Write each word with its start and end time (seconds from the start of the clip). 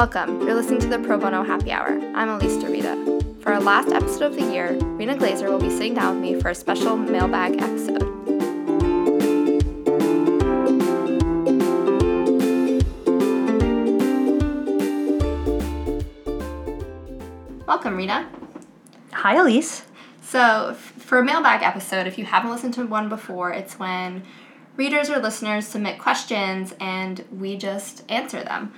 Welcome. 0.00 0.40
You're 0.40 0.54
listening 0.54 0.80
to 0.80 0.86
the 0.86 0.98
Pro 0.98 1.18
Bono 1.18 1.44
Happy 1.44 1.70
Hour. 1.70 1.88
I'm 2.14 2.30
Elise 2.30 2.56
Dervita. 2.56 3.42
For 3.42 3.52
our 3.52 3.60
last 3.60 3.90
episode 3.90 4.32
of 4.32 4.34
the 4.34 4.50
year, 4.50 4.72
Rena 4.72 5.14
Glazer 5.14 5.50
will 5.50 5.60
be 5.60 5.68
sitting 5.68 5.92
down 5.92 6.14
with 6.14 6.22
me 6.22 6.40
for 6.40 6.48
a 6.48 6.54
special 6.54 6.96
mailbag 6.96 7.60
episode. 7.60 8.00
Welcome, 17.66 17.98
Rena. 17.98 18.26
Hi, 19.12 19.36
Elise. 19.36 19.84
So, 20.22 20.72
for 20.76 21.18
a 21.18 21.24
mailbag 21.26 21.62
episode, 21.62 22.06
if 22.06 22.16
you 22.16 22.24
haven't 22.24 22.50
listened 22.50 22.72
to 22.72 22.86
one 22.86 23.10
before, 23.10 23.52
it's 23.52 23.78
when 23.78 24.22
readers 24.78 25.10
or 25.10 25.18
listeners 25.18 25.66
submit 25.66 25.98
questions 25.98 26.74
and 26.80 27.22
we 27.30 27.58
just 27.58 28.02
answer 28.10 28.42
them. 28.42 28.72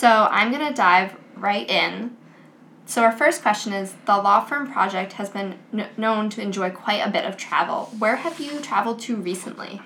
So, 0.00 0.28
I'm 0.30 0.50
going 0.50 0.66
to 0.66 0.72
dive 0.72 1.14
right 1.36 1.68
in. 1.68 2.16
So, 2.86 3.02
our 3.02 3.12
first 3.12 3.42
question 3.42 3.74
is 3.74 3.96
The 4.06 4.16
law 4.16 4.42
firm 4.42 4.72
project 4.72 5.12
has 5.14 5.28
been 5.28 5.58
kn- 5.72 5.90
known 5.98 6.30
to 6.30 6.40
enjoy 6.40 6.70
quite 6.70 7.06
a 7.06 7.10
bit 7.10 7.26
of 7.26 7.36
travel. 7.36 7.90
Where 7.98 8.16
have 8.16 8.40
you 8.40 8.60
traveled 8.60 9.00
to 9.00 9.16
recently? 9.16 9.82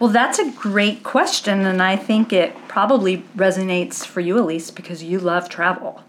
Well, 0.00 0.10
that's 0.10 0.40
a 0.40 0.50
great 0.50 1.04
question, 1.04 1.64
and 1.64 1.80
I 1.80 1.94
think 1.94 2.32
it 2.32 2.56
probably 2.66 3.18
resonates 3.36 4.04
for 4.04 4.18
you, 4.18 4.40
Elise, 4.40 4.72
because 4.72 5.04
you 5.04 5.20
love 5.20 5.48
travel. 5.48 6.02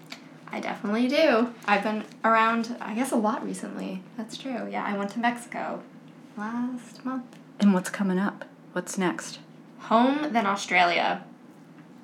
I 0.57 0.59
definitely 0.59 1.07
do. 1.07 1.53
I've 1.67 1.83
been 1.83 2.03
around, 2.23 2.75
I 2.81 2.95
guess, 2.95 3.11
a 3.11 3.15
lot 3.15 3.45
recently. 3.45 4.01
That's 4.17 4.35
true. 4.35 4.67
Yeah, 4.71 4.83
I 4.83 4.97
went 4.97 5.11
to 5.11 5.19
Mexico 5.19 5.83
last 6.35 7.05
month. 7.05 7.25
And 7.59 7.75
what's 7.75 7.91
coming 7.91 8.17
up? 8.17 8.43
What's 8.71 8.97
next? 8.97 9.37
Home, 9.81 10.33
then 10.33 10.47
Australia. 10.47 11.23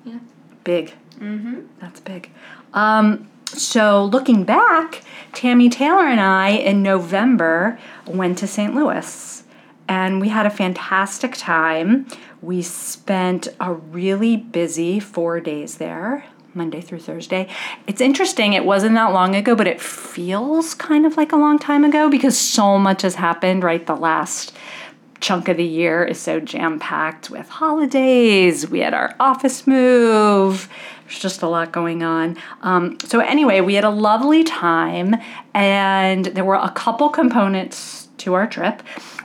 Yeah. 0.04 0.20
Big. 0.62 0.94
Mm-hmm. 1.18 1.62
That's 1.80 1.98
big. 1.98 2.30
Um, 2.72 3.28
so, 3.46 4.04
looking 4.04 4.44
back, 4.44 5.02
Tammy 5.32 5.68
Taylor 5.68 6.06
and 6.06 6.20
I 6.20 6.50
in 6.50 6.80
November 6.80 7.76
went 8.06 8.38
to 8.38 8.46
St. 8.46 8.72
Louis 8.72 9.42
and 9.88 10.20
we 10.20 10.28
had 10.28 10.46
a 10.46 10.50
fantastic 10.50 11.34
time. 11.36 12.06
We 12.40 12.62
spent 12.62 13.48
a 13.58 13.72
really 13.72 14.36
busy 14.36 15.00
four 15.00 15.40
days 15.40 15.78
there. 15.78 16.26
Monday 16.54 16.80
through 16.80 17.00
Thursday. 17.00 17.48
It's 17.86 18.00
interesting, 18.00 18.52
it 18.52 18.64
wasn't 18.64 18.94
that 18.94 19.12
long 19.12 19.34
ago, 19.34 19.54
but 19.54 19.66
it 19.66 19.80
feels 19.80 20.74
kind 20.74 21.06
of 21.06 21.16
like 21.16 21.32
a 21.32 21.36
long 21.36 21.58
time 21.58 21.84
ago 21.84 22.08
because 22.08 22.38
so 22.38 22.78
much 22.78 23.02
has 23.02 23.16
happened, 23.16 23.62
right? 23.62 23.84
The 23.86 23.96
last 23.96 24.54
chunk 25.20 25.48
of 25.48 25.56
the 25.56 25.64
year 25.64 26.04
is 26.04 26.20
so 26.20 26.38
jam 26.38 26.78
packed 26.78 27.30
with 27.30 27.48
holidays. 27.48 28.68
We 28.68 28.80
had 28.80 28.94
our 28.94 29.14
office 29.18 29.66
move. 29.66 30.68
There's 31.04 31.18
just 31.18 31.42
a 31.42 31.48
lot 31.48 31.72
going 31.72 32.02
on. 32.02 32.36
Um, 32.62 32.98
so, 33.04 33.20
anyway, 33.20 33.60
we 33.60 33.74
had 33.74 33.84
a 33.84 33.90
lovely 33.90 34.44
time, 34.44 35.16
and 35.54 36.26
there 36.26 36.44
were 36.44 36.54
a 36.54 36.70
couple 36.70 37.08
components 37.08 38.08
to 38.18 38.34
our 38.34 38.46
trip. 38.46 38.82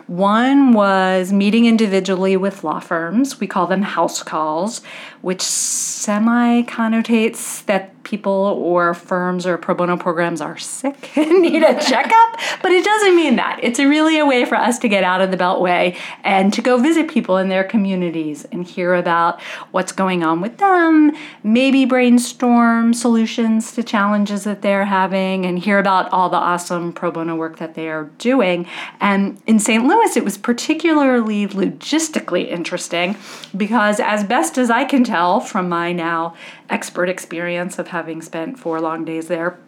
One 0.07 0.73
was 0.73 1.31
meeting 1.31 1.66
individually 1.66 2.35
with 2.35 2.63
law 2.63 2.80
firms. 2.80 3.39
We 3.39 3.47
call 3.47 3.67
them 3.67 3.83
house 3.83 4.23
calls, 4.23 4.81
which 5.22 5.42
semi 5.42 6.64
connotates 6.64 7.66
that 7.66 8.00
people 8.09 8.31
or 8.31 8.95
firms 8.95 9.45
or 9.45 9.56
pro 9.56 9.75
bono 9.75 9.95
programs 9.95 10.42
are 10.42 10.58
sick 10.58 11.16
and 11.17 11.41
need 11.41 11.62
a 11.62 11.80
checkup, 11.80 12.40
but 12.62 12.72
it 12.72 12.84
doesn't 12.84 13.16
mean 13.16 13.35
that. 13.35 13.59
It's 13.62 13.78
really 13.78 14.18
a 14.18 14.25
way 14.25 14.46
for 14.46 14.56
us 14.56 14.79
to 14.79 14.88
get 14.88 15.03
out 15.03 15.22
of 15.22 15.29
the 15.29 15.38
Beltway 15.38 15.96
and 16.24 16.52
to 16.53 16.62
go 16.62 16.78
visit 16.78 17.08
people 17.08 17.38
in 17.38 17.50
their 17.50 17.63
communities 17.63 18.46
and 18.52 18.66
hear 18.66 18.96
about 18.96 19.40
what's 19.72 19.91
going 19.91 20.24
on 20.24 20.41
with 20.41 20.58
them, 20.58 21.12
maybe 21.44 21.85
brainstorm 21.85 22.94
solutions 22.94 23.74
to 23.74 23.84
challenges 23.84 24.44
that 24.44 24.63
they're 24.63 24.85
having, 24.85 25.46
and 25.46 25.59
hear 25.59 25.78
about 25.78 26.12
all 26.12 26.29
the 26.29 26.38
awesome 26.38 26.91
pro 26.91 27.12
bono 27.12 27.35
work 27.35 27.58
that 27.58 27.75
they 27.75 27.90
are 27.90 28.06
doing. 28.18 28.66
And 29.00 29.40
in 29.46 29.59
St. 29.59 29.85
Louis, 29.85 30.18
it 30.18 30.24
was 30.24 30.38
particularly 30.38 31.47
logistically 31.47 32.50
interesting 32.50 33.16
because, 33.56 34.00
as 34.00 34.24
best 34.24 34.58
as 34.58 34.72
I 34.72 34.85
can 34.85 35.03
tell 35.09 35.40
from 35.40 35.68
my 35.68 35.92
now 35.92 36.36
expert 36.70 37.09
experience 37.09 37.80
of 37.80 37.88
having 37.88 38.22
spent 38.22 38.59
four 38.59 38.80
long 38.80 39.03
days 39.06 39.28
there, 39.28 39.59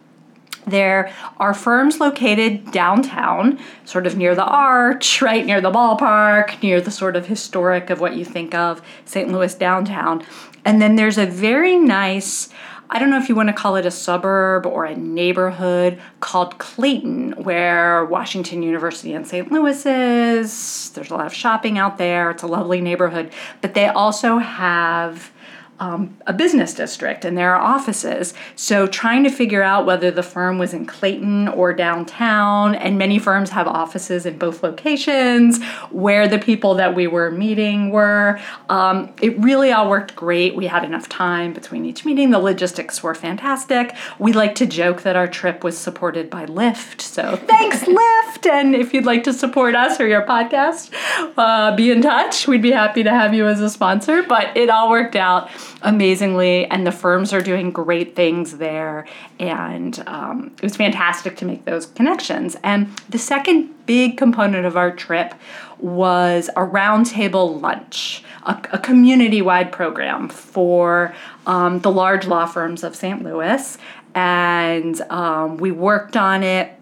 there 0.68 1.12
are 1.38 1.54
firms 1.54 2.00
located 2.00 2.72
downtown, 2.72 3.60
sort 3.84 4.06
of 4.06 4.16
near 4.16 4.36
the 4.36 4.44
arch, 4.44 5.22
right 5.22 5.46
near 5.46 5.62
the 5.62 5.72
ballpark, 5.72 6.62
near 6.62 6.80
the 6.80 6.92
sort 6.92 7.16
of 7.16 7.26
historic 7.26 7.90
of 7.90 8.00
what 8.00 8.16
you 8.16 8.24
think 8.24 8.54
of 8.54 8.82
St. 9.06 9.32
Louis 9.32 9.56
downtown. 9.56 10.24
And 10.64 10.82
then 10.82 10.96
there's 10.96 11.18
a 11.18 11.26
very 11.26 11.78
nice, 11.78 12.50
I 12.94 13.00
don't 13.00 13.10
know 13.10 13.18
if 13.18 13.30
you 13.30 13.36
want 13.36 13.48
to 13.48 13.54
call 13.54 13.78
it 13.78 13.86
a 13.86 13.92
suburb 13.92 14.66
or 14.66 14.84
a 14.84 14.94
neighborhood 14.98 15.98
called 16.20 16.58
Clayton, 16.58 17.32
where 17.44 18.04
Washington 18.04 18.64
University 18.64 19.14
and 19.14 19.26
St. 19.26 19.50
Louis 19.50 19.86
is. 19.86 20.90
There's 20.90 21.10
a 21.10 21.16
lot 21.16 21.26
of 21.26 21.34
shopping 21.34 21.78
out 21.78 21.98
there. 21.98 22.32
It's 22.32 22.44
a 22.44 22.48
lovely 22.48 22.82
neighborhood. 22.82 23.32
But 23.62 23.76
they 23.76 23.88
also 23.88 24.40
have 24.40 25.32
um, 25.82 26.16
a 26.28 26.34
business 26.34 26.76
district 26.76 27.26
and 27.26 27.36
there 27.36 27.56
are 27.56 27.60
offices. 27.60 28.36
So 28.56 28.86
trying 28.86 29.24
to 29.24 29.32
figure 29.32 29.64
out 29.64 29.88
whether 29.88 30.12
the 30.12 30.22
firm 30.22 30.60
was 30.60 30.76
in 30.76 30.86
Clayton 30.86 31.48
or 31.48 31.74
downtown, 31.74 32.76
and 32.76 33.00
many 33.00 33.18
firms 33.18 33.50
have 33.50 33.68
offices 33.68 34.28
in 34.28 34.38
both 34.38 34.62
locations, 34.62 35.62
where 35.90 36.28
the 36.28 36.38
people 36.38 36.76
that 36.76 36.94
we 36.94 37.08
were 37.08 37.32
meeting 37.32 37.90
were. 37.90 38.40
Um, 38.70 39.12
it 39.24 39.38
really 39.40 39.72
all 39.72 39.90
worked 39.90 40.16
great. 40.16 40.56
We 40.56 40.68
had 40.68 40.84
enough 40.84 41.10
time 41.10 41.52
between 41.52 41.84
each 41.86 42.06
meeting. 42.06 42.30
The 42.30 42.40
logistics 42.40 43.02
were 43.02 43.16
fantastic. 43.16 43.96
We 44.20 44.34
like 44.34 44.54
to 44.56 44.68
joke 44.68 45.02
that 45.02 45.16
our 45.16 45.28
trip 45.28 45.64
was 45.64 45.80
supported 45.80 46.30
by 46.30 46.46
Lyft. 46.46 47.02
So 47.02 47.36
thanks, 47.48 47.86
Lyft. 47.86 48.48
And 48.48 48.76
if 48.76 48.94
you'd 48.94 49.06
like 49.06 49.24
to 49.24 49.34
support 49.34 49.74
us 49.74 50.00
or 50.00 50.08
your 50.08 50.28
podcast, 50.28 50.92
uh, 51.38 51.76
be 51.76 51.90
in 51.90 52.04
touch. 52.04 52.48
We'd 52.48 52.62
be 52.62 52.72
happy 52.72 53.02
to 53.02 53.10
have 53.10 53.34
you 53.34 53.48
as 53.48 53.62
a 53.62 53.70
sponsor. 53.70 54.22
But 54.22 54.56
it 54.56 54.70
all 54.70 54.92
worked 54.92 55.16
out 55.16 55.50
amazingly, 55.82 56.66
and 56.68 56.86
the 56.86 56.92
firms 56.92 57.34
are 57.34 57.42
doing 57.42 57.72
great 57.72 58.16
things 58.16 58.58
there. 58.58 59.06
And 59.40 60.02
um, 60.08 60.52
it 60.58 60.64
was 60.64 60.76
fantastic 60.76 61.38
to 61.38 61.46
make 61.46 61.66
those 61.66 61.86
connections. 61.88 62.58
And 62.64 62.96
the 63.10 63.18
second 63.18 63.86
big 63.86 64.18
component 64.18 64.66
of 64.66 64.78
our 64.78 64.92
trip 64.92 65.34
was 65.80 66.50
a 66.50 66.62
roundtable 66.62 67.62
lunch, 67.62 68.24
a, 68.44 68.62
a 68.72 68.80
community 68.80 69.42
wide 69.42 69.72
program 69.72 70.30
for 70.30 71.14
um, 71.48 71.80
the 71.80 71.92
large 71.92 72.28
law 72.28 72.46
firms 72.46 72.84
of 72.84 72.96
St. 72.96 73.24
Louis. 73.24 73.78
And 74.14 75.00
um, 75.10 75.58
we 75.58 75.72
worked 75.72 76.18
on 76.18 76.44
it 76.44 76.78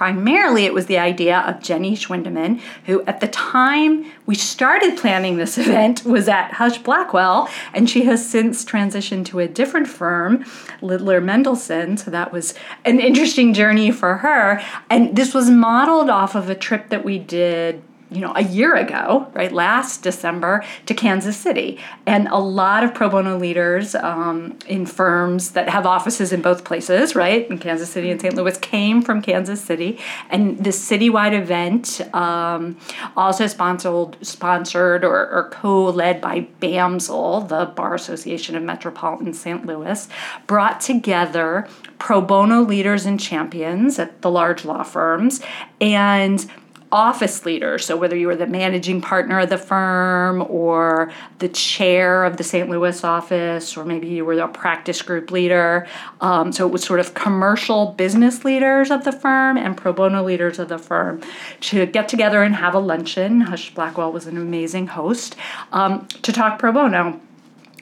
primarily 0.00 0.64
it 0.64 0.72
was 0.72 0.86
the 0.86 0.96
idea 0.96 1.40
of 1.40 1.60
Jenny 1.60 1.94
Schwindeman, 1.94 2.58
who 2.86 3.02
at 3.02 3.20
the 3.20 3.28
time 3.28 4.10
we 4.24 4.34
started 4.34 4.96
planning 4.96 5.36
this 5.36 5.58
event 5.64 6.06
was 6.06 6.26
at 6.26 6.52
Husch 6.52 6.82
Blackwell, 6.82 7.50
and 7.74 7.90
she 7.90 8.04
has 8.04 8.26
since 8.26 8.64
transitioned 8.64 9.26
to 9.26 9.40
a 9.40 9.46
different 9.46 9.86
firm, 9.86 10.42
Littler 10.80 11.20
Mendelson. 11.20 11.98
So 11.98 12.10
that 12.12 12.32
was 12.32 12.54
an 12.86 12.98
interesting 12.98 13.52
journey 13.52 13.90
for 13.90 14.16
her. 14.16 14.62
And 14.88 15.14
this 15.14 15.34
was 15.34 15.50
modeled 15.50 16.08
off 16.08 16.34
of 16.34 16.48
a 16.48 16.54
trip 16.54 16.88
that 16.88 17.04
we 17.04 17.18
did 17.18 17.82
you 18.10 18.20
know, 18.20 18.32
a 18.34 18.42
year 18.42 18.74
ago, 18.74 19.28
right, 19.34 19.52
last 19.52 20.02
December 20.02 20.64
to 20.86 20.94
Kansas 20.94 21.36
City. 21.36 21.78
And 22.06 22.26
a 22.28 22.38
lot 22.38 22.82
of 22.82 22.92
pro 22.92 23.08
bono 23.08 23.38
leaders 23.38 23.94
um, 23.94 24.58
in 24.66 24.84
firms 24.84 25.52
that 25.52 25.68
have 25.68 25.86
offices 25.86 26.32
in 26.32 26.42
both 26.42 26.64
places, 26.64 27.14
right, 27.14 27.48
in 27.48 27.58
Kansas 27.58 27.88
City 27.90 28.10
and 28.10 28.20
St. 28.20 28.34
Louis, 28.34 28.58
came 28.58 29.00
from 29.00 29.22
Kansas 29.22 29.62
City. 29.62 29.98
And 30.28 30.58
this 30.58 30.90
citywide 30.90 31.40
event, 31.40 32.00
um, 32.12 32.76
also 33.16 33.46
sponsored, 33.46 34.16
sponsored 34.26 35.04
or, 35.04 35.28
or 35.28 35.48
co 35.52 35.84
led 35.84 36.20
by 36.20 36.48
BAMSL, 36.60 37.48
the 37.48 37.66
Bar 37.66 37.94
Association 37.94 38.56
of 38.56 38.64
Metropolitan 38.64 39.34
St. 39.34 39.64
Louis, 39.64 40.08
brought 40.48 40.80
together 40.80 41.68
pro 41.98 42.20
bono 42.20 42.62
leaders 42.62 43.06
and 43.06 43.20
champions 43.20 43.98
at 43.98 44.22
the 44.22 44.30
large 44.30 44.64
law 44.64 44.82
firms 44.82 45.40
and 45.80 46.50
office 46.92 47.44
leader. 47.44 47.78
So, 47.78 47.96
whether 47.96 48.16
you 48.16 48.26
were 48.26 48.36
the 48.36 48.46
managing 48.46 49.00
partner 49.00 49.40
of 49.40 49.50
the 49.50 49.58
firm 49.58 50.42
or 50.48 51.12
the 51.38 51.48
chair 51.48 52.24
of 52.24 52.36
the 52.36 52.44
St. 52.44 52.68
Louis 52.68 53.04
office, 53.04 53.76
or 53.76 53.84
maybe 53.84 54.08
you 54.08 54.24
were 54.24 54.38
a 54.38 54.48
practice 54.48 55.02
group 55.02 55.30
leader. 55.30 55.86
Um, 56.20 56.52
so, 56.52 56.66
it 56.66 56.72
was 56.72 56.84
sort 56.84 57.00
of 57.00 57.14
commercial 57.14 57.92
business 57.92 58.44
leaders 58.44 58.90
of 58.90 59.04
the 59.04 59.12
firm 59.12 59.56
and 59.56 59.76
pro 59.76 59.92
bono 59.92 60.22
leaders 60.22 60.58
of 60.58 60.68
the 60.68 60.78
firm 60.78 61.22
to 61.60 61.86
get 61.86 62.08
together 62.08 62.42
and 62.42 62.54
have 62.54 62.74
a 62.74 62.80
luncheon. 62.80 63.42
Husch 63.42 63.74
Blackwell 63.74 64.12
was 64.12 64.26
an 64.26 64.36
amazing 64.36 64.88
host 64.88 65.36
um, 65.72 66.06
to 66.22 66.32
talk 66.32 66.58
pro 66.58 66.72
bono. 66.72 67.20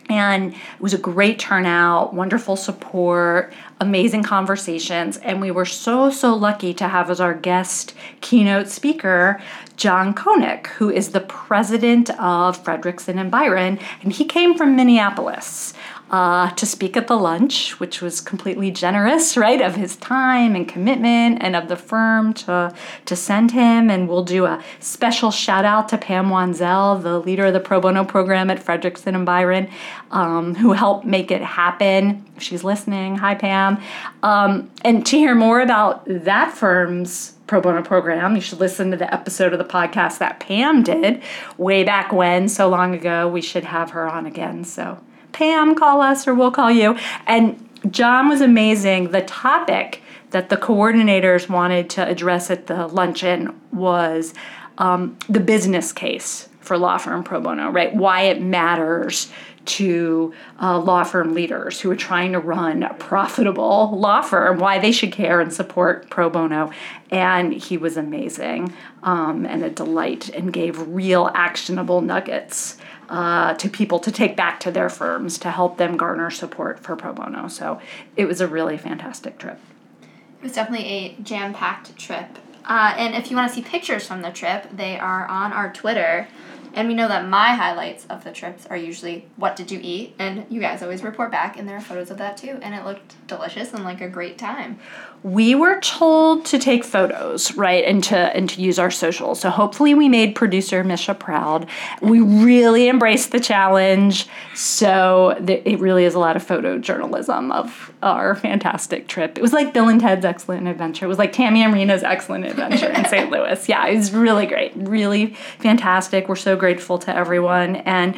And 0.09 0.53
it 0.55 0.81
was 0.81 0.95
a 0.95 0.99
great 0.99 1.39
turnout, 1.39 2.15
wonderful 2.15 2.57
support, 2.57 3.53
amazing 3.81 4.23
conversations. 4.23 5.19
And 5.19 5.41
we 5.41 5.51
were 5.51 5.67
so, 5.67 6.11
so 6.11 6.35
lucky 6.35 6.73
to 6.75 6.89
have 6.89 7.11
as 7.11 7.21
our 7.21 7.35
guest 7.35 7.95
keynote 8.21 8.69
speaker 8.69 9.41
John 9.77 10.13
Koneck, 10.13 10.67
who 10.69 10.91
is 10.91 11.11
the 11.11 11.21
president 11.21 12.11
of 12.19 12.63
Fredrikson 12.63 13.19
and 13.21 13.31
Byron. 13.31 13.79
And 14.03 14.13
he 14.13 14.25
came 14.25 14.57
from 14.57 14.75
Minneapolis 14.75 15.73
uh, 16.11 16.51
to 16.51 16.65
speak 16.65 16.97
at 16.97 17.07
the 17.07 17.17
lunch, 17.17 17.79
which 17.81 18.01
was 18.01 18.21
completely 18.21 18.71
generous, 18.71 19.37
right, 19.37 19.61
of 19.61 19.77
his 19.77 19.97
time 19.97 20.55
and 20.55 20.69
commitment 20.69 21.43
and 21.43 21.55
of 21.55 21.69
the 21.69 21.77
firm 21.77 22.33
to, 22.35 22.75
to 23.05 23.17
send 23.17 23.51
him. 23.51 23.91
And 23.91 24.09
we'll 24.09 24.25
do 24.25 24.47
a 24.47 24.63
special 24.81 25.31
shout 25.31 25.65
out 25.65 25.89
to 25.91 25.99
Pam 25.99 26.29
Wanzel, 26.29 27.03
the 27.03 27.19
leader 27.19 27.47
of 27.47 27.53
the 27.53 27.61
pro 27.61 27.81
bono 27.81 28.05
program 28.05 28.51
at 28.51 28.65
Fredrikson 28.65 29.15
and 29.15 29.27
Byron, 29.27 29.69
um, 30.11 30.55
who 30.55 30.73
helped 30.73 31.05
make 31.05 31.31
it 31.31 31.43
happen. 31.43 32.25
She's 32.39 32.65
listening, 32.65 33.17
hi, 33.17 33.35
Pam. 33.35 33.81
Um, 34.23 34.71
and 34.85 35.05
to 35.07 35.19
hear 35.19 35.35
more 35.35 35.61
about 35.61 36.05
that 36.07 36.57
firm's 36.57 37.35
pro 37.47 37.61
bono 37.61 37.83
program, 37.83 38.35
you 38.35 38.41
should 38.41 38.61
listen 38.61 38.91
to 38.91 38.97
the 38.97 39.13
episode 39.13 39.53
of 39.53 39.59
the 39.59 39.65
podcast 39.65 40.19
that 40.19 40.39
Pam 40.39 40.83
did 40.83 41.23
way 41.57 41.83
back 41.83 42.13
when, 42.13 42.49
so 42.49 42.69
long 42.69 42.95
ago. 42.95 43.27
We 43.29 43.41
should 43.41 43.65
have 43.65 43.91
her 43.91 44.09
on 44.09 44.27
again. 44.27 44.65
So 44.65 44.99
Pam, 45.39 45.77
call 45.77 46.01
us 46.01 46.27
or 46.27 46.35
we'll 46.35 46.51
call 46.51 46.69
you. 46.69 46.99
And 47.25 47.69
John 47.93 48.29
was 48.29 48.41
amazing. 48.41 49.13
The 49.13 49.23
topic 49.23 50.03
that 50.31 50.49
the 50.49 50.57
coordinators 50.57 51.49
wanted 51.49 51.89
to 51.91 52.05
address 52.05 52.51
at 52.51 52.67
the 52.67 52.89
luncheon 52.89 53.59
was 53.73 54.35
um, 54.79 55.17
the 55.29 55.39
business 55.39 55.93
case 55.93 56.49
for 56.59 56.77
law 56.77 56.99
firm 56.99 57.23
pro 57.23 57.41
bono, 57.41 57.71
right? 57.71 57.95
Why 57.95 58.23
it 58.23 58.43
matters 58.43 59.31
to 59.69 60.33
uh, 60.61 60.79
law 60.79 61.05
firm 61.05 61.35
leaders 61.35 61.81
who 61.81 61.91
are 61.91 61.97
trying 61.97 62.33
to 62.33 62.41
run 62.41 62.83
a 62.83 62.95
profitable 62.95 63.91
law 63.99 64.23
firm, 64.23 64.59
why 64.59 64.79
they 64.79 64.93
should 64.93 65.13
care 65.13 65.41
and 65.41 65.53
support 65.53 66.09
pro 66.11 66.31
bono. 66.31 66.71
And 67.11 67.53
he 67.53 67.77
was 67.77 67.97
amazing 67.97 68.73
um, 69.03 69.47
and 69.47 69.63
a 69.63 69.71
delight 69.71 70.29
and 70.31 70.53
gave 70.53 70.81
real 70.89 71.31
actionable 71.35 72.01
nuggets 72.01 72.79
uh, 73.09 73.55
to 73.55 73.69
people 73.69 73.99
to 74.01 74.13
take 74.13 74.37
back 74.37 74.61
to 74.61 74.71
their 74.71 74.89
firms 74.89 75.39
to 75.39 75.51
help 75.51 75.79
them 75.79 75.97
garner 75.97 76.31
support 76.31 76.81
for 76.81 76.97
pro 76.97 77.13
bono. 77.13 77.49
So 77.49 77.81
it 78.17 78.27
was 78.27 78.41
a 78.41 78.47
really 78.47 78.77
fantastic 78.77 79.39
trip. 79.39 79.59
It 80.03 80.43
was 80.43 80.53
definitely 80.53 80.87
a 80.87 81.17
jam 81.23 81.53
packed 81.53 81.97
trip. 81.97 82.39
Uh, 82.65 82.95
and 82.99 83.15
if 83.15 83.31
you 83.31 83.37
want 83.37 83.49
to 83.49 83.55
see 83.55 83.63
pictures 83.63 84.07
from 84.07 84.21
the 84.21 84.31
trip, 84.31 84.67
they 84.73 84.99
are 84.99 85.27
on 85.27 85.53
our 85.53 85.73
Twitter. 85.73 86.29
And 86.75 86.89
we 86.89 86.95
know 86.95 87.09
that 87.09 87.29
my 87.29 87.55
highlights 87.55 88.07
of 88.07 88.25
the 88.25 88.33
trips 88.33 88.67
are 88.67 88.77
usually 88.77 89.27
what 89.37 89.57
did 89.57 89.71
you 89.71 89.81
eat? 89.83 90.15
And 90.19 90.47
you 90.49 90.61
guys 90.61 90.83
always 90.83 91.03
report 91.03 91.31
back, 91.31 91.59
and 91.59 91.69
there 91.69 91.77
are 91.77 91.81
photos 91.81 92.11
of 92.11 92.19
that 92.19 92.37
too. 92.37 92.59
And 92.63 92.75
it 92.75 92.85
looked 92.85 93.15
delicious 93.27 93.73
and 93.73 93.85
like 93.85 94.01
a 94.01 94.09
great 94.09 94.39
time. 94.39 94.79
We 95.23 95.55
were 95.55 95.81
told 95.81 96.45
to 96.47 96.59
take 96.59 96.85
photos 96.85 97.53
right 97.55 97.85
and 97.85 98.05
to 98.05 98.17
and 98.17 98.49
to 98.51 98.61
use 98.61 98.79
our 98.79 98.91
socials 98.91 99.41
so 99.41 99.51
hopefully 99.51 99.95
we 99.95 100.09
made 100.09 100.35
producer 100.35 100.83
misha 100.85 101.15
proud. 101.15 101.69
We 102.01 102.21
really 102.21 102.89
embraced 102.89 103.33
the 103.33 103.41
challenge. 103.41 104.27
So 104.55 105.39
th- 105.47 105.63
it 105.65 105.79
really 105.79 106.05
is 106.05 106.15
a 106.15 106.19
lot 106.19 106.37
of 106.37 106.47
photojournalism 106.47 107.53
of 107.53 107.93
our 108.03 108.35
fantastic 108.35 109.09
trip. 109.09 109.37
It 109.37 109.43
was 109.43 109.53
like 109.53 109.73
bill 109.73 109.89
and 109.89 110.01
ted's 110.01 110.25
excellent 110.25 110.67
adventure. 110.67 111.07
It 111.07 111.09
was 111.09 111.19
like 111.19 111.33
tammy 111.33 111.63
and 111.63 111.73
rena's 111.73 112.03
excellent 112.03 112.47
adventure 112.47 112.89
in 112.91 113.05
st 113.05 113.31
louis. 113.31 113.69
Yeah 113.69 113.87
it 113.87 113.97
was 113.97 114.13
really 114.13 114.47
great. 114.47 114.73
Really 114.75 115.35
fantastic. 115.59 116.29
We're 116.29 116.37
so 116.37 116.57
grateful 116.57 116.99
to 117.01 117.15
everyone. 117.15 117.77
And 117.77 118.17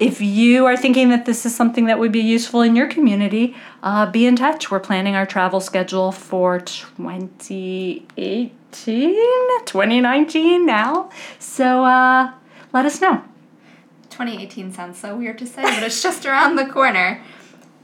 if 0.00 0.20
you 0.22 0.66
are 0.66 0.76
thinking 0.78 1.10
that 1.10 1.26
this 1.26 1.44
is 1.44 1.54
something 1.54 1.84
that 1.84 1.98
would 1.98 2.10
be 2.10 2.20
useful 2.20 2.62
in 2.62 2.74
your 2.74 2.88
community, 2.88 3.54
uh, 3.82 4.10
be 4.10 4.26
in 4.26 4.34
touch. 4.34 4.70
We're 4.70 4.80
planning 4.80 5.14
our 5.14 5.26
travel 5.26 5.60
schedule 5.60 6.10
for 6.10 6.58
2018, 6.58 8.50
2019 8.72 10.64
now. 10.64 11.10
So 11.38 11.84
uh, 11.84 12.32
let 12.72 12.86
us 12.86 13.02
know. 13.02 13.22
2018 14.08 14.72
sounds 14.72 14.98
so 14.98 15.14
weird 15.16 15.38
to 15.38 15.46
say, 15.46 15.62
but 15.62 15.82
it's 15.82 16.02
just 16.08 16.24
around 16.24 16.56
the 16.56 16.64
corner. 16.64 17.22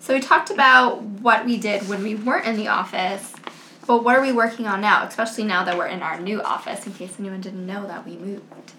So 0.00 0.14
we 0.14 0.20
talked 0.20 0.48
about 0.50 1.02
what 1.02 1.44
we 1.44 1.58
did 1.58 1.86
when 1.86 2.02
we 2.02 2.14
weren't 2.14 2.46
in 2.46 2.56
the 2.56 2.68
office, 2.68 3.34
but 3.86 4.02
what 4.04 4.16
are 4.16 4.22
we 4.22 4.32
working 4.32 4.66
on 4.66 4.80
now, 4.80 5.04
especially 5.04 5.44
now 5.44 5.64
that 5.64 5.76
we're 5.76 5.88
in 5.88 6.00
our 6.00 6.18
new 6.18 6.40
office, 6.40 6.86
in 6.86 6.94
case 6.94 7.16
anyone 7.18 7.42
didn't 7.42 7.66
know 7.66 7.86
that 7.86 8.06
we 8.06 8.16
moved. 8.16 8.72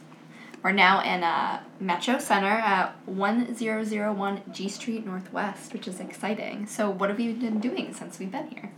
We're 0.63 0.71
now 0.71 1.01
in 1.01 1.23
uh, 1.23 1.61
Metro 1.79 2.19
Center 2.19 2.47
at 2.47 2.95
1001 3.05 4.41
G 4.51 4.67
Street 4.69 5.05
Northwest, 5.05 5.73
which 5.73 5.87
is 5.87 5.99
exciting. 5.99 6.65
So 6.65 6.89
what 6.89 7.09
have 7.09 7.19
you 7.19 7.33
been 7.33 7.59
doing 7.59 7.93
since 7.93 8.19
we've 8.19 8.31
been 8.31 8.47
here? 8.49 8.71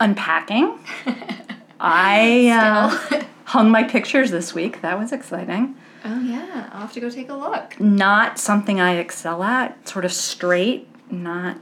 Unpacking. 0.00 0.78
I 1.80 2.48
uh, 2.48 3.24
hung 3.44 3.70
my 3.70 3.82
pictures 3.82 4.30
this 4.30 4.54
week. 4.54 4.80
That 4.82 4.98
was 4.98 5.12
exciting. 5.12 5.76
oh 6.04 6.20
yeah, 6.20 6.70
I'll 6.72 6.82
have 6.82 6.92
to 6.92 7.00
go 7.00 7.10
take 7.10 7.28
a 7.28 7.34
look. 7.34 7.78
Not 7.80 8.38
something 8.38 8.80
I 8.80 8.94
excel 8.96 9.42
at, 9.42 9.88
sort 9.88 10.04
of 10.04 10.12
straight, 10.12 10.88
not. 11.10 11.58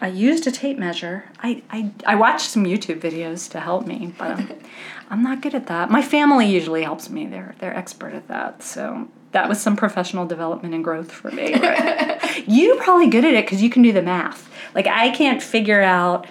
I 0.00 0.08
used 0.08 0.46
a 0.46 0.50
tape 0.50 0.78
measure. 0.78 1.24
I, 1.42 1.62
I, 1.70 1.90
I 2.06 2.14
watched 2.16 2.50
some 2.50 2.64
YouTube 2.64 3.00
videos 3.00 3.50
to 3.52 3.60
help 3.60 3.86
me, 3.86 4.14
but 4.18 4.30
I'm, 4.32 4.52
I'm 5.10 5.22
not 5.22 5.40
good 5.40 5.54
at 5.54 5.66
that. 5.68 5.90
My 5.90 6.02
family 6.02 6.46
usually 6.46 6.82
helps 6.82 7.08
me. 7.08 7.26
They're 7.26 7.54
they're 7.58 7.74
expert 7.74 8.12
at 8.12 8.28
that. 8.28 8.62
So 8.62 9.08
that 9.32 9.48
was 9.48 9.60
some 9.60 9.76
professional 9.76 10.26
development 10.26 10.74
and 10.74 10.84
growth 10.84 11.10
for 11.10 11.30
me. 11.30 11.54
Right? 11.54 12.44
You're 12.48 12.76
probably 12.76 13.08
good 13.08 13.24
at 13.24 13.34
it 13.34 13.44
because 13.44 13.62
you 13.62 13.70
can 13.70 13.82
do 13.82 13.92
the 13.92 14.02
math. 14.02 14.50
Like 14.74 14.86
I 14.86 15.10
can't 15.10 15.42
figure 15.42 15.82
out 15.82 16.26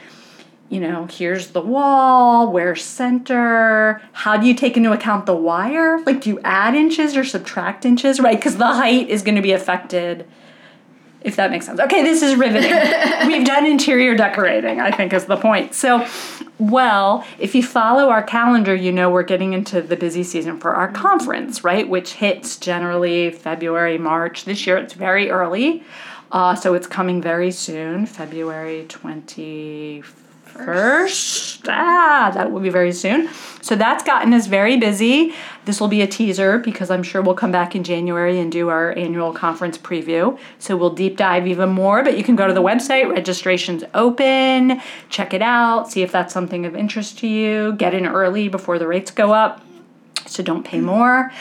you 0.69 0.79
know, 0.79 1.07
here's 1.11 1.49
the 1.49 1.61
wall, 1.61 2.51
where's 2.51 2.83
center, 2.83 4.01
how 4.13 4.35
do 4.35 4.47
you 4.47 4.53
take 4.53 4.75
into 4.75 4.91
account 4.91 5.27
the 5.27 5.35
wire? 5.35 5.99
Like, 5.99 6.21
do 6.21 6.29
you 6.31 6.39
add 6.43 6.73
inches 6.73 7.15
or 7.15 7.23
subtract 7.23 7.85
inches, 7.85 8.19
right? 8.19 8.35
Because 8.35 8.57
the 8.57 8.65
height 8.65 9.09
is 9.09 9.21
going 9.21 9.35
to 9.35 9.43
be 9.43 9.51
affected, 9.51 10.27
if 11.25 11.35
that 11.37 11.49
makes 11.49 11.65
sense. 11.65 11.79
Okay, 11.79 12.03
this 12.03 12.21
is 12.21 12.35
riveting. 12.35 12.71
We've 13.27 13.45
done 13.45 13.65
interior 13.65 14.15
decorating, 14.15 14.79
I 14.79 14.91
think 14.91 15.11
is 15.11 15.25
the 15.25 15.37
point. 15.37 15.73
So, 15.73 16.07
well, 16.59 17.25
if 17.39 17.55
you 17.55 17.63
follow 17.63 18.09
our 18.09 18.21
calendar, 18.21 18.75
you 18.75 18.91
know 18.91 19.09
we're 19.09 19.23
getting 19.23 19.53
into 19.53 19.81
the 19.81 19.97
busy 19.97 20.23
season 20.23 20.59
for 20.59 20.75
our 20.75 20.91
conference, 20.91 21.63
right? 21.63 21.89
Which 21.89 22.13
hits 22.13 22.57
generally 22.57 23.31
February, 23.31 23.97
March. 23.97 24.45
This 24.45 24.67
year 24.67 24.77
it's 24.77 24.93
very 24.93 25.31
early. 25.31 25.83
Uh, 26.31 26.53
so 26.53 26.75
it's 26.75 26.87
coming 26.87 27.21
very 27.21 27.51
soon, 27.51 28.05
February 28.05 28.85
21st. 30.55 31.65
Ah, 31.67 32.31
that 32.33 32.51
will 32.51 32.59
be 32.59 32.69
very 32.69 32.91
soon. 32.91 33.29
So 33.61 33.75
that's 33.75 34.03
gotten 34.03 34.33
us 34.33 34.47
very 34.47 34.77
busy. 34.77 35.33
This 35.65 35.79
will 35.79 35.87
be 35.87 36.01
a 36.01 36.07
teaser 36.07 36.59
because 36.59 36.89
I'm 36.89 37.03
sure 37.03 37.21
we'll 37.21 37.35
come 37.35 37.51
back 37.51 37.75
in 37.75 37.83
January 37.83 38.39
and 38.39 38.51
do 38.51 38.69
our 38.69 38.91
annual 38.93 39.33
conference 39.33 39.77
preview. 39.77 40.37
So 40.59 40.77
we'll 40.77 40.91
deep 40.91 41.17
dive 41.17 41.47
even 41.47 41.69
more, 41.69 42.03
but 42.03 42.17
you 42.17 42.23
can 42.23 42.35
go 42.35 42.47
to 42.47 42.53
the 42.53 42.61
website, 42.61 43.09
registration's 43.09 43.83
open, 43.93 44.81
check 45.09 45.33
it 45.33 45.41
out, 45.41 45.91
see 45.91 46.03
if 46.03 46.11
that's 46.11 46.33
something 46.33 46.65
of 46.65 46.75
interest 46.75 47.19
to 47.19 47.27
you, 47.27 47.73
get 47.73 47.93
in 47.93 48.05
early 48.05 48.47
before 48.47 48.79
the 48.79 48.87
rates 48.87 49.11
go 49.11 49.33
up. 49.33 49.61
So 50.27 50.41
don't 50.43 50.63
pay 50.63 50.79
more 50.79 51.31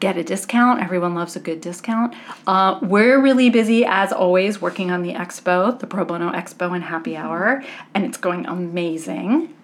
get 0.00 0.16
a 0.16 0.24
discount. 0.24 0.82
Everyone 0.82 1.14
loves 1.14 1.36
a 1.36 1.40
good 1.40 1.60
discount. 1.60 2.14
Uh, 2.46 2.78
we're 2.82 3.20
really 3.20 3.50
busy, 3.50 3.84
as 3.84 4.12
always, 4.12 4.60
working 4.60 4.90
on 4.90 5.02
the 5.02 5.14
expo, 5.14 5.78
the 5.78 5.86
Pro 5.86 6.04
Bono 6.04 6.30
Expo 6.30 6.74
and 6.74 6.84
Happy 6.84 7.16
Hour, 7.16 7.62
and 7.94 8.04
it's 8.04 8.18
going 8.18 8.46
amazing. 8.46 9.54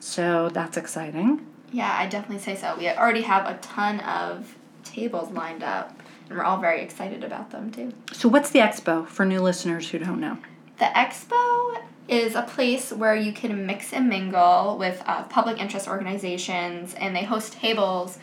So 0.00 0.48
that's 0.48 0.76
exciting. 0.76 1.46
Yeah, 1.72 1.94
I 1.96 2.06
definitely 2.06 2.42
say 2.42 2.56
so. 2.56 2.76
We 2.76 2.88
already 2.88 3.22
have 3.22 3.46
a 3.46 3.56
ton 3.58 4.00
of 4.00 4.56
tables 4.84 5.30
lined 5.30 5.62
up, 5.62 5.98
and 6.28 6.36
we're 6.36 6.44
all 6.44 6.60
very 6.60 6.82
excited 6.82 7.24
about 7.24 7.50
them 7.50 7.70
too. 7.70 7.92
So, 8.12 8.28
what's 8.28 8.50
the 8.50 8.58
expo 8.58 9.06
for 9.06 9.24
new 9.24 9.40
listeners 9.40 9.88
who 9.90 9.98
don't 9.98 10.20
know? 10.20 10.38
The 10.78 10.86
expo 10.86 11.80
is 12.08 12.34
a 12.34 12.42
place 12.42 12.92
where 12.92 13.14
you 13.14 13.32
can 13.32 13.64
mix 13.64 13.92
and 13.92 14.08
mingle 14.08 14.76
with 14.76 15.02
uh, 15.06 15.22
public 15.24 15.58
interest 15.58 15.88
organizations, 15.88 16.94
and 16.94 17.14
they 17.16 17.24
host 17.24 17.54
tables 17.54 18.18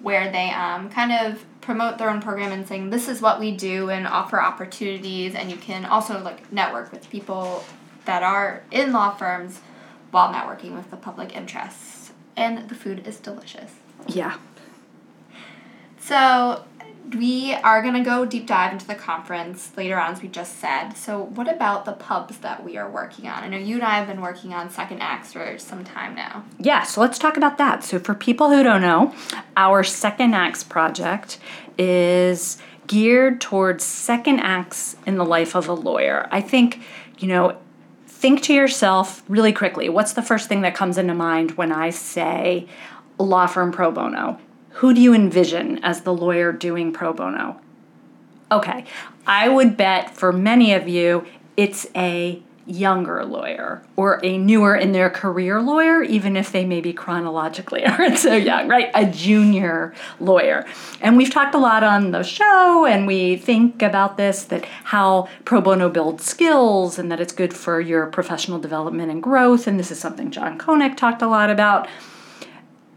where 0.00 0.30
they 0.30 0.50
um, 0.50 0.88
kind 0.90 1.12
of 1.12 1.44
promote 1.60 1.98
their 1.98 2.08
own 2.08 2.22
program 2.22 2.52
and 2.52 2.66
saying 2.66 2.90
this 2.90 3.08
is 3.08 3.20
what 3.20 3.40
we 3.40 3.50
do 3.54 3.90
and 3.90 4.06
offer 4.06 4.40
opportunities, 4.40 5.34
and 5.34 5.50
you 5.50 5.56
can 5.56 5.84
also 5.84 6.22
like 6.22 6.52
network 6.52 6.92
with 6.92 7.08
people 7.10 7.64
that 8.04 8.22
are 8.22 8.62
in 8.70 8.92
law 8.92 9.10
firms 9.10 9.60
while 10.10 10.32
networking 10.32 10.74
with 10.74 10.90
the 10.90 10.96
public 10.96 11.36
interests. 11.36 12.12
And 12.36 12.68
the 12.68 12.74
food 12.74 13.06
is 13.06 13.18
delicious. 13.18 13.74
Yeah. 14.06 14.38
So 15.98 16.64
we 17.14 17.54
are 17.54 17.82
gonna 17.82 18.04
go 18.04 18.24
deep 18.24 18.46
dive 18.46 18.72
into 18.72 18.86
the 18.86 18.94
conference 18.94 19.72
later 19.76 19.98
on, 19.98 20.12
as 20.12 20.22
we 20.22 20.28
just 20.28 20.58
said. 20.58 20.92
So 20.92 21.22
what 21.22 21.48
about 21.48 21.84
the 21.84 21.92
pubs 21.92 22.38
that 22.38 22.64
we 22.64 22.76
are 22.76 22.90
working 22.90 23.28
on? 23.28 23.42
I 23.42 23.48
know 23.48 23.56
you 23.56 23.76
and 23.76 23.84
I 23.84 23.96
have 23.96 24.06
been 24.06 24.20
working 24.20 24.52
on 24.54 24.70
second 24.70 25.00
acts 25.00 25.32
for 25.32 25.58
some 25.58 25.84
time 25.84 26.14
now. 26.14 26.44
Yeah, 26.58 26.82
so 26.82 27.00
let's 27.00 27.18
talk 27.18 27.36
about 27.36 27.58
that. 27.58 27.84
So, 27.84 27.98
for 27.98 28.14
people 28.14 28.50
who 28.50 28.62
don't 28.62 28.82
know, 28.82 29.14
our 29.56 29.84
second 29.84 30.34
acts 30.34 30.64
project 30.64 31.38
is 31.78 32.58
geared 32.86 33.40
towards 33.40 33.84
second 33.84 34.40
acts 34.40 34.96
in 35.06 35.16
the 35.16 35.24
life 35.24 35.54
of 35.54 35.68
a 35.68 35.74
lawyer. 35.74 36.28
I 36.30 36.40
think, 36.40 36.82
you 37.18 37.28
know, 37.28 37.58
think 38.06 38.42
to 38.42 38.52
yourself 38.52 39.22
really 39.28 39.52
quickly 39.52 39.88
what's 39.88 40.14
the 40.14 40.22
first 40.22 40.48
thing 40.48 40.62
that 40.62 40.74
comes 40.74 40.98
into 40.98 41.14
mind 41.14 41.52
when 41.52 41.70
I 41.70 41.90
say 41.90 42.66
law 43.18 43.46
firm 43.46 43.70
pro 43.70 43.92
bono? 43.92 44.40
Who 44.78 44.94
do 44.94 45.00
you 45.00 45.12
envision 45.12 45.80
as 45.82 46.02
the 46.02 46.14
lawyer 46.14 46.52
doing 46.52 46.92
pro 46.92 47.12
bono? 47.12 47.60
Okay, 48.52 48.84
I 49.26 49.48
would 49.48 49.76
bet 49.76 50.16
for 50.16 50.32
many 50.32 50.72
of 50.72 50.86
you 50.86 51.26
it's 51.56 51.88
a 51.96 52.40
younger 52.64 53.24
lawyer 53.24 53.82
or 53.96 54.20
a 54.22 54.38
newer 54.38 54.76
in 54.76 54.92
their 54.92 55.10
career 55.10 55.60
lawyer, 55.60 56.04
even 56.04 56.36
if 56.36 56.52
they 56.52 56.64
maybe 56.64 56.92
chronologically 56.92 57.84
aren't 57.86 58.18
so 58.18 58.36
young, 58.36 58.68
right? 58.68 58.92
A 58.94 59.04
junior 59.04 59.94
lawyer. 60.20 60.64
And 61.00 61.16
we've 61.16 61.30
talked 61.30 61.56
a 61.56 61.58
lot 61.58 61.82
on 61.82 62.12
the 62.12 62.22
show 62.22 62.86
and 62.86 63.04
we 63.04 63.36
think 63.36 63.82
about 63.82 64.16
this 64.16 64.44
that 64.44 64.64
how 64.64 65.28
pro 65.44 65.60
bono 65.60 65.88
builds 65.88 66.24
skills 66.24 67.00
and 67.00 67.10
that 67.10 67.18
it's 67.18 67.32
good 67.32 67.52
for 67.52 67.80
your 67.80 68.06
professional 68.06 68.60
development 68.60 69.10
and 69.10 69.24
growth. 69.24 69.66
And 69.66 69.76
this 69.76 69.90
is 69.90 69.98
something 69.98 70.30
John 70.30 70.56
Koneck 70.56 70.96
talked 70.96 71.20
a 71.20 71.26
lot 71.26 71.50
about. 71.50 71.88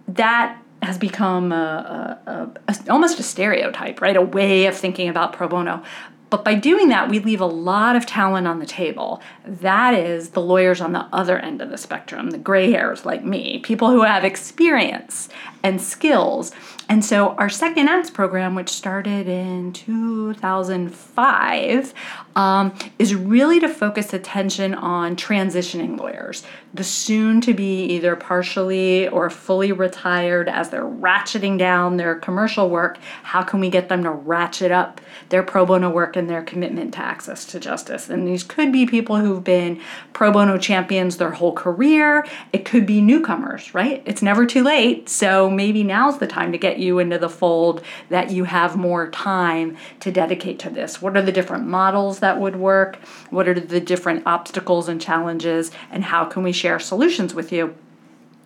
That 0.07 0.60
has 0.81 0.97
become 0.97 1.51
a, 1.51 2.19
a, 2.25 2.71
a, 2.71 2.91
almost 2.91 3.19
a 3.19 3.23
stereotype, 3.23 4.01
right? 4.01 4.15
A 4.15 4.21
way 4.21 4.65
of 4.65 4.75
thinking 4.75 5.09
about 5.09 5.33
pro 5.33 5.47
bono. 5.47 5.83
But 6.31 6.43
by 6.45 6.55
doing 6.55 6.89
that, 6.89 7.09
we 7.09 7.19
leave 7.19 7.41
a 7.41 7.45
lot 7.45 7.97
of 7.97 8.05
talent 8.05 8.47
on 8.47 8.59
the 8.59 8.65
table. 8.65 9.21
That 9.45 9.93
is 9.93 10.29
the 10.29 10.41
lawyers 10.41 10.79
on 10.79 10.93
the 10.93 11.05
other 11.11 11.37
end 11.37 11.61
of 11.61 11.69
the 11.69 11.77
spectrum, 11.77 12.29
the 12.29 12.37
gray 12.37 12.71
hairs 12.71 13.05
like 13.05 13.25
me, 13.25 13.59
people 13.59 13.91
who 13.91 14.03
have 14.03 14.23
experience 14.23 15.27
and 15.61 15.81
skills. 15.81 16.53
And 16.89 17.05
so, 17.05 17.35
our 17.35 17.49
second 17.49 17.87
acts 17.87 18.09
program, 18.09 18.55
which 18.55 18.69
started 18.69 19.27
in 19.27 19.73
2005, 19.73 21.93
um, 22.35 22.73
is 22.99 23.15
really 23.15 23.61
to 23.61 23.69
focus 23.69 24.13
attention 24.13 24.73
on 24.73 25.15
transitioning 25.15 25.97
lawyers, 25.97 26.43
the 26.73 26.83
soon 26.83 27.39
to 27.41 27.53
be 27.53 27.85
either 27.85 28.15
partially 28.15 29.07
or 29.07 29.29
fully 29.29 29.71
retired 29.71 30.49
as 30.49 30.69
they're 30.69 30.83
ratcheting 30.83 31.57
down 31.57 31.97
their 31.97 32.15
commercial 32.15 32.69
work. 32.69 32.97
How 33.23 33.43
can 33.43 33.61
we 33.61 33.69
get 33.69 33.87
them 33.87 34.03
to 34.03 34.11
ratchet 34.11 34.71
up 34.71 34.99
their 35.29 35.43
pro 35.43 35.65
bono 35.65 35.89
work 35.89 36.17
and 36.21 36.29
their 36.29 36.43
commitment 36.43 36.93
to 36.93 36.99
access 36.99 37.45
to 37.45 37.59
justice? 37.59 38.09
And 38.09 38.27
these 38.27 38.43
could 38.43 38.71
be 38.71 38.85
people 38.85 39.17
who've 39.17 39.43
been 39.43 39.81
pro 40.13 40.31
bono 40.31 40.59
champions 40.59 41.17
their 41.17 41.31
whole 41.31 41.53
career, 41.53 42.25
it 42.53 42.63
could 42.63 42.85
be 42.85 43.01
newcomers, 43.01 43.73
right? 43.73 44.03
It's 44.05 44.21
never 44.21 44.45
too 44.45 44.63
late. 44.63 45.09
So, 45.09 45.49
maybe 45.49 45.83
now's 45.83 46.19
the 46.19 46.27
time 46.27 46.51
to 46.51 46.57
get 46.59 46.77
you 46.77 46.99
into 46.99 47.17
the 47.17 47.29
fold 47.29 47.81
that 48.09 48.29
you 48.29 48.43
have 48.43 48.77
more 48.77 49.09
time 49.09 49.75
to 50.01 50.11
dedicate 50.11 50.59
to 50.59 50.69
this. 50.69 51.01
What 51.01 51.17
are 51.17 51.21
the 51.23 51.31
different 51.31 51.65
models 51.65 52.19
that 52.19 52.39
would 52.39 52.55
work? 52.55 52.97
What 53.31 53.47
are 53.47 53.59
the 53.59 53.81
different 53.81 54.23
obstacles 54.27 54.87
and 54.87 55.01
challenges? 55.01 55.71
And 55.89 56.03
how 56.03 56.25
can 56.25 56.43
we 56.43 56.51
share 56.51 56.79
solutions 56.79 57.33
with 57.33 57.51
you? 57.51 57.75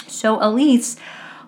So, 0.08 0.40
Elise, 0.42 0.98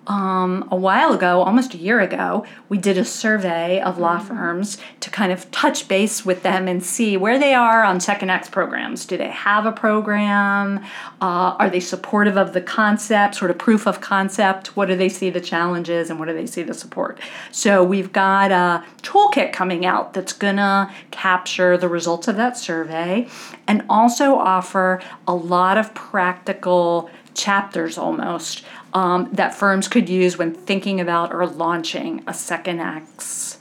um, 0.08 0.68
a 0.72 0.76
while 0.76 1.14
ago, 1.14 1.42
almost 1.42 1.74
a 1.74 1.78
year 1.78 2.00
ago, 2.00 2.46
we 2.70 2.78
did 2.78 2.98
a 2.98 3.04
survey 3.04 3.82
of 3.82 4.00
law 4.00 4.20
firms 4.20 4.78
to 5.02 5.10
kind 5.10 5.34
of 5.34 5.52
touch 5.52 5.90
base 5.90 6.26
with 6.26 6.44
them 6.44 6.68
and 6.68 6.82
see 6.82 7.18
where 7.18 7.38
they 7.38 7.54
are 7.54 7.84
on 7.84 8.00
Second 8.00 8.30
Acts 8.30 8.50
programs. 8.50 9.06
Do 9.06 9.18
they 9.18 9.30
have 9.30 9.66
a 9.66 9.72
program? 9.72 10.80
Uh, 11.22 11.56
are 11.60 11.70
they 11.70 11.82
supportive 11.82 12.38
of 12.38 12.54
the 12.54 12.62
concept, 12.62 13.36
sort 13.36 13.52
of 13.52 13.58
proof 13.58 13.86
of 13.86 14.00
concept? 14.00 14.78
What 14.78 14.88
do 14.88 14.96
they 14.96 15.10
see 15.10 15.30
the 15.30 15.42
challenges 15.42 16.10
and 16.10 16.20
what 16.20 16.30
do 16.30 16.34
they 16.34 16.48
see 16.48 16.64
the 16.64 16.74
support? 16.74 17.20
So 17.52 17.84
we've 17.84 18.14
got 18.14 18.52
a 18.52 18.86
toolkit 19.02 19.52
coming 19.52 19.86
out 19.86 20.14
that's 20.14 20.34
gonna 20.34 20.90
capture 21.12 21.78
the 21.78 21.90
results 21.90 22.30
of 22.30 22.38
that 22.38 22.58
survey 22.58 23.28
and 23.68 23.84
also 23.90 24.36
offer 24.36 25.02
a 25.28 25.36
lot 25.36 25.78
of 25.78 25.94
practical 25.94 27.10
chapters 27.38 27.98
almost 27.98 28.63
um, 28.94 29.29
that 29.32 29.53
firms 29.53 29.88
could 29.88 30.10
use 30.10 30.38
when 30.38 30.53
thinking 30.53 31.00
about 31.00 31.34
or 31.34 31.46
launching 31.46 32.24
a 32.27 32.34
second 32.34 32.79
acts 32.79 33.60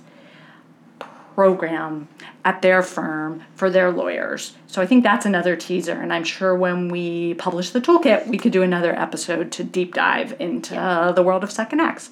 program 1.35 2.09
at 2.47 2.63
their 2.63 2.83
firm 2.83 3.43
for 3.55 3.69
their 3.69 3.91
lawyers. 3.91 4.55
So 4.67 4.81
I 4.81 4.87
think 4.87 5.03
that's 5.03 5.27
another 5.27 5.55
teaser, 5.55 5.93
and 5.93 6.13
I'm 6.13 6.25
sure 6.25 6.57
when 6.57 6.89
we 6.89 7.35
publish 7.35 7.71
the 7.71 7.81
toolkit, 7.81 8.27
we 8.27 8.39
could 8.39 8.53
do 8.53 8.63
another 8.63 8.99
episode 8.99 9.53
to 9.53 9.65
deep 9.65 9.93
dive 9.93 10.35
into 10.41 10.81
uh, 10.81 11.13
the 11.13 11.23
world 11.23 11.45
of 11.45 11.53
second 11.53 11.81
acts. 11.81 12.11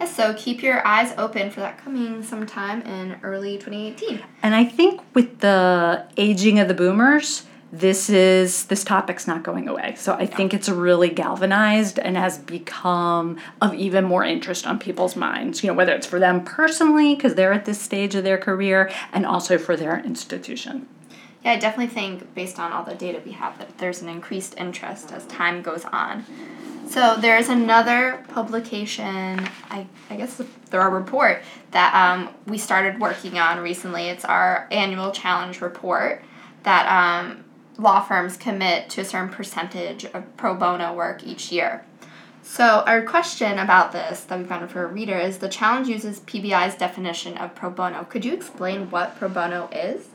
Yes, 0.00 0.14
so 0.14 0.34
keep 0.34 0.62
your 0.62 0.86
eyes 0.86 1.14
open 1.16 1.50
for 1.50 1.60
that 1.60 1.78
coming 1.78 2.22
sometime 2.22 2.82
in 2.82 3.18
early 3.22 3.56
2018. 3.56 4.22
And 4.42 4.54
I 4.54 4.64
think 4.64 5.00
with 5.14 5.38
the 5.38 6.06
aging 6.16 6.58
of 6.58 6.68
the 6.68 6.74
boomers, 6.74 7.46
this 7.72 8.08
is 8.08 8.66
this 8.66 8.84
topic's 8.84 9.26
not 9.26 9.42
going 9.42 9.68
away. 9.68 9.94
So 9.96 10.14
I 10.14 10.26
think 10.26 10.54
it's 10.54 10.68
really 10.68 11.08
galvanized 11.08 11.98
and 11.98 12.16
has 12.16 12.38
become 12.38 13.38
of 13.60 13.74
even 13.74 14.04
more 14.04 14.24
interest 14.24 14.66
on 14.66 14.78
people's 14.78 15.16
minds. 15.16 15.62
You 15.62 15.68
know, 15.68 15.74
whether 15.74 15.92
it's 15.92 16.06
for 16.06 16.20
them 16.20 16.44
personally 16.44 17.14
because 17.14 17.34
they're 17.34 17.52
at 17.52 17.64
this 17.64 17.80
stage 17.80 18.14
of 18.14 18.24
their 18.24 18.38
career 18.38 18.90
and 19.12 19.26
also 19.26 19.58
for 19.58 19.76
their 19.76 19.98
institution. 19.98 20.86
Yeah, 21.44 21.52
I 21.52 21.58
definitely 21.58 21.94
think 21.94 22.34
based 22.34 22.58
on 22.58 22.72
all 22.72 22.84
the 22.84 22.94
data 22.94 23.20
we 23.24 23.32
have 23.32 23.58
that 23.58 23.78
there's 23.78 24.02
an 24.02 24.08
increased 24.08 24.54
interest 24.56 25.12
as 25.12 25.26
time 25.26 25.62
goes 25.62 25.84
on. 25.86 26.24
So 26.88 27.16
there's 27.16 27.48
another 27.48 28.24
publication, 28.28 29.40
I, 29.70 29.86
I 30.08 30.16
guess 30.16 30.40
there 30.70 30.80
are 30.80 30.90
report 30.90 31.42
that 31.72 31.92
um, 31.94 32.32
we 32.46 32.58
started 32.58 33.00
working 33.00 33.38
on 33.40 33.58
recently. 33.58 34.04
It's 34.04 34.24
our 34.24 34.68
annual 34.70 35.10
challenge 35.10 35.60
report 35.60 36.22
that 36.62 36.86
um, 36.86 37.44
law 37.78 38.00
firms 38.00 38.36
commit 38.36 38.88
to 38.90 39.00
a 39.00 39.04
certain 39.04 39.28
percentage 39.28 40.04
of 40.06 40.36
pro 40.36 40.54
bono 40.54 40.94
work 40.94 41.24
each 41.24 41.52
year. 41.52 41.84
So, 42.42 42.84
our 42.86 43.02
question 43.02 43.58
about 43.58 43.90
this 43.90 44.22
that 44.24 44.38
we 44.38 44.44
found 44.44 44.70
for 44.70 44.84
a 44.84 44.86
reader 44.86 45.18
is 45.18 45.38
the 45.38 45.48
challenge 45.48 45.88
uses 45.88 46.20
PBI's 46.20 46.76
definition 46.76 47.36
of 47.38 47.54
pro 47.56 47.70
bono. 47.70 48.04
Could 48.04 48.24
you 48.24 48.32
explain 48.32 48.90
what 48.90 49.18
pro 49.18 49.28
bono 49.28 49.68
is? 49.72 50.08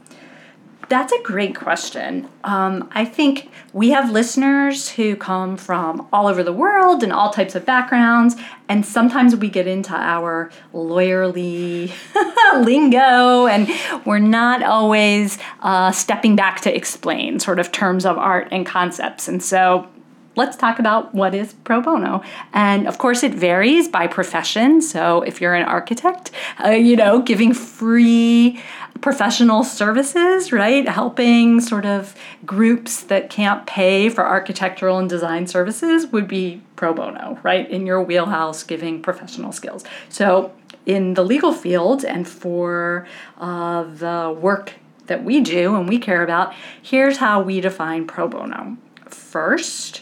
That's 0.91 1.13
a 1.13 1.21
great 1.23 1.55
question. 1.55 2.27
Um, 2.43 2.89
I 2.91 3.05
think 3.05 3.49
we 3.71 3.91
have 3.91 4.11
listeners 4.11 4.89
who 4.89 5.15
come 5.15 5.55
from 5.55 6.05
all 6.11 6.27
over 6.27 6.43
the 6.43 6.51
world 6.51 7.01
and 7.01 7.13
all 7.13 7.29
types 7.29 7.55
of 7.55 7.65
backgrounds, 7.65 8.35
and 8.67 8.85
sometimes 8.85 9.33
we 9.33 9.47
get 9.47 9.67
into 9.67 9.93
our 9.95 10.51
lawyerly 10.73 11.93
lingo 12.65 13.47
and 13.47 13.69
we're 14.05 14.19
not 14.19 14.63
always 14.63 15.37
uh, 15.61 15.93
stepping 15.93 16.35
back 16.35 16.59
to 16.59 16.75
explain 16.75 17.39
sort 17.39 17.59
of 17.59 17.71
terms 17.71 18.05
of 18.05 18.17
art 18.17 18.49
and 18.51 18.65
concepts. 18.65 19.29
And 19.29 19.41
so 19.41 19.87
let's 20.35 20.55
talk 20.55 20.79
about 20.79 21.13
what 21.13 21.35
is 21.35 21.53
pro 21.63 21.81
bono. 21.81 22.23
And 22.53 22.87
of 22.87 22.97
course, 22.97 23.23
it 23.23 23.33
varies 23.33 23.87
by 23.87 24.07
profession. 24.07 24.81
So 24.81 25.21
if 25.21 25.41
you're 25.41 25.53
an 25.53 25.65
architect, 25.65 26.31
uh, 26.63 26.69
you 26.69 26.95
know, 26.95 27.21
giving 27.21 27.53
free 27.53 28.61
professional 29.01 29.63
services, 29.63 30.51
right? 30.51 30.87
Helping 30.87 31.59
sort 31.59 31.85
of 31.85 32.15
groups 32.45 33.01
that 33.03 33.29
can't 33.29 33.65
pay 33.65 34.09
for 34.09 34.25
architectural 34.25 34.97
and 34.99 35.09
design 35.09 35.47
services 35.47 36.07
would 36.07 36.27
be 36.27 36.61
pro 36.75 36.93
bono, 36.93 37.39
right? 37.43 37.69
In 37.69 37.85
your 37.85 38.01
wheelhouse, 38.01 38.63
giving 38.63 39.01
professional 39.01 39.51
skills. 39.51 39.83
So 40.09 40.53
in 40.85 41.15
the 41.15 41.23
legal 41.23 41.53
field 41.53 42.03
and 42.03 42.27
for 42.27 43.07
uh, 43.39 43.83
the 43.83 44.35
work 44.39 44.73
that 45.07 45.23
we 45.23 45.41
do 45.41 45.75
and 45.75 45.89
we 45.89 45.97
care 45.97 46.23
about, 46.23 46.53
here's 46.81 47.17
how 47.17 47.41
we 47.41 47.59
define 47.59 48.07
pro 48.07 48.27
bono. 48.27 48.77
First, 49.07 50.00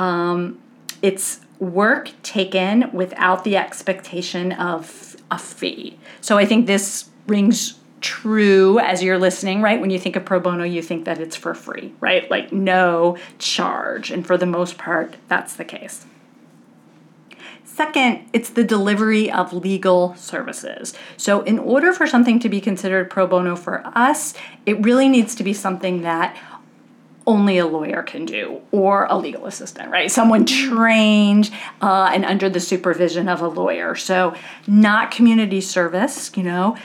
um, 0.00 0.58
it's 1.02 1.40
work 1.60 2.10
taken 2.22 2.90
without 2.92 3.44
the 3.44 3.56
expectation 3.56 4.50
of 4.52 5.16
a 5.30 5.38
fee. 5.38 5.98
So 6.20 6.38
I 6.38 6.46
think 6.46 6.66
this 6.66 7.10
rings 7.26 7.78
true 8.00 8.78
as 8.78 9.02
you're 9.02 9.18
listening, 9.18 9.60
right? 9.60 9.78
When 9.78 9.90
you 9.90 9.98
think 9.98 10.16
of 10.16 10.24
pro 10.24 10.40
bono, 10.40 10.64
you 10.64 10.80
think 10.80 11.04
that 11.04 11.20
it's 11.20 11.36
for 11.36 11.54
free, 11.54 11.92
right? 12.00 12.28
Like 12.30 12.50
no 12.50 13.18
charge. 13.38 14.10
And 14.10 14.26
for 14.26 14.38
the 14.38 14.46
most 14.46 14.78
part, 14.78 15.16
that's 15.28 15.54
the 15.54 15.66
case. 15.66 16.06
Second, 17.62 18.28
it's 18.32 18.50
the 18.50 18.64
delivery 18.64 19.30
of 19.30 19.52
legal 19.52 20.14
services. 20.16 20.92
So, 21.16 21.40
in 21.42 21.58
order 21.58 21.92
for 21.92 22.06
something 22.06 22.38
to 22.40 22.48
be 22.48 22.60
considered 22.60 23.08
pro 23.08 23.26
bono 23.26 23.56
for 23.56 23.80
us, 23.94 24.34
it 24.66 24.84
really 24.84 25.08
needs 25.08 25.34
to 25.36 25.44
be 25.44 25.54
something 25.54 26.02
that 26.02 26.36
only 27.30 27.58
a 27.58 27.66
lawyer 27.66 28.02
can 28.02 28.24
do 28.24 28.60
or 28.72 29.06
a 29.08 29.16
legal 29.16 29.46
assistant, 29.46 29.88
right? 29.90 30.10
Someone 30.10 30.44
trained 30.44 31.50
uh, 31.80 32.10
and 32.12 32.24
under 32.24 32.48
the 32.48 32.58
supervision 32.58 33.28
of 33.28 33.40
a 33.40 33.46
lawyer. 33.46 33.94
So, 33.94 34.34
not 34.66 35.12
community 35.12 35.60
service, 35.60 36.32
you 36.36 36.42
know. 36.42 36.76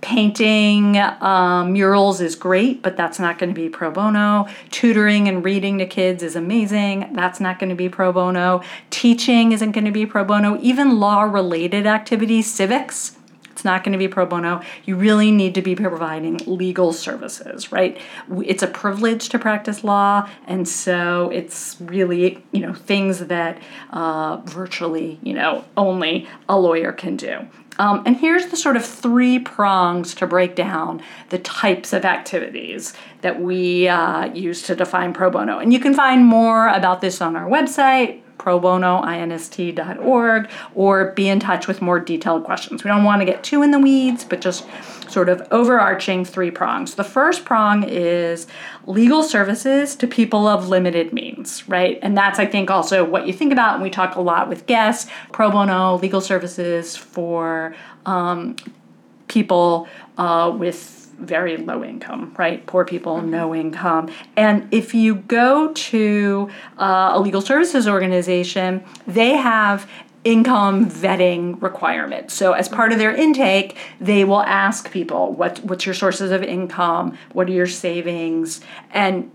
Painting 0.00 0.96
um, 0.96 1.74
murals 1.74 2.20
is 2.20 2.34
great, 2.34 2.82
but 2.82 2.96
that's 2.96 3.20
not 3.20 3.38
going 3.38 3.50
to 3.50 3.54
be 3.54 3.68
pro 3.68 3.92
bono. 3.92 4.48
Tutoring 4.72 5.28
and 5.28 5.44
reading 5.44 5.78
to 5.78 5.86
kids 5.86 6.24
is 6.24 6.34
amazing. 6.34 7.10
That's 7.12 7.38
not 7.38 7.60
going 7.60 7.70
to 7.70 7.76
be 7.76 7.88
pro 7.88 8.12
bono. 8.12 8.62
Teaching 8.90 9.52
isn't 9.52 9.70
going 9.70 9.84
to 9.84 9.92
be 9.92 10.04
pro 10.04 10.24
bono. 10.24 10.58
Even 10.60 10.98
law 10.98 11.22
related 11.22 11.86
activities, 11.86 12.52
civics, 12.52 13.16
it's 13.62 13.64
not 13.64 13.84
going 13.84 13.92
to 13.92 13.98
be 13.98 14.08
pro 14.08 14.26
bono. 14.26 14.60
You 14.86 14.96
really 14.96 15.30
need 15.30 15.54
to 15.54 15.62
be 15.62 15.76
providing 15.76 16.38
legal 16.46 16.92
services, 16.92 17.70
right? 17.70 17.96
It's 18.44 18.64
a 18.64 18.66
privilege 18.66 19.28
to 19.28 19.38
practice 19.38 19.84
law, 19.84 20.28
and 20.48 20.68
so 20.68 21.30
it's 21.30 21.76
really, 21.80 22.44
you 22.50 22.58
know, 22.58 22.74
things 22.74 23.20
that 23.20 23.62
uh, 23.90 24.38
virtually, 24.38 25.20
you 25.22 25.32
know, 25.32 25.64
only 25.76 26.26
a 26.48 26.58
lawyer 26.58 26.90
can 26.90 27.16
do. 27.16 27.46
Um, 27.78 28.02
and 28.04 28.16
here's 28.16 28.46
the 28.46 28.56
sort 28.56 28.76
of 28.76 28.84
three 28.84 29.38
prongs 29.38 30.12
to 30.16 30.26
break 30.26 30.56
down 30.56 31.00
the 31.28 31.38
types 31.38 31.92
of 31.92 32.04
activities 32.04 32.94
that 33.20 33.40
we 33.40 33.86
uh, 33.86 34.24
use 34.34 34.62
to 34.62 34.74
define 34.74 35.12
pro 35.12 35.30
bono. 35.30 35.60
And 35.60 35.72
you 35.72 35.78
can 35.78 35.94
find 35.94 36.26
more 36.26 36.66
about 36.66 37.00
this 37.00 37.20
on 37.20 37.36
our 37.36 37.48
website, 37.48 38.21
probonoinst.org, 38.38 40.50
or 40.74 41.12
be 41.12 41.28
in 41.28 41.40
touch 41.40 41.66
with 41.66 41.82
more 41.82 42.00
detailed 42.00 42.44
questions. 42.44 42.84
We 42.84 42.88
don't 42.88 43.04
want 43.04 43.20
to 43.20 43.26
get 43.26 43.44
too 43.44 43.62
in 43.62 43.70
the 43.70 43.78
weeds, 43.78 44.24
but 44.24 44.40
just 44.40 44.66
sort 45.08 45.28
of 45.28 45.46
overarching 45.50 46.24
three 46.24 46.50
prongs. 46.50 46.94
The 46.94 47.04
first 47.04 47.44
prong 47.44 47.84
is 47.84 48.46
legal 48.86 49.22
services 49.22 49.94
to 49.96 50.06
people 50.06 50.46
of 50.46 50.68
limited 50.68 51.12
means, 51.12 51.68
right? 51.68 51.98
And 52.02 52.16
that's, 52.16 52.38
I 52.38 52.46
think, 52.46 52.70
also 52.70 53.04
what 53.04 53.26
you 53.26 53.32
think 53.32 53.52
about, 53.52 53.74
and 53.74 53.82
we 53.82 53.90
talk 53.90 54.16
a 54.16 54.20
lot 54.20 54.48
with 54.48 54.66
guests 54.66 55.10
pro 55.32 55.50
bono 55.50 55.98
legal 55.98 56.20
services 56.20 56.96
for 56.96 57.74
um, 58.06 58.56
people 59.28 59.88
uh, 60.18 60.54
with 60.56 61.11
very 61.26 61.56
low 61.56 61.84
income, 61.84 62.34
right? 62.38 62.64
Poor 62.66 62.84
people, 62.84 63.20
no 63.22 63.54
income. 63.54 64.10
And 64.36 64.68
if 64.72 64.94
you 64.94 65.16
go 65.16 65.72
to 65.72 66.50
uh, 66.78 67.12
a 67.14 67.20
legal 67.20 67.40
services 67.40 67.88
organization, 67.88 68.84
they 69.06 69.36
have 69.36 69.88
income 70.24 70.88
vetting 70.88 71.60
requirements. 71.60 72.34
So 72.34 72.52
as 72.52 72.68
part 72.68 72.92
of 72.92 72.98
their 72.98 73.14
intake, 73.14 73.76
they 74.00 74.24
will 74.24 74.42
ask 74.42 74.90
people 74.90 75.32
what 75.32 75.58
what's 75.64 75.84
your 75.84 75.94
sources 75.94 76.30
of 76.30 76.42
income, 76.42 77.18
what 77.32 77.48
are 77.48 77.52
your 77.52 77.66
savings, 77.66 78.60
and 78.92 79.30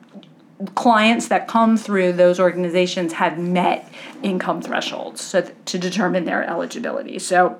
clients 0.75 1.27
that 1.27 1.47
come 1.47 1.77
through 1.77 2.13
those 2.13 2.39
organizations 2.39 3.13
have 3.13 3.37
met 3.37 3.91
income 4.23 4.61
thresholds 4.61 5.21
so 5.21 5.41
th- 5.41 5.53
to 5.65 5.77
determine 5.77 6.25
their 6.25 6.43
eligibility. 6.43 7.19
So 7.19 7.59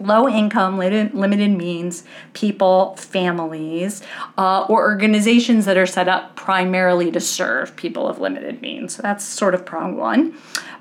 low 0.00 0.28
income, 0.28 0.78
limited, 0.78 1.50
means 1.56 2.04
people, 2.32 2.96
families, 2.96 4.02
uh, 4.36 4.66
or 4.68 4.82
organizations 4.82 5.64
that 5.66 5.76
are 5.76 5.86
set 5.86 6.08
up 6.08 6.36
primarily 6.36 7.10
to 7.12 7.20
serve 7.20 7.74
people 7.76 8.08
of 8.08 8.18
limited 8.18 8.60
means. 8.60 8.96
So 8.96 9.02
that's 9.02 9.24
sort 9.24 9.54
of 9.54 9.64
prong 9.64 9.96
one. 9.96 10.36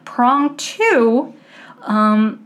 Prong 0.05 0.57
two 0.57 1.33
um, 1.81 2.43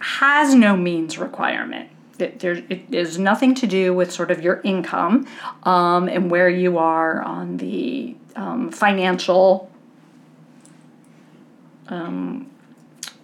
has 0.00 0.54
no 0.54 0.76
means 0.76 1.18
requirement. 1.18 1.90
It, 2.18 2.40
there, 2.40 2.62
it 2.68 2.92
is 2.92 3.18
nothing 3.18 3.54
to 3.56 3.66
do 3.66 3.94
with 3.94 4.12
sort 4.12 4.30
of 4.30 4.42
your 4.42 4.60
income 4.62 5.26
um, 5.62 6.08
and 6.08 6.30
where 6.30 6.50
you 6.50 6.76
are 6.78 7.22
on 7.22 7.56
the 7.56 8.14
um, 8.36 8.70
financial 8.70 9.70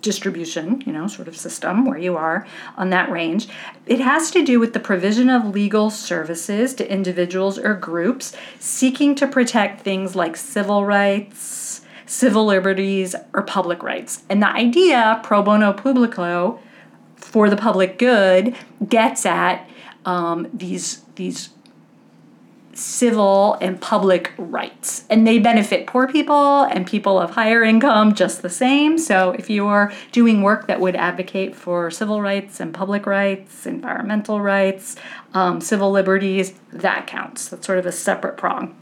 distribution, 0.07 0.81
you 0.87 0.93
know, 0.93 1.09
sort 1.09 1.27
of 1.27 1.37
system 1.37 1.85
where 1.85 1.99
you 1.99 2.17
are 2.17 2.47
on 2.77 2.91
that 2.91 3.11
range. 3.11 3.49
It 3.87 3.99
has 3.99 4.31
to 4.31 4.45
do 4.45 4.61
with 4.61 4.73
the 4.73 4.79
provision 4.79 5.29
of 5.29 5.53
legal 5.53 5.91
services 5.91 6.75
to 6.75 6.89
individuals 6.91 7.59
or 7.59 7.75
groups 7.75 8.33
seeking 8.61 9.17
to 9.17 9.27
protect 9.27 9.83
things 9.83 10.15
like 10.15 10.37
civil 10.37 10.85
rights, 10.85 11.81
civil 12.07 12.47
liberties, 12.47 13.17
or 13.35 13.43
public 13.43 13.83
rights. 13.83 14.23
And 14.31 14.41
the 14.41 14.49
idea, 14.49 15.21
pro 15.25 15.43
bono 15.43 15.73
publico, 15.73 16.61
for 17.17 17.51
the 17.51 17.57
public 17.57 17.99
good, 17.99 18.55
gets 18.89 19.27
at 19.27 19.69
um, 20.05 20.49
these 20.55 21.03
these 21.17 21.49
civil 22.77 23.55
and 23.61 23.81
public 23.81 24.33
rights. 24.37 25.05
And 25.09 25.27
they 25.27 25.39
benefit 25.39 25.87
poor 25.87 26.07
people 26.07 26.63
and 26.63 26.87
people 26.87 27.19
of 27.19 27.31
higher 27.31 27.63
income 27.63 28.15
just 28.15 28.43
the 28.43 28.51
same. 28.51 28.99
So 28.99 29.33
if 29.33 29.49
you're 29.49 29.93
doing 30.13 30.43
work 30.43 30.67
that 30.67 30.81
would 30.81 30.95
advocate 30.95 31.57
for 31.57 31.91
civil 31.91 32.21
rights 32.21 32.61
and 32.61 32.75
public 32.75 33.07
rights, 33.07 33.67
environmental 33.67 34.41
rights, 34.41 34.97
um, 35.33 35.61
civil 35.61 35.91
liberties, 35.91 36.55
that 36.73 37.07
counts. 37.07 37.49
That's 37.49 37.67
sort 37.67 37.79
of 37.79 37.87
a 37.87 37.93
separate 37.93 38.37
prong. 38.37 38.77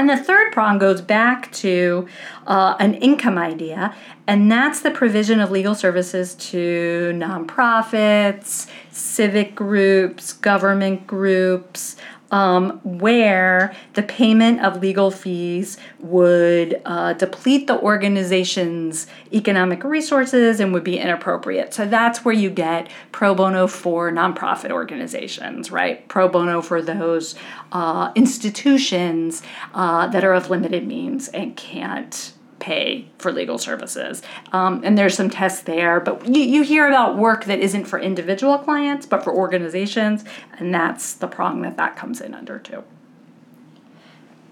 And 0.00 0.08
the 0.08 0.16
third 0.16 0.52
prong 0.52 0.78
goes 0.78 1.02
back 1.02 1.52
to 1.52 2.08
uh, 2.46 2.74
an 2.80 2.94
income 2.94 3.36
idea, 3.36 3.94
and 4.26 4.50
that's 4.50 4.80
the 4.80 4.90
provision 4.90 5.40
of 5.40 5.50
legal 5.50 5.74
services 5.74 6.34
to 6.36 7.12
nonprofits, 7.14 8.66
civic 8.90 9.54
groups, 9.54 10.32
government 10.32 11.06
groups, 11.06 11.96
um, 12.30 12.80
where 12.84 13.74
the 13.94 14.02
payment 14.02 14.60
of 14.60 14.80
legal 14.80 15.10
fees 15.10 15.76
would 15.98 16.80
uh, 16.84 17.12
deplete 17.14 17.66
the 17.66 17.78
organization's 17.80 19.06
economic 19.32 19.84
resources 19.84 20.60
and 20.60 20.72
would 20.72 20.84
be 20.84 20.98
inappropriate. 20.98 21.74
So 21.74 21.86
that's 21.86 22.24
where 22.24 22.34
you 22.34 22.50
get 22.50 22.90
pro 23.12 23.34
bono 23.34 23.66
for 23.66 24.10
nonprofit 24.12 24.70
organizations, 24.70 25.70
right? 25.70 26.06
Pro 26.08 26.28
bono 26.28 26.62
for 26.62 26.80
those 26.80 27.34
uh, 27.72 28.12
institutions 28.14 29.42
uh, 29.74 30.06
that 30.08 30.24
are 30.24 30.34
of 30.34 30.50
limited 30.50 30.86
means 30.86 31.28
and 31.28 31.56
can't 31.56 32.32
pay 32.60 33.06
for 33.18 33.32
legal 33.32 33.58
services. 33.58 34.22
Um, 34.52 34.82
and 34.84 34.96
there's 34.96 35.16
some 35.16 35.30
tests 35.30 35.62
there, 35.62 35.98
but 35.98 36.26
you, 36.26 36.42
you 36.42 36.62
hear 36.62 36.86
about 36.86 37.18
work 37.18 37.46
that 37.46 37.58
isn't 37.58 37.86
for 37.86 37.98
individual 37.98 38.58
clients, 38.58 39.06
but 39.06 39.24
for 39.24 39.34
organizations, 39.34 40.24
and 40.58 40.72
that's 40.72 41.14
the 41.14 41.26
prong 41.26 41.62
that 41.62 41.76
that 41.76 41.96
comes 41.96 42.20
in 42.20 42.34
under 42.34 42.58
too. 42.58 42.84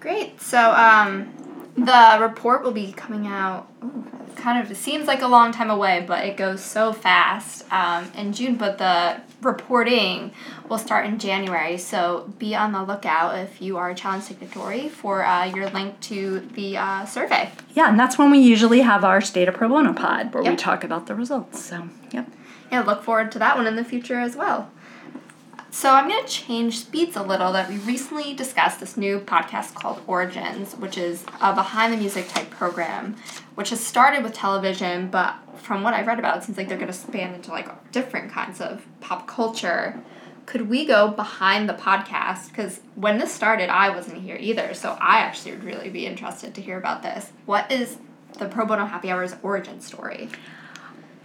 Great. 0.01 0.41
So 0.41 0.73
um, 0.73 1.33
the 1.77 2.19
report 2.21 2.63
will 2.63 2.73
be 2.73 2.93
coming 2.93 3.27
out. 3.27 3.69
ooh, 3.85 4.18
kind 4.39 4.65
of 4.65 4.77
seems 4.77 5.07
like 5.07 5.23
a 5.23 5.27
long 5.27 5.53
time 5.53 5.71
away, 5.71 6.05
but 6.07 6.25
it 6.25 6.37
goes 6.37 6.65
so 6.65 6.93
fast 6.93 7.71
um, 7.73 8.11
in 8.17 8.33
June. 8.33 8.57
But 8.57 8.79
the 8.79 9.21
reporting 9.43 10.33
will 10.69 10.79
start 10.79 11.07
in 11.07 11.19
January. 11.19 11.77
So 11.79 12.33
be 12.39 12.55
on 12.55 12.73
the 12.73 12.83
lookout 12.83 13.37
if 13.39 13.61
you 13.61 13.77
are 13.77 13.91
a 13.91 13.95
challenge 13.95 14.25
signatory 14.25 14.89
for 14.89 15.25
uh, 15.25 15.45
your 15.45 15.69
link 15.71 16.01
to 16.03 16.41
the 16.55 16.77
uh, 16.77 17.05
survey. 17.05 17.51
Yeah, 17.75 17.89
and 17.89 17.99
that's 17.99 18.19
when 18.19 18.31
we 18.31 18.39
usually 18.39 18.81
have 18.81 19.05
our 19.05 19.21
State 19.21 19.49
of 19.49 19.55
Pro 19.55 19.69
Bono 19.69 19.93
pod 19.93 20.33
where 20.33 20.43
we 20.43 20.57
talk 20.57 20.85
about 20.85 21.07
the 21.07 21.15
results. 21.15 21.65
So, 21.65 21.89
yep. 22.11 22.29
Yeah, 22.71 22.83
look 22.83 23.03
forward 23.03 23.33
to 23.33 23.39
that 23.39 23.57
one 23.57 23.67
in 23.67 23.77
the 23.77 23.85
future 23.85 24.21
as 24.21 24.37
well. 24.37 24.71
So 25.71 25.93
I'm 25.93 26.09
going 26.09 26.25
to 26.25 26.31
change 26.31 26.79
speeds 26.79 27.15
a 27.15 27.23
little. 27.23 27.53
That 27.53 27.69
we 27.69 27.77
recently 27.77 28.35
discussed 28.35 28.81
this 28.81 28.97
new 28.97 29.21
podcast 29.21 29.75
called 29.75 30.01
Origins, 30.07 30.75
which 30.75 30.97
is 30.97 31.25
a 31.41 31.55
behind 31.55 31.93
the 31.93 31.97
music 31.99 32.29
type 32.29 32.51
program, 32.51 33.17
which 33.59 33.71
has 33.71 33.85
started 33.85 34.23
with 34.23 34.33
television, 34.33 35.09
but 35.09 35.35
from 35.57 35.83
what 35.83 35.93
I've 35.93 36.07
read 36.07 36.21
about, 36.21 36.37
it 36.37 36.45
seems 36.45 36.57
like 36.57 36.69
they're 36.69 36.79
going 36.79 36.93
to 36.93 36.97
span 36.97 37.35
into 37.35 37.51
like 37.51 37.91
different 37.91 38.31
kinds 38.31 38.61
of 38.61 38.87
pop 39.01 39.27
culture. 39.27 40.01
Could 40.47 40.69
we 40.69 40.87
go 40.87 41.09
behind 41.09 41.69
the 41.69 41.73
podcast? 41.73 42.51
Because 42.51 42.79
when 42.95 43.19
this 43.19 43.35
started, 43.35 43.69
I 43.69 43.91
wasn't 43.91 44.23
here 44.23 44.37
either, 44.39 44.75
so 44.75 44.97
I 45.01 45.19
actually 45.19 45.51
would 45.51 45.65
really 45.65 45.91
be 45.91 46.07
interested 46.07 46.55
to 46.55 46.61
hear 46.63 46.79
about 46.79 47.03
this. 47.03 47.33
What 47.47 47.73
is 47.73 47.97
the 48.39 48.47
Pro 48.47 48.65
Bono 48.65 48.87
Happy 48.87 49.11
Hours 49.11 49.35
origin 49.43 49.81
story? 49.81 50.29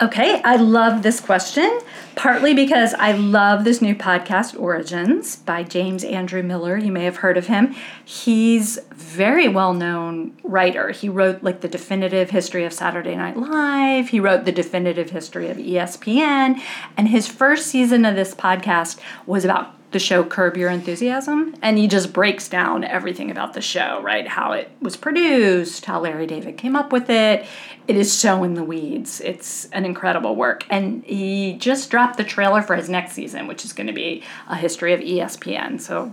Okay, 0.02 0.42
I 0.44 0.56
love 0.56 1.04
this 1.04 1.22
question, 1.22 1.80
partly 2.16 2.56
because 2.56 2.96
I 2.96 3.12
love 3.12 3.64
this 3.64 3.80
new 3.80 3.94
podcast, 3.94 4.60
Origins, 4.60 5.36
by 5.36 5.62
James 5.62 6.04
Andrew 6.04 6.42
Miller. 6.42 6.76
You 6.76 6.92
may 6.92 7.04
have 7.04 7.18
heard 7.18 7.38
of 7.38 7.46
him. 7.46 7.76
He's 8.04 8.80
very 8.96 9.48
well 9.48 9.76
known 9.76 10.36
writer. 10.42 10.90
He 10.90 11.10
wrote 11.10 11.44
like 11.44 11.62
the 11.62 11.68
definitive 11.68 12.32
history 12.32 12.66
of 12.66 12.74
Saturday 12.74 13.16
Night 13.16 13.38
Live, 13.38 14.10
he 14.10 14.20
wrote 14.20 14.46
the 14.46 14.52
definitive 14.52 15.12
history 15.12 15.48
of 15.50 15.58
ESPN, 15.58 16.60
and 16.98 17.08
his 17.10 17.28
first 17.28 17.68
season 17.68 18.04
of 18.04 18.16
this 18.16 18.34
podcast 18.34 19.00
was 19.28 19.46
about 19.46 19.76
the 19.94 20.00
show 20.00 20.24
Curb 20.24 20.58
Your 20.58 20.70
Enthusiasm, 20.70 21.56
and 21.62 21.78
he 21.78 21.88
just 21.88 22.12
breaks 22.12 22.50
down 22.50 22.84
everything 22.84 23.32
about 23.32 23.54
the 23.54 23.62
show, 23.62 24.02
right? 24.02 24.28
How 24.28 24.52
it 24.52 24.70
was 24.82 24.98
produced, 24.98 25.86
how 25.86 26.02
Larry 26.02 26.28
David 26.28 26.58
came 26.58 26.76
up 26.76 26.92
with 26.92 27.10
it. 27.10 27.46
It 27.88 27.96
is 27.96 28.12
so 28.12 28.44
in 28.44 28.56
the 28.56 28.64
weeds. 28.64 29.22
It's 29.22 29.66
an 29.72 29.86
incredible 29.86 30.36
work. 30.36 30.66
And 30.70 31.04
he 31.06 31.54
just 31.54 31.90
dropped 31.90 32.18
the 32.18 32.24
trailer 32.24 32.62
for 32.62 32.76
his 32.76 32.90
next 32.90 33.14
season, 33.14 33.48
which 33.48 33.64
is 33.64 33.74
going 33.74 33.88
to 33.88 33.94
be 33.94 34.24
a 34.50 34.56
history 34.56 34.94
of 34.94 35.00
ESPN. 35.00 35.80
So 35.80 36.12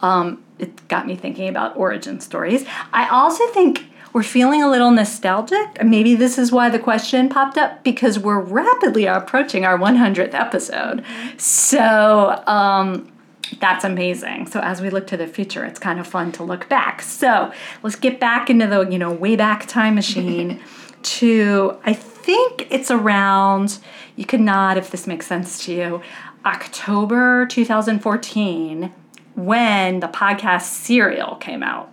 um, 0.00 0.42
it 0.58 0.86
got 0.88 1.06
me 1.06 1.16
thinking 1.16 1.48
about 1.48 1.76
origin 1.76 2.20
stories. 2.20 2.64
I 2.92 3.08
also 3.08 3.46
think 3.48 3.86
we're 4.16 4.22
feeling 4.22 4.62
a 4.62 4.70
little 4.70 4.90
nostalgic. 4.90 5.84
Maybe 5.84 6.14
this 6.14 6.38
is 6.38 6.50
why 6.50 6.70
the 6.70 6.78
question 6.78 7.28
popped 7.28 7.58
up 7.58 7.84
because 7.84 8.18
we're 8.18 8.40
rapidly 8.40 9.04
approaching 9.04 9.66
our 9.66 9.76
100th 9.76 10.32
episode. 10.32 11.04
So, 11.36 12.42
um, 12.46 13.12
that's 13.60 13.84
amazing. 13.84 14.46
So 14.46 14.60
as 14.60 14.80
we 14.80 14.90
look 14.90 15.06
to 15.08 15.16
the 15.16 15.26
future, 15.26 15.64
it's 15.64 15.78
kind 15.78 16.00
of 16.00 16.06
fun 16.06 16.32
to 16.32 16.42
look 16.42 16.68
back. 16.68 17.02
So 17.02 17.52
let's 17.82 17.96
get 17.96 18.20
back 18.20 18.50
into 18.50 18.66
the, 18.66 18.88
you 18.88 18.98
know, 18.98 19.12
way 19.12 19.36
back 19.36 19.66
time 19.66 19.94
machine 19.94 20.60
to 21.02 21.78
I 21.84 21.92
think 21.92 22.66
it's 22.70 22.90
around 22.90 23.78
you 24.16 24.24
could 24.24 24.40
nod 24.40 24.78
if 24.78 24.90
this 24.90 25.06
makes 25.06 25.26
sense 25.26 25.64
to 25.66 25.72
you. 25.72 26.02
October 26.44 27.46
2014 27.46 28.92
when 29.34 30.00
the 30.00 30.08
podcast 30.08 30.62
Serial 30.62 31.36
came 31.36 31.62
out. 31.62 31.92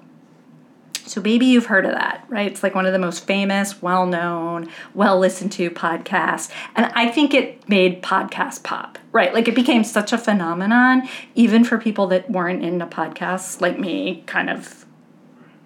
So, 1.05 1.21
maybe 1.21 1.45
you've 1.45 1.67
heard 1.67 1.85
of 1.85 1.91
that, 1.91 2.25
right? 2.29 2.49
It's 2.49 2.63
like 2.63 2.75
one 2.75 2.85
of 2.85 2.93
the 2.93 2.99
most 2.99 3.25
famous, 3.25 3.81
well 3.81 4.05
known, 4.05 4.69
well 4.93 5.19
listened 5.19 5.51
to 5.53 5.69
podcasts. 5.69 6.49
And 6.75 6.85
I 6.93 7.09
think 7.09 7.33
it 7.33 7.67
made 7.67 8.01
podcast 8.01 8.63
pop, 8.63 8.97
right? 9.11 9.33
Like 9.33 9.47
it 9.47 9.55
became 9.55 9.83
such 9.83 10.13
a 10.13 10.17
phenomenon, 10.17 11.07
even 11.35 11.63
for 11.63 11.77
people 11.77 12.07
that 12.07 12.29
weren't 12.29 12.63
into 12.63 12.85
podcasts 12.85 13.61
like 13.61 13.79
me, 13.79 14.23
kind 14.25 14.49
of 14.49 14.85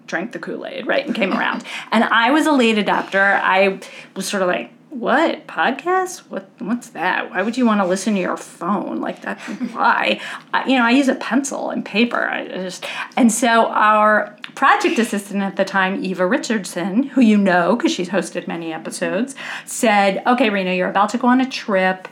drank 0.06 0.32
the 0.32 0.38
Kool 0.38 0.66
Aid, 0.66 0.86
right? 0.86 1.06
And 1.06 1.14
came 1.14 1.32
around. 1.32 1.64
And 1.92 2.04
I 2.04 2.30
was 2.30 2.46
a 2.46 2.52
late 2.52 2.76
adopter. 2.76 3.40
I 3.42 3.80
was 4.14 4.26
sort 4.26 4.42
of 4.42 4.48
like, 4.48 4.72
what 4.90 5.46
podcast 5.46 6.20
what 6.30 6.48
what's 6.60 6.88
that 6.90 7.30
why 7.30 7.42
would 7.42 7.58
you 7.58 7.66
want 7.66 7.78
to 7.78 7.86
listen 7.86 8.14
to 8.14 8.20
your 8.20 8.38
phone 8.38 9.02
like 9.02 9.20
that 9.20 9.38
why 9.72 10.18
I, 10.54 10.66
you 10.66 10.78
know 10.78 10.84
i 10.84 10.90
use 10.92 11.08
a 11.08 11.14
pencil 11.14 11.68
and 11.68 11.84
paper 11.84 12.26
i 12.26 12.48
just 12.48 12.86
and 13.14 13.30
so 13.30 13.66
our 13.66 14.37
project 14.58 14.98
assistant 14.98 15.40
at 15.40 15.54
the 15.54 15.64
time 15.64 16.04
eva 16.04 16.26
richardson 16.26 17.04
who 17.04 17.20
you 17.20 17.36
know 17.36 17.76
because 17.76 17.92
she's 17.92 18.08
hosted 18.08 18.48
many 18.48 18.72
episodes 18.72 19.36
said 19.64 20.20
okay 20.26 20.50
rena 20.50 20.74
you're 20.74 20.90
about 20.90 21.08
to 21.08 21.16
go 21.16 21.28
on 21.28 21.40
a 21.40 21.48
trip 21.48 22.08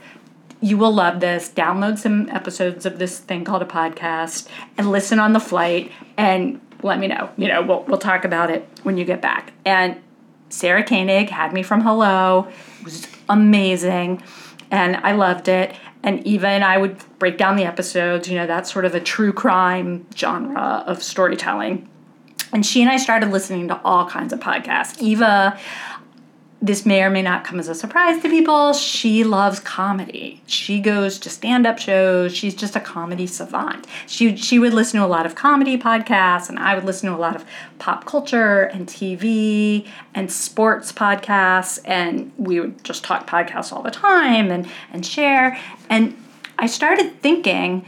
you 0.61 0.78
will 0.78 0.92
love 0.94 1.18
this 1.18 1.50
download 1.50 1.98
some 1.98 2.28
episodes 2.28 2.87
of 2.87 3.00
this 3.00 3.18
thing 3.18 3.44
called 3.44 3.62
a 3.62 3.66
podcast 3.66 4.46
and 4.78 4.92
listen 4.92 5.18
on 5.18 5.32
the 5.32 5.40
flight 5.40 5.90
and 6.16 6.61
let 6.85 7.00
me 7.00 7.09
know 7.09 7.28
you 7.37 7.48
know 7.48 7.61
we'll, 7.62 7.82
we'll 7.88 7.98
talk 7.98 8.24
about 8.24 8.48
it 8.48 8.64
when 8.85 8.96
you 8.96 9.04
get 9.04 9.20
back 9.20 9.52
and 9.64 10.00
Sarah 10.48 10.85
Koenig 10.85 11.28
had 11.28 11.52
me 11.52 11.64
from 11.64 11.80
Hello. 11.80 12.46
It 12.78 12.85
was 12.85 13.09
amazing. 13.28 14.22
And 14.70 14.96
I 14.98 15.11
loved 15.11 15.48
it. 15.48 15.74
And 16.04 16.24
Eva 16.24 16.46
and 16.46 16.62
I 16.62 16.78
would 16.78 16.96
break 17.18 17.37
down 17.37 17.56
the 17.56 17.64
episodes. 17.64 18.28
You 18.28 18.37
know, 18.37 18.46
that's 18.46 18.72
sort 18.72 18.85
of 18.85 18.94
a 18.94 19.00
true 19.00 19.32
crime 19.32 20.06
genre 20.14 20.85
of 20.87 21.02
storytelling. 21.02 21.88
And 22.56 22.64
she 22.64 22.80
and 22.80 22.90
I 22.90 22.96
started 22.96 23.32
listening 23.32 23.68
to 23.68 23.78
all 23.84 24.08
kinds 24.08 24.32
of 24.32 24.40
podcasts. 24.40 24.98
Eva, 24.98 25.60
this 26.62 26.86
may 26.86 27.02
or 27.02 27.10
may 27.10 27.20
not 27.20 27.44
come 27.44 27.60
as 27.60 27.68
a 27.68 27.74
surprise 27.74 28.22
to 28.22 28.30
people. 28.30 28.72
She 28.72 29.24
loves 29.24 29.60
comedy. 29.60 30.40
She 30.46 30.80
goes 30.80 31.18
to 31.18 31.28
stand-up 31.28 31.78
shows. 31.78 32.34
She's 32.34 32.54
just 32.54 32.74
a 32.74 32.80
comedy 32.80 33.26
savant. 33.26 33.86
She 34.06 34.36
she 34.38 34.58
would 34.58 34.72
listen 34.72 34.98
to 35.00 35.04
a 35.04 35.06
lot 35.06 35.26
of 35.26 35.34
comedy 35.34 35.76
podcasts, 35.76 36.48
and 36.48 36.58
I 36.58 36.74
would 36.74 36.84
listen 36.84 37.10
to 37.10 37.14
a 37.14 37.20
lot 37.20 37.36
of 37.36 37.44
pop 37.78 38.06
culture 38.06 38.62
and 38.62 38.86
TV 38.86 39.86
and 40.14 40.32
sports 40.32 40.92
podcasts, 40.92 41.78
and 41.84 42.32
we 42.38 42.58
would 42.58 42.82
just 42.82 43.04
talk 43.04 43.26
podcasts 43.26 43.70
all 43.70 43.82
the 43.82 43.90
time 43.90 44.50
and 44.50 44.66
and 44.94 45.04
share. 45.04 45.58
And 45.90 46.16
I 46.58 46.68
started 46.68 47.20
thinking, 47.20 47.84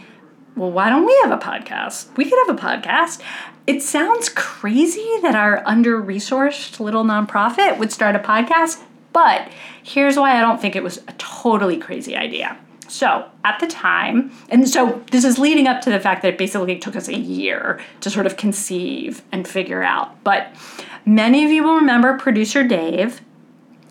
well, 0.57 0.71
why 0.71 0.91
don't 0.91 1.07
we 1.07 1.19
have 1.23 1.33
a 1.33 1.43
podcast? 1.43 2.15
We 2.19 2.27
could 2.27 2.39
have 2.47 2.59
a 2.59 2.61
podcast. 2.61 3.23
It 3.69 3.83
sounds 3.83 4.31
crazy 4.31 5.07
that 5.21 5.35
our 5.35 5.63
under 5.67 6.03
resourced 6.03 6.81
little 6.81 7.05
nonprofit 7.05 7.77
would 7.77 7.93
start 7.93 8.17
a 8.17 8.19
podcast, 8.19 8.83
but 9.13 9.51
here's 9.83 10.17
why 10.17 10.39
I 10.39 10.41
don't 10.41 10.59
think 10.59 10.75
it 10.75 10.83
was 10.83 11.03
a 11.07 11.13
totally 11.19 11.77
crazy 11.77 12.17
idea. 12.17 12.59
So, 12.89 13.29
at 13.45 13.61
the 13.61 13.67
time, 13.67 14.33
and 14.49 14.67
so 14.67 15.05
this 15.11 15.23
is 15.23 15.39
leading 15.39 15.67
up 15.67 15.83
to 15.83 15.91
the 15.91 16.01
fact 16.01 16.23
that 16.23 16.29
it 16.29 16.39
basically 16.39 16.79
took 16.79 16.97
us 16.97 17.09
a 17.09 17.19
year 17.19 17.79
to 18.01 18.09
sort 18.09 18.25
of 18.25 18.39
conceive 18.39 19.21
and 19.33 19.47
figure 19.47 19.83
out. 19.83 20.25
But 20.25 20.51
many 21.05 21.45
of 21.45 21.51
you 21.51 21.63
will 21.63 21.77
remember 21.77 22.17
producer 22.17 22.65
Dave. 22.65 23.21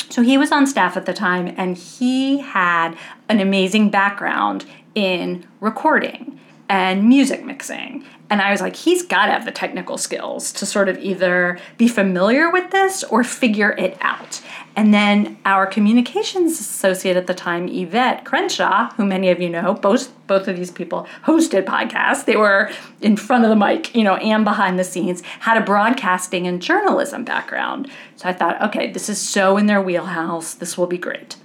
So, 0.09 0.23
he 0.23 0.39
was 0.39 0.51
on 0.51 0.65
staff 0.65 0.97
at 0.97 1.05
the 1.05 1.13
time 1.13 1.53
and 1.55 1.77
he 1.77 2.39
had 2.39 2.97
an 3.29 3.39
amazing 3.39 3.91
background 3.91 4.65
in 4.95 5.45
recording 5.59 6.39
and 6.69 7.07
music 7.07 7.43
mixing. 7.45 8.03
And 8.29 8.41
I 8.41 8.51
was 8.51 8.59
like, 8.59 8.75
he's 8.75 9.03
got 9.03 9.27
to 9.27 9.31
have 9.31 9.45
the 9.45 9.51
technical 9.51 9.97
skills 9.97 10.51
to 10.53 10.65
sort 10.65 10.89
of 10.89 10.97
either 10.99 11.59
be 11.77 11.87
familiar 11.87 12.51
with 12.51 12.71
this 12.71 13.03
or 13.05 13.23
figure 13.23 13.71
it 13.71 13.97
out. 14.01 14.41
And 14.75 14.93
then 14.93 15.37
our 15.45 15.65
communications 15.65 16.59
associate 16.59 17.15
at 17.15 17.25
the 17.25 17.33
time, 17.33 17.67
Yvette 17.67 18.25
Crenshaw, 18.25 18.91
who 18.91 19.05
many 19.05 19.29
of 19.29 19.39
you 19.39 19.49
know, 19.49 19.73
both 19.73 20.13
both 20.27 20.49
of 20.49 20.57
these 20.57 20.71
people 20.71 21.07
hosted 21.23 21.63
podcasts. 21.63 22.25
They 22.25 22.35
were 22.35 22.69
in 23.01 23.15
front 23.15 23.45
of 23.45 23.49
the 23.49 23.55
mic, 23.55 23.95
you 23.95 24.03
know, 24.03 24.15
and 24.17 24.43
behind 24.43 24.77
the 24.77 24.83
scenes, 24.83 25.21
had 25.39 25.57
a 25.57 25.65
broadcasting 25.65 26.45
and 26.47 26.61
journalism 26.61 27.23
background. 27.23 27.89
So 28.17 28.27
I 28.27 28.33
thought, 28.33 28.61
okay, 28.61 28.91
this 28.91 29.07
is 29.07 29.19
so 29.19 29.55
in 29.55 29.67
their 29.67 29.81
wheelhouse. 29.81 30.53
This 30.53 30.77
will 30.77 30.85
be 30.85 30.97
great. 30.97 31.37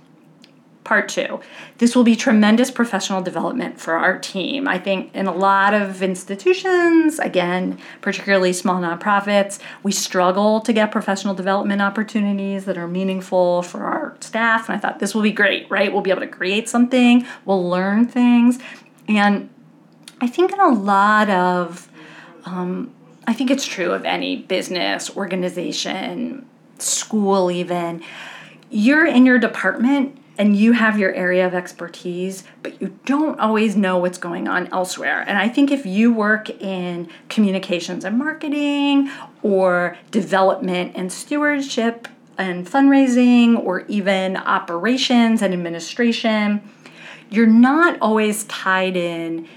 Part 0.92 1.08
two. 1.08 1.40
This 1.78 1.96
will 1.96 2.04
be 2.04 2.14
tremendous 2.14 2.70
professional 2.70 3.22
development 3.22 3.80
for 3.80 3.94
our 3.94 4.18
team. 4.18 4.68
I 4.68 4.78
think 4.78 5.10
in 5.14 5.26
a 5.26 5.32
lot 5.32 5.72
of 5.72 6.02
institutions, 6.02 7.18
again, 7.18 7.78
particularly 8.02 8.52
small 8.52 8.78
nonprofits, 8.78 9.58
we 9.82 9.90
struggle 9.90 10.60
to 10.60 10.70
get 10.70 10.92
professional 10.92 11.32
development 11.32 11.80
opportunities 11.80 12.66
that 12.66 12.76
are 12.76 12.86
meaningful 12.86 13.62
for 13.62 13.84
our 13.84 14.18
staff. 14.20 14.68
And 14.68 14.76
I 14.76 14.80
thought 14.80 14.98
this 14.98 15.14
will 15.14 15.22
be 15.22 15.32
great, 15.32 15.66
right? 15.70 15.90
We'll 15.90 16.02
be 16.02 16.10
able 16.10 16.20
to 16.20 16.26
create 16.26 16.68
something, 16.68 17.26
we'll 17.46 17.66
learn 17.66 18.06
things. 18.06 18.58
And 19.08 19.48
I 20.20 20.26
think 20.26 20.52
in 20.52 20.60
a 20.60 20.68
lot 20.68 21.30
of, 21.30 21.90
um, 22.44 22.92
I 23.26 23.32
think 23.32 23.50
it's 23.50 23.64
true 23.64 23.92
of 23.92 24.04
any 24.04 24.36
business, 24.36 25.16
organization, 25.16 26.46
school, 26.76 27.50
even, 27.50 28.02
you're 28.68 29.06
in 29.06 29.24
your 29.24 29.38
department 29.38 30.18
and 30.38 30.56
you 30.56 30.72
have 30.72 30.98
your 30.98 31.12
area 31.12 31.46
of 31.46 31.54
expertise, 31.54 32.44
but 32.62 32.80
you 32.80 32.98
don't 33.04 33.38
always 33.38 33.76
know 33.76 33.98
what's 33.98 34.18
going 34.18 34.48
on 34.48 34.68
elsewhere. 34.72 35.24
And 35.26 35.38
I 35.38 35.48
think 35.48 35.70
if 35.70 35.84
you 35.84 36.12
work 36.12 36.48
in 36.50 37.08
communications 37.28 38.04
and 38.04 38.18
marketing 38.18 39.10
or 39.42 39.98
development 40.10 40.92
and 40.94 41.12
stewardship 41.12 42.08
and 42.38 42.66
fundraising 42.66 43.58
or 43.58 43.80
even 43.88 44.36
operations 44.36 45.42
and 45.42 45.52
administration, 45.52 46.62
you're 47.30 47.46
not 47.46 47.98
always 48.00 48.44
tied 48.44 48.96
in 48.96 49.48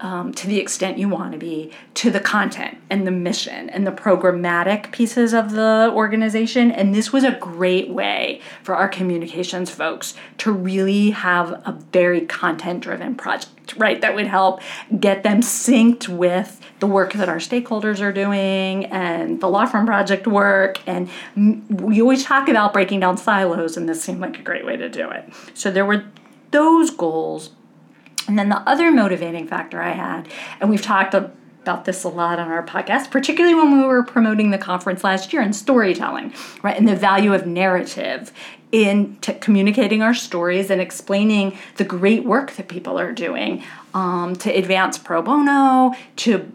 um, 0.00 0.32
to 0.34 0.46
the 0.46 0.58
extent 0.58 0.98
you 0.98 1.08
want 1.08 1.32
to 1.32 1.38
be 1.38 1.72
to 1.94 2.10
the 2.10 2.20
content 2.20 2.78
and 2.90 3.06
the 3.06 3.10
mission 3.10 3.70
and 3.70 3.86
the 3.86 3.92
programmatic 3.92 4.90
pieces 4.92 5.32
of 5.32 5.52
the 5.52 5.90
organization. 5.94 6.70
And 6.72 6.94
this 6.94 7.12
was 7.12 7.24
a 7.24 7.32
great 7.32 7.88
way 7.90 8.40
for 8.62 8.74
our 8.74 8.88
communications 8.88 9.70
folks 9.70 10.14
to 10.38 10.50
really 10.52 11.10
have 11.10 11.52
a 11.64 11.78
very 11.92 12.22
content 12.22 12.82
driven 12.82 13.14
project, 13.14 13.76
right? 13.76 14.00
That 14.00 14.14
would 14.14 14.26
help 14.26 14.60
get 14.98 15.22
them 15.22 15.40
synced 15.40 16.08
with 16.08 16.60
the 16.80 16.86
work 16.88 17.12
that 17.12 17.28
our 17.28 17.36
stakeholders 17.36 18.00
are 18.00 18.12
doing 18.12 18.86
and 18.86 19.40
the 19.40 19.48
law 19.48 19.66
firm 19.66 19.86
project 19.86 20.26
work. 20.26 20.80
And 20.86 21.08
we 21.70 22.02
always 22.02 22.24
talk 22.24 22.48
about 22.48 22.72
breaking 22.72 23.00
down 23.00 23.16
silos, 23.16 23.76
and 23.76 23.88
this 23.88 24.02
seemed 24.02 24.20
like 24.20 24.38
a 24.38 24.42
great 24.42 24.66
way 24.66 24.76
to 24.76 24.88
do 24.88 25.08
it. 25.10 25.32
So 25.54 25.70
there 25.70 25.86
were 25.86 26.06
those 26.50 26.90
goals 26.90 27.50
and 28.28 28.38
then 28.38 28.48
the 28.48 28.60
other 28.68 28.90
motivating 28.90 29.46
factor 29.46 29.80
I 29.80 29.90
had, 29.90 30.28
and 30.60 30.70
we've 30.70 30.82
talked 30.82 31.14
about 31.14 31.84
this 31.84 32.04
a 32.04 32.08
lot 32.08 32.38
on 32.38 32.48
our 32.48 32.64
podcast, 32.64 33.10
particularly 33.10 33.54
when 33.54 33.78
we 33.78 33.84
were 33.84 34.02
promoting 34.02 34.50
the 34.50 34.58
conference 34.58 35.04
last 35.04 35.32
year 35.32 35.42
in 35.42 35.52
storytelling, 35.52 36.32
right? 36.62 36.76
And 36.76 36.88
the 36.88 36.96
value 36.96 37.34
of 37.34 37.46
narrative 37.46 38.32
in 38.72 39.16
t- 39.20 39.34
communicating 39.34 40.02
our 40.02 40.14
stories 40.14 40.70
and 40.70 40.80
explaining 40.80 41.56
the 41.76 41.84
great 41.84 42.24
work 42.24 42.52
that 42.52 42.68
people 42.68 42.98
are 42.98 43.12
doing 43.12 43.62
um, 43.94 44.34
to 44.36 44.50
advance 44.50 44.98
pro 44.98 45.22
bono, 45.22 45.94
to 46.16 46.50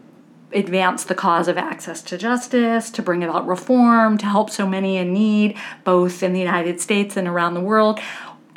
advance 0.52 1.04
the 1.04 1.14
cause 1.14 1.46
of 1.46 1.58
access 1.58 2.02
to 2.02 2.16
justice, 2.18 2.90
to 2.90 3.02
bring 3.02 3.22
about 3.22 3.46
reform, 3.46 4.18
to 4.18 4.26
help 4.26 4.50
so 4.50 4.66
many 4.66 4.96
in 4.96 5.12
need, 5.12 5.56
both 5.84 6.22
in 6.22 6.32
the 6.32 6.40
United 6.40 6.80
States 6.80 7.16
and 7.16 7.28
around 7.28 7.54
the 7.54 7.60
world. 7.60 8.00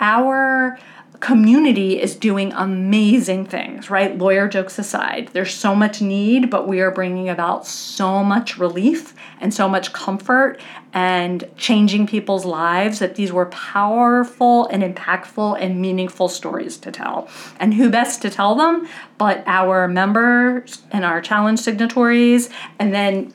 Our 0.02 0.78
community 1.22 2.02
is 2.02 2.16
doing 2.16 2.52
amazing 2.54 3.46
things, 3.46 3.92
right? 3.92 4.18
Lawyer 4.18 4.48
jokes 4.48 4.80
aside, 4.80 5.30
there's 5.34 5.54
so 5.54 5.76
much 5.76 6.02
need, 6.02 6.50
but 6.50 6.68
we 6.68 6.82
are 6.82 6.90
bringing 6.90 7.30
about 7.30 7.68
so 7.68 8.24
much 8.24 8.58
relief 8.58 9.14
and 9.40 9.54
so 9.54 9.70
much 9.70 9.94
comfort 9.94 10.60
and 10.94 11.48
changing 11.58 12.08
people's 12.08 12.44
lives 12.44 12.98
that 13.00 13.16
these 13.16 13.32
were 13.32 13.46
powerful 13.46 14.66
and 14.68 14.82
impactful 14.82 15.62
and 15.62 15.80
meaningful 15.80 16.28
stories 16.28 16.76
to 16.78 16.92
tell. 16.92 17.30
And 17.60 17.76
who 17.76 17.92
best 17.92 18.24
to 18.24 18.32
tell 18.32 18.56
them 18.56 18.88
but 19.20 19.44
our 19.46 19.88
members 19.88 20.82
and 20.90 21.06
our 21.06 21.22
challenge 21.22 21.60
signatories 21.60 22.50
and 22.80 22.92
then 22.92 23.32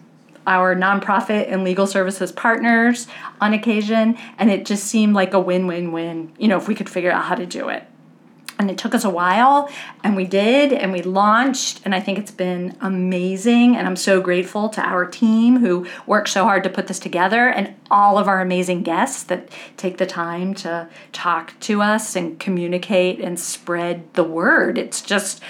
our 0.46 0.74
nonprofit 0.76 1.50
and 1.52 1.64
legal 1.64 1.86
services 1.86 2.32
partners 2.32 3.06
on 3.40 3.52
occasion, 3.52 4.16
and 4.38 4.50
it 4.50 4.64
just 4.64 4.84
seemed 4.84 5.14
like 5.14 5.34
a 5.34 5.40
win 5.40 5.66
win 5.66 5.92
win, 5.92 6.32
you 6.38 6.48
know, 6.48 6.56
if 6.56 6.68
we 6.68 6.74
could 6.74 6.88
figure 6.88 7.10
out 7.10 7.24
how 7.24 7.34
to 7.34 7.46
do 7.46 7.68
it. 7.68 7.84
and 8.58 8.70
it 8.70 8.78
took 8.78 8.94
us 8.94 9.04
a 9.04 9.10
while 9.10 9.68
and 10.02 10.16
we 10.16 10.24
did 10.24 10.72
and 10.72 10.90
we 10.92 11.02
launched 11.02 11.80
and 11.84 11.94
i 11.94 12.00
think 12.00 12.18
it's 12.18 12.30
been 12.30 12.74
amazing 12.80 13.76
and 13.76 13.86
i'm 13.86 13.96
so 13.96 14.18
grateful 14.20 14.68
to 14.70 14.80
our 14.80 15.04
team 15.04 15.58
who 15.58 15.86
worked 16.06 16.28
so 16.30 16.44
hard 16.44 16.62
to 16.64 16.70
put 16.70 16.86
this 16.86 16.98
together 16.98 17.48
and 17.48 17.74
all 17.90 18.16
of 18.16 18.28
our 18.28 18.40
amazing 18.40 18.82
guests 18.82 19.22
that 19.24 19.48
take 19.76 19.98
the 19.98 20.06
time 20.06 20.54
to 20.54 20.88
talk 21.12 21.52
to 21.60 21.82
us 21.82 22.16
and 22.16 22.40
communicate 22.40 23.20
and 23.20 23.38
spread 23.38 24.02
the 24.14 24.24
word 24.24 24.78
it's 24.78 25.02
just 25.02 25.42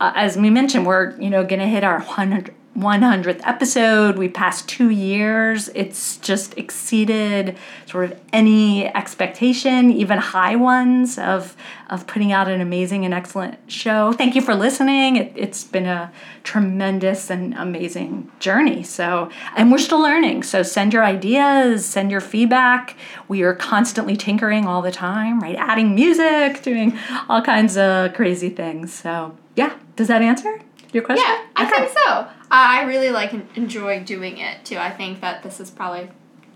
uh, 0.00 0.12
as 0.14 0.36
we 0.36 0.50
mentioned 0.50 0.84
we're 0.84 1.18
you 1.18 1.30
know 1.30 1.42
gonna 1.44 1.66
hit 1.68 1.82
our 1.82 2.00
100 2.00 2.54
100th 2.76 3.40
episode. 3.44 4.16
We 4.16 4.28
passed 4.28 4.66
two 4.66 4.88
years. 4.88 5.68
It's 5.74 6.16
just 6.16 6.56
exceeded 6.56 7.58
sort 7.86 8.10
of 8.10 8.18
any 8.32 8.86
expectation, 8.86 9.92
even 9.92 10.16
high 10.18 10.56
ones, 10.56 11.18
of, 11.18 11.54
of 11.90 12.06
putting 12.06 12.32
out 12.32 12.48
an 12.48 12.62
amazing 12.62 13.04
and 13.04 13.12
excellent 13.12 13.58
show. 13.70 14.12
Thank 14.12 14.34
you 14.34 14.40
for 14.40 14.54
listening. 14.54 15.16
It, 15.16 15.32
it's 15.36 15.64
been 15.64 15.84
a 15.84 16.10
tremendous 16.44 17.28
and 17.28 17.52
amazing 17.54 18.32
journey. 18.40 18.82
So, 18.82 19.30
and 19.54 19.70
we're 19.70 19.78
still 19.78 20.00
learning. 20.00 20.42
So, 20.44 20.62
send 20.62 20.94
your 20.94 21.04
ideas, 21.04 21.84
send 21.84 22.10
your 22.10 22.22
feedback. 22.22 22.96
We 23.28 23.42
are 23.42 23.54
constantly 23.54 24.16
tinkering 24.16 24.66
all 24.66 24.80
the 24.80 24.92
time, 24.92 25.40
right? 25.40 25.56
Adding 25.56 25.94
music, 25.94 26.62
doing 26.62 26.98
all 27.28 27.42
kinds 27.42 27.76
of 27.76 28.14
crazy 28.14 28.48
things. 28.48 28.94
So, 28.94 29.36
yeah, 29.56 29.76
does 29.96 30.08
that 30.08 30.22
answer? 30.22 30.60
Your 30.92 31.02
question? 31.02 31.24
Yeah, 31.26 31.42
I 31.56 31.66
Okay. 31.66 31.86
think 31.86 31.98
so. 32.04 32.10
Uh, 32.10 32.26
I 32.50 32.82
really 32.82 33.10
like 33.10 33.32
and 33.32 33.48
enjoy 33.54 34.00
doing 34.04 34.38
it 34.38 34.64
too. 34.64 34.76
I 34.78 34.90
think 34.90 35.20
that 35.20 35.42
this 35.42 35.58
is 35.60 35.70
probably 35.70 36.10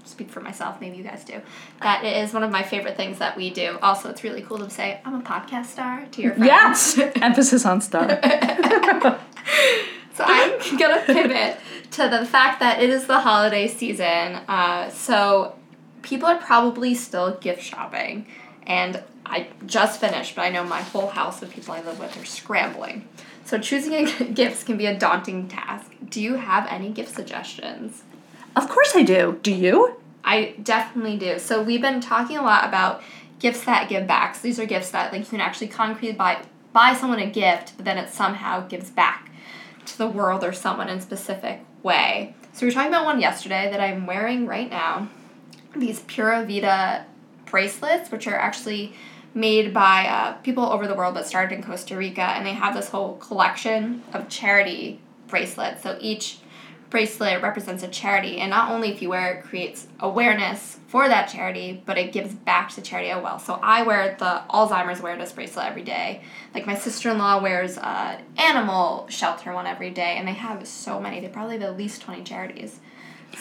speak 0.04 0.30
for 0.30 0.40
myself. 0.40 0.80
Maybe 0.80 0.96
you 0.98 1.02
guys 1.02 1.24
do. 1.24 1.40
That 1.80 2.04
it 2.04 2.16
is 2.18 2.32
one 2.32 2.42
of 2.44 2.50
my 2.50 2.62
favorite 2.62 2.96
things 2.96 3.18
that 3.18 3.36
we 3.36 3.50
do. 3.50 3.78
Also, 3.82 4.08
it's 4.10 4.22
really 4.22 4.42
cool 4.42 4.58
to 4.58 4.70
say 4.70 5.00
I'm 5.04 5.14
a 5.14 5.22
podcast 5.22 5.66
star 5.66 6.06
to 6.12 6.22
your 6.22 6.34
friends. 6.34 6.96
Yes. 6.96 6.98
Emphasis 7.22 7.64
on 7.66 7.80
star. 7.80 8.20
So 10.14 10.24
I'm 10.26 10.78
gonna 10.78 11.02
pivot 11.04 11.58
to 11.90 12.08
the 12.08 12.24
fact 12.24 12.60
that 12.60 12.82
it 12.82 12.88
is 12.88 13.06
the 13.06 13.20
holiday 13.20 13.68
season. 13.68 14.36
Uh, 14.48 14.88
so 14.88 15.54
people 16.00 16.26
are 16.26 16.38
probably 16.38 16.94
still 16.94 17.32
gift 17.36 17.62
shopping, 17.62 18.26
and 18.66 19.02
I 19.26 19.48
just 19.66 20.00
finished, 20.00 20.34
but 20.34 20.40
I 20.42 20.48
know 20.48 20.64
my 20.64 20.80
whole 20.80 21.08
house 21.08 21.42
of 21.42 21.50
people 21.50 21.74
I 21.74 21.82
live 21.82 21.98
with 22.00 22.16
are 22.16 22.24
scrambling. 22.24 23.06
So 23.46 23.58
choosing 23.58 23.94
a 23.94 24.24
gifts 24.34 24.64
can 24.64 24.76
be 24.76 24.86
a 24.86 24.98
daunting 24.98 25.46
task. 25.46 25.92
Do 26.10 26.20
you 26.20 26.34
have 26.34 26.66
any 26.68 26.90
gift 26.90 27.14
suggestions? 27.14 28.02
Of 28.56 28.68
course 28.68 28.92
I 28.96 29.04
do. 29.04 29.38
Do 29.42 29.52
you? 29.52 29.96
I 30.24 30.56
definitely 30.60 31.16
do. 31.16 31.38
So 31.38 31.62
we've 31.62 31.80
been 31.80 32.00
talking 32.00 32.36
a 32.36 32.42
lot 32.42 32.66
about 32.66 33.02
gifts 33.38 33.64
that 33.64 33.88
give 33.88 34.06
back. 34.06 34.34
So 34.34 34.42
these 34.42 34.58
are 34.58 34.66
gifts 34.66 34.90
that 34.90 35.12
like 35.12 35.20
you 35.20 35.28
can 35.28 35.40
actually 35.40 35.68
concretely 35.68 36.12
buy 36.12 36.42
buy 36.72 36.92
someone 36.92 37.20
a 37.20 37.30
gift, 37.30 37.74
but 37.76 37.84
then 37.84 37.96
it 37.96 38.10
somehow 38.10 38.66
gives 38.66 38.90
back 38.90 39.30
to 39.86 39.96
the 39.96 40.08
world 40.08 40.42
or 40.42 40.52
someone 40.52 40.88
in 40.88 40.98
a 40.98 41.00
specific 41.00 41.60
way. 41.84 42.34
So 42.52 42.62
we 42.62 42.66
were 42.66 42.72
talking 42.72 42.88
about 42.88 43.04
one 43.04 43.20
yesterday 43.20 43.70
that 43.70 43.80
I'm 43.80 44.06
wearing 44.06 44.46
right 44.46 44.68
now. 44.68 45.08
These 45.74 46.00
Pura 46.00 46.44
Vida 46.44 47.06
bracelets, 47.44 48.10
which 48.10 48.26
are 48.26 48.36
actually 48.36 48.94
made 49.36 49.74
by 49.74 50.06
uh, 50.06 50.32
people 50.38 50.64
over 50.64 50.88
the 50.88 50.94
world 50.94 51.14
but 51.14 51.26
started 51.26 51.54
in 51.54 51.62
Costa 51.62 51.94
Rica, 51.94 52.22
and 52.22 52.46
they 52.46 52.54
have 52.54 52.74
this 52.74 52.88
whole 52.88 53.16
collection 53.18 54.02
of 54.14 54.28
charity 54.30 54.98
bracelets. 55.28 55.82
So 55.82 55.98
each 56.00 56.38
bracelet 56.88 57.42
represents 57.42 57.82
a 57.82 57.88
charity, 57.88 58.38
and 58.38 58.48
not 58.48 58.70
only 58.70 58.90
if 58.90 59.02
you 59.02 59.10
wear 59.10 59.34
it 59.34 59.42
creates 59.42 59.88
awareness 60.00 60.78
for 60.86 61.06
that 61.06 61.28
charity, 61.28 61.82
but 61.84 61.98
it 61.98 62.12
gives 62.12 62.32
back 62.32 62.70
to 62.70 62.80
charity 62.80 63.10
as 63.10 63.22
well. 63.22 63.38
So 63.38 63.58
I 63.62 63.82
wear 63.82 64.16
the 64.18 64.42
Alzheimer's 64.48 65.00
awareness 65.00 65.32
bracelet 65.32 65.66
every 65.66 65.82
day. 65.82 66.22
Like 66.54 66.64
my 66.64 66.74
sister 66.74 67.10
in 67.10 67.18
law 67.18 67.42
wears 67.42 67.76
a 67.76 68.18
animal 68.38 69.06
shelter 69.10 69.52
one 69.52 69.66
every 69.66 69.90
day, 69.90 70.16
and 70.16 70.26
they 70.26 70.32
have 70.32 70.66
so 70.66 70.98
many. 70.98 71.20
They 71.20 71.28
probably 71.28 71.58
have 71.58 71.68
at 71.70 71.76
least 71.76 72.00
twenty 72.00 72.22
charities. 72.22 72.80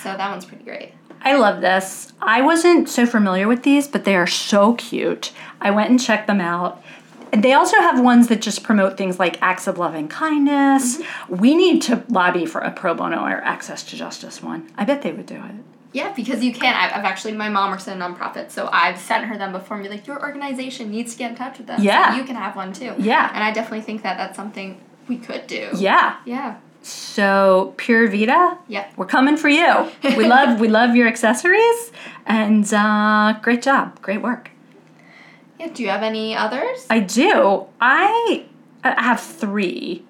So 0.01 0.15
that 0.15 0.29
one's 0.29 0.45
pretty 0.45 0.63
great. 0.63 0.93
I 1.21 1.35
love 1.35 1.61
this. 1.61 2.13
I 2.21 2.41
wasn't 2.41 2.87
so 2.87 3.05
familiar 3.05 3.47
with 3.47 3.63
these, 3.63 3.87
but 3.87 4.05
they 4.05 4.15
are 4.15 4.27
so 4.27 4.73
cute. 4.75 5.31
I 5.59 5.71
went 5.71 5.89
and 5.89 5.99
checked 5.99 6.27
them 6.27 6.39
out. 6.41 6.83
They 7.31 7.53
also 7.53 7.77
have 7.77 7.99
ones 7.99 8.27
that 8.27 8.41
just 8.41 8.63
promote 8.63 8.97
things 8.97 9.19
like 9.19 9.41
acts 9.41 9.67
of 9.67 9.77
loving 9.77 10.07
kindness. 10.07 10.97
Mm-hmm. 10.97 11.35
We 11.37 11.55
need 11.55 11.81
to 11.83 12.03
lobby 12.09 12.45
for 12.45 12.61
a 12.61 12.71
pro 12.71 12.93
bono 12.93 13.23
or 13.23 13.41
access 13.43 13.83
to 13.85 13.95
justice 13.95 14.41
one. 14.43 14.71
I 14.77 14.85
bet 14.85 15.01
they 15.01 15.11
would 15.11 15.25
do 15.25 15.35
it. 15.35 15.55
Yeah, 15.91 16.13
because 16.13 16.43
you 16.43 16.53
can. 16.53 16.73
I've, 16.75 16.99
I've 16.99 17.05
actually, 17.05 17.33
my 17.33 17.47
mom 17.49 17.71
works 17.71 17.87
in 17.87 17.99
a 18.01 18.05
nonprofit, 18.05 18.51
so 18.51 18.69
I've 18.71 18.97
sent 18.99 19.25
her 19.25 19.37
them 19.37 19.53
before 19.53 19.77
and 19.77 19.83
be 19.83 19.89
like, 19.89 20.05
your 20.05 20.21
organization 20.21 20.91
needs 20.91 21.13
to 21.13 21.17
get 21.17 21.31
in 21.31 21.37
touch 21.37 21.57
with 21.57 21.67
them. 21.67 21.77
so 21.79 21.83
Yeah. 21.83 22.17
you 22.17 22.23
can 22.25 22.35
have 22.35 22.55
one 22.55 22.73
too. 22.73 22.93
Yeah. 22.97 23.31
And 23.33 23.43
I 23.43 23.51
definitely 23.51 23.81
think 23.81 24.03
that 24.03 24.17
that's 24.17 24.35
something 24.35 24.79
we 25.07 25.17
could 25.17 25.47
do. 25.47 25.69
Yeah. 25.75 26.17
Yeah. 26.25 26.57
So 26.85 27.73
Pura 27.77 28.07
Vida, 28.07 28.59
Yep. 28.67 28.93
we're 28.95 29.05
coming 29.07 29.37
for 29.37 29.49
you. 29.49 29.89
We 30.03 30.27
love 30.35 30.59
we 30.59 30.67
love 30.67 30.95
your 30.95 31.07
accessories 31.07 31.91
and 32.27 32.71
uh, 32.71 33.39
great 33.41 33.63
job, 33.63 33.99
great 34.03 34.21
work. 34.21 34.51
Yeah. 35.59 35.69
Do 35.73 35.81
you 35.81 35.89
have 35.89 36.03
any 36.03 36.35
others? 36.35 36.85
I 36.89 36.99
do. 36.99 37.65
I 37.81 38.45
I 38.83 39.01
have 39.01 39.19
three 39.19 40.03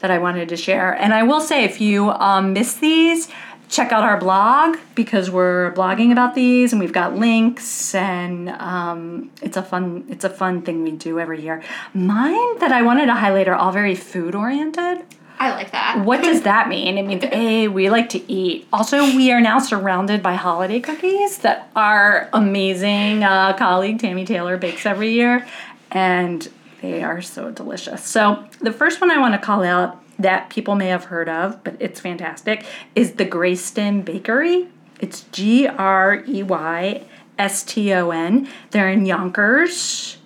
that 0.00 0.10
I 0.10 0.16
wanted 0.18 0.48
to 0.48 0.56
share, 0.56 0.92
and 0.94 1.12
I 1.12 1.22
will 1.22 1.40
say 1.42 1.64
if 1.64 1.80
you 1.82 2.10
um, 2.12 2.54
miss 2.54 2.74
these, 2.74 3.28
check 3.68 3.92
out 3.92 4.02
our 4.02 4.16
blog 4.18 4.78
because 4.94 5.30
we're 5.30 5.72
blogging 5.74 6.12
about 6.12 6.34
these, 6.34 6.72
and 6.72 6.80
we've 6.80 6.94
got 6.94 7.14
links, 7.14 7.94
and 7.94 8.48
um, 8.48 9.30
it's 9.42 9.58
a 9.58 9.62
fun 9.62 10.06
it's 10.08 10.24
a 10.24 10.30
fun 10.30 10.62
thing 10.62 10.82
we 10.82 10.92
do 10.92 11.20
every 11.20 11.42
year. 11.42 11.62
Mine 11.92 12.58
that 12.60 12.72
I 12.72 12.80
wanted 12.80 13.06
to 13.06 13.14
highlight 13.14 13.48
are 13.48 13.54
all 13.54 13.70
very 13.72 13.94
food 13.94 14.34
oriented. 14.34 15.04
I 15.42 15.50
like 15.54 15.72
that. 15.72 16.04
What 16.04 16.22
does 16.22 16.42
that 16.50 16.68
mean? 16.68 16.98
It 16.98 17.02
means 17.02 17.24
A, 17.32 17.66
we 17.66 17.90
like 17.90 18.08
to 18.10 18.32
eat. 18.32 18.68
Also, 18.72 19.02
we 19.02 19.32
are 19.32 19.40
now 19.40 19.58
surrounded 19.58 20.22
by 20.22 20.34
holiday 20.34 20.78
cookies 20.78 21.38
that 21.38 21.68
our 21.74 22.28
amazing 22.32 23.24
uh, 23.24 23.54
colleague 23.54 23.98
Tammy 23.98 24.24
Taylor 24.24 24.56
bakes 24.56 24.86
every 24.86 25.12
year, 25.12 25.44
and 25.90 26.48
they 26.80 27.02
are 27.02 27.20
so 27.20 27.50
delicious. 27.50 28.04
So, 28.04 28.46
the 28.60 28.72
first 28.72 29.00
one 29.00 29.10
I 29.10 29.18
want 29.18 29.34
to 29.34 29.40
call 29.44 29.64
out 29.64 29.98
that 30.20 30.48
people 30.48 30.76
may 30.76 30.86
have 30.88 31.06
heard 31.06 31.28
of, 31.28 31.64
but 31.64 31.76
it's 31.80 31.98
fantastic, 31.98 32.64
is 32.94 33.14
the 33.14 33.26
Greyston 33.26 34.04
Bakery. 34.04 34.68
It's 35.00 35.24
G 35.32 35.66
R 35.66 36.22
E 36.24 36.44
Y 36.44 37.02
S 37.36 37.64
T 37.64 37.92
O 37.92 38.10
N. 38.10 38.48
They're 38.70 38.90
in 38.90 39.06
Yonkers. 39.06 40.18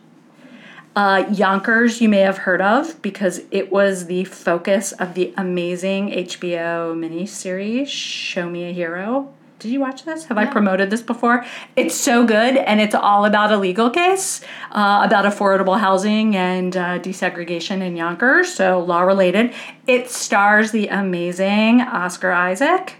Uh, 0.96 1.26
Yonkers, 1.30 2.00
you 2.00 2.09
may 2.09 2.20
have 2.20 2.38
heard 2.38 2.62
of 2.62 3.02
because 3.02 3.42
it 3.50 3.70
was 3.70 4.06
the 4.06 4.24
focus 4.24 4.92
of 4.92 5.12
the 5.12 5.35
amazing 5.37 6.09
HBO 6.09 6.96
miniseries 6.96 7.88
Show 7.88 8.48
Me 8.48 8.64
a 8.64 8.72
Hero. 8.72 9.30
Did 9.59 9.72
you 9.72 9.80
watch 9.80 10.04
this? 10.04 10.24
Have 10.24 10.38
I 10.38 10.46
promoted 10.46 10.88
this 10.88 11.02
before? 11.02 11.44
It's 11.76 11.94
so 11.94 12.24
good, 12.24 12.56
and 12.56 12.80
it's 12.80 12.94
all 12.94 13.26
about 13.26 13.52
a 13.52 13.59
legal 13.59 13.90
case 13.90 14.40
uh, 14.70 15.02
about 15.04 15.26
affordable 15.26 15.78
housing 15.78 16.35
and 16.35 16.74
uh, 16.74 16.98
desegregation 16.98 17.82
in 17.82 17.94
Yonkers, 17.94 18.54
so 18.54 18.80
law 18.80 19.02
related. 19.02 19.52
It 19.87 20.09
stars 20.11 20.72
the 20.72 20.88
amazing 20.88 21.82
Oscar 21.82 22.32
Isaac, 22.32 22.94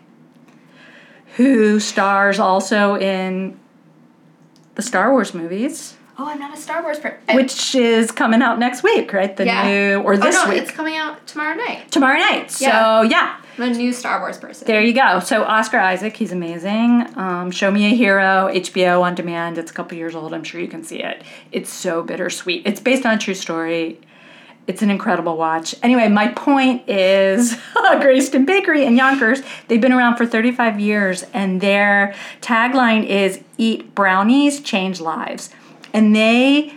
who 1.37 1.81
stars 1.81 2.39
also 2.39 2.97
in 2.97 3.59
the 4.75 4.83
Star 4.83 5.13
Wars 5.13 5.33
movies 5.33 5.96
Oh, 6.19 6.27
I'm 6.29 6.39
not 6.39 6.57
a 6.57 6.61
Star 6.61 6.83
Wars 6.83 6.99
person. 6.99 7.37
which 7.37 7.75
is 7.75 8.11
coming 8.11 8.41
out 8.41 8.59
next 8.59 8.83
week, 8.83 9.13
right? 9.13 9.37
The 9.37 9.45
Yeah. 9.45 9.67
new 9.69 10.01
or 10.01 10.15
oh, 10.15 10.17
this 10.17 10.35
no, 10.35 10.49
week, 10.49 10.63
it's 10.63 10.71
coming 10.71 10.97
out 10.97 11.27
tomorrow 11.27 11.55
night. 11.55 11.91
tomorrow 11.91 12.19
night. 12.19 12.51
So 12.51 12.67
Yeah. 12.67 13.03
yeah, 13.03 13.37
I'm 13.59 13.65
a 13.65 13.75
new 13.77 13.93
Star 13.93 14.21
Wars 14.21 14.39
person. 14.39 14.67
there 14.67 14.81
you 14.81 14.95
go. 14.95 15.21
So 15.21 15.45
Oscar 15.45 15.79
Isaac, 15.79 16.17
he's 16.17 16.33
amazing. 16.33 17.07
Um, 17.17 17.51
Show 17.51 17.71
Me 17.71 17.93
a 17.93 17.95
Hero, 17.95 18.49
HBO 18.51 19.03
on 19.03 19.15
demand. 19.15 19.59
It's 19.59 19.71
a 19.71 19.75
couple 19.75 19.99
years 19.99 20.15
old. 20.15 20.33
I'm 20.33 20.43
sure 20.45 20.59
you 20.61 20.69
can 20.69 20.83
see 20.83 21.03
it. 21.03 21.23
It's 21.53 21.71
so 21.71 22.03
bittersweet. 22.03 22.63
It's 22.65 22.81
based 22.81 23.05
on 23.05 23.15
a 23.15 23.19
true 23.19 23.35
story. 23.35 24.01
It's 24.67 24.83
an 24.83 24.91
incredible 24.91 25.37
watch. 25.37 25.75
Anyway, 25.83 26.09
my 26.09 26.29
point 26.29 26.89
is 26.89 27.57
Greyston 27.77 28.47
Bakery 28.47 28.85
in 28.87 28.97
Yonkers. 28.97 29.43
They've 29.69 29.81
been 29.81 29.93
around 29.93 30.17
for 30.17 30.25
35 30.27 30.81
years, 30.81 31.25
and 31.35 31.61
their 31.61 32.15
tagline 32.41 33.07
is 33.07 33.41
"Eat 33.59 33.95
brownies, 33.95 34.61
change 34.61 34.99
lives," 35.01 35.51
and 35.97 36.15
they 36.15 36.75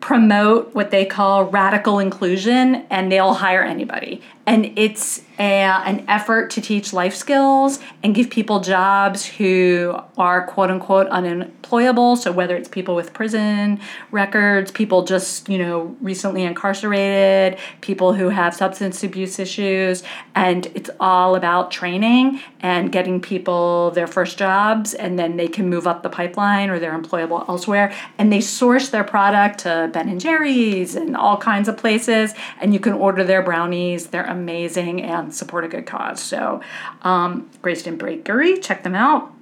promote 0.00 0.74
what 0.74 0.90
they 0.90 1.04
call 1.04 1.44
radical 1.44 1.98
inclusion 1.98 2.86
and 2.88 3.12
they'll 3.12 3.34
hire 3.34 3.62
anybody 3.62 4.22
and 4.46 4.72
it's 4.76 5.22
a, 5.38 5.62
an 5.62 6.04
effort 6.08 6.50
to 6.50 6.60
teach 6.60 6.92
life 6.92 7.14
skills 7.14 7.78
and 8.02 8.14
give 8.14 8.28
people 8.28 8.60
jobs 8.60 9.24
who 9.24 9.96
are 10.18 10.46
quote 10.46 10.70
unquote 10.70 11.06
unemployable. 11.08 12.16
So 12.16 12.32
whether 12.32 12.56
it's 12.56 12.68
people 12.68 12.94
with 12.94 13.12
prison 13.12 13.80
records, 14.10 14.70
people 14.70 15.04
just 15.04 15.48
you 15.48 15.58
know 15.58 15.96
recently 16.00 16.42
incarcerated, 16.42 17.58
people 17.80 18.14
who 18.14 18.28
have 18.28 18.54
substance 18.54 19.02
abuse 19.02 19.38
issues, 19.38 20.02
and 20.34 20.66
it's 20.74 20.90
all 21.00 21.34
about 21.34 21.70
training 21.70 22.40
and 22.60 22.92
getting 22.92 23.20
people 23.20 23.90
their 23.92 24.06
first 24.06 24.38
jobs, 24.38 24.92
and 24.92 25.18
then 25.18 25.36
they 25.36 25.48
can 25.48 25.68
move 25.68 25.86
up 25.86 26.02
the 26.02 26.10
pipeline 26.10 26.68
or 26.68 26.78
they're 26.78 26.98
employable 26.98 27.48
elsewhere. 27.48 27.92
And 28.18 28.32
they 28.32 28.40
source 28.40 28.90
their 28.90 29.04
product 29.04 29.60
to 29.60 29.90
Ben 29.92 30.08
and 30.08 30.20
Jerry's 30.20 30.94
and 30.94 31.16
all 31.16 31.36
kinds 31.36 31.68
of 31.68 31.76
places, 31.76 32.34
and 32.60 32.74
you 32.74 32.80
can 32.80 32.92
order 32.92 33.24
their 33.24 33.42
brownies. 33.42 34.08
They're 34.08 34.31
amazing 34.32 35.02
and 35.02 35.34
support 35.34 35.64
a 35.64 35.68
good 35.68 35.86
cause. 35.86 36.20
So, 36.20 36.60
um, 37.02 37.48
Greyston 37.62 37.98
Bakery, 37.98 38.58
check 38.58 38.82
them 38.82 38.94
out. 38.94 39.32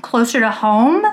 Closer 0.00 0.40
to 0.40 0.50
home, 0.50 1.04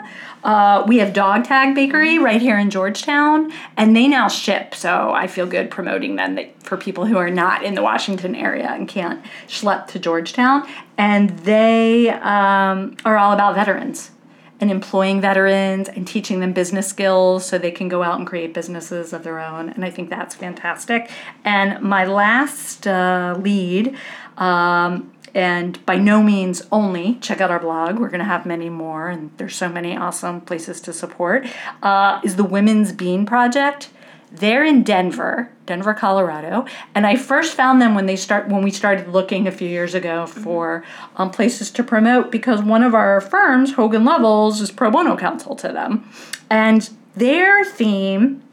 uh, 0.43 0.83
we 0.87 0.97
have 0.97 1.13
Dog 1.13 1.43
Tag 1.43 1.75
Bakery 1.75 2.17
right 2.17 2.41
here 2.41 2.57
in 2.57 2.71
Georgetown, 2.71 3.51
and 3.77 3.95
they 3.95 4.07
now 4.07 4.27
ship. 4.27 4.73
So 4.73 5.11
I 5.11 5.27
feel 5.27 5.45
good 5.45 5.69
promoting 5.69 6.15
them 6.15 6.35
that- 6.35 6.63
for 6.63 6.75
people 6.75 7.05
who 7.05 7.17
are 7.17 7.29
not 7.29 7.63
in 7.63 7.75
the 7.75 7.83
Washington 7.83 8.33
area 8.33 8.69
and 8.71 8.87
can't 8.87 9.21
schlep 9.47 9.87
to 9.87 9.99
Georgetown. 9.99 10.67
And 10.97 11.29
they 11.39 12.09
um, 12.09 12.95
are 13.05 13.17
all 13.17 13.33
about 13.33 13.53
veterans 13.53 14.11
and 14.59 14.69
employing 14.69 15.21
veterans 15.21 15.87
and 15.87 16.07
teaching 16.07 16.39
them 16.39 16.53
business 16.53 16.87
skills 16.87 17.45
so 17.45 17.57
they 17.57 17.71
can 17.71 17.87
go 17.87 18.03
out 18.03 18.19
and 18.19 18.27
create 18.27 18.53
businesses 18.53 19.13
of 19.13 19.23
their 19.23 19.39
own. 19.39 19.69
And 19.69 19.85
I 19.85 19.89
think 19.89 20.09
that's 20.09 20.35
fantastic. 20.35 21.09
And 21.45 21.81
my 21.81 22.05
last 22.05 22.85
uh, 22.85 23.37
lead, 23.39 23.95
um, 24.37 25.13
and 25.33 25.83
by 25.85 25.97
no 25.97 26.23
means 26.23 26.67
only, 26.71 27.15
check 27.15 27.39
out 27.39 27.51
our 27.51 27.59
blog. 27.59 27.99
We're 27.99 28.09
going 28.09 28.19
to 28.19 28.25
have 28.25 28.45
many 28.45 28.69
more, 28.69 29.09
and 29.09 29.31
there's 29.37 29.55
so 29.55 29.69
many 29.69 29.95
awesome 29.95 30.41
places 30.41 30.81
to 30.81 30.93
support, 30.93 31.45
uh, 31.83 32.19
is 32.23 32.35
the 32.35 32.43
Women's 32.43 32.91
Bean 32.91 33.25
Project. 33.25 33.89
They're 34.31 34.63
in 34.63 34.83
Denver, 34.83 35.49
Denver, 35.65 35.93
Colorado, 35.93 36.65
and 36.93 37.07
I 37.07 37.15
first 37.15 37.55
found 37.55 37.81
them 37.81 37.95
when 37.95 38.05
they 38.05 38.15
start 38.15 38.47
when 38.47 38.63
we 38.63 38.69
started 38.69 39.07
looking 39.07 39.47
a 39.47 39.51
few 39.51 39.67
years 39.67 39.95
ago 39.95 40.27
for 40.27 40.83
um, 41.15 41.31
places 41.31 41.71
to 41.71 41.83
promote 41.83 42.31
because 42.31 42.61
one 42.61 42.83
of 42.83 42.93
our 42.93 43.21
firms, 43.21 43.73
Hogan 43.73 44.03
Lovells, 44.03 44.61
is 44.61 44.71
pro 44.71 44.91
bono 44.91 45.17
counsel 45.17 45.55
to 45.55 45.71
them, 45.71 46.07
and 46.49 46.89
their 47.15 47.65
theme 47.65 48.43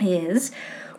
is 0.00 0.50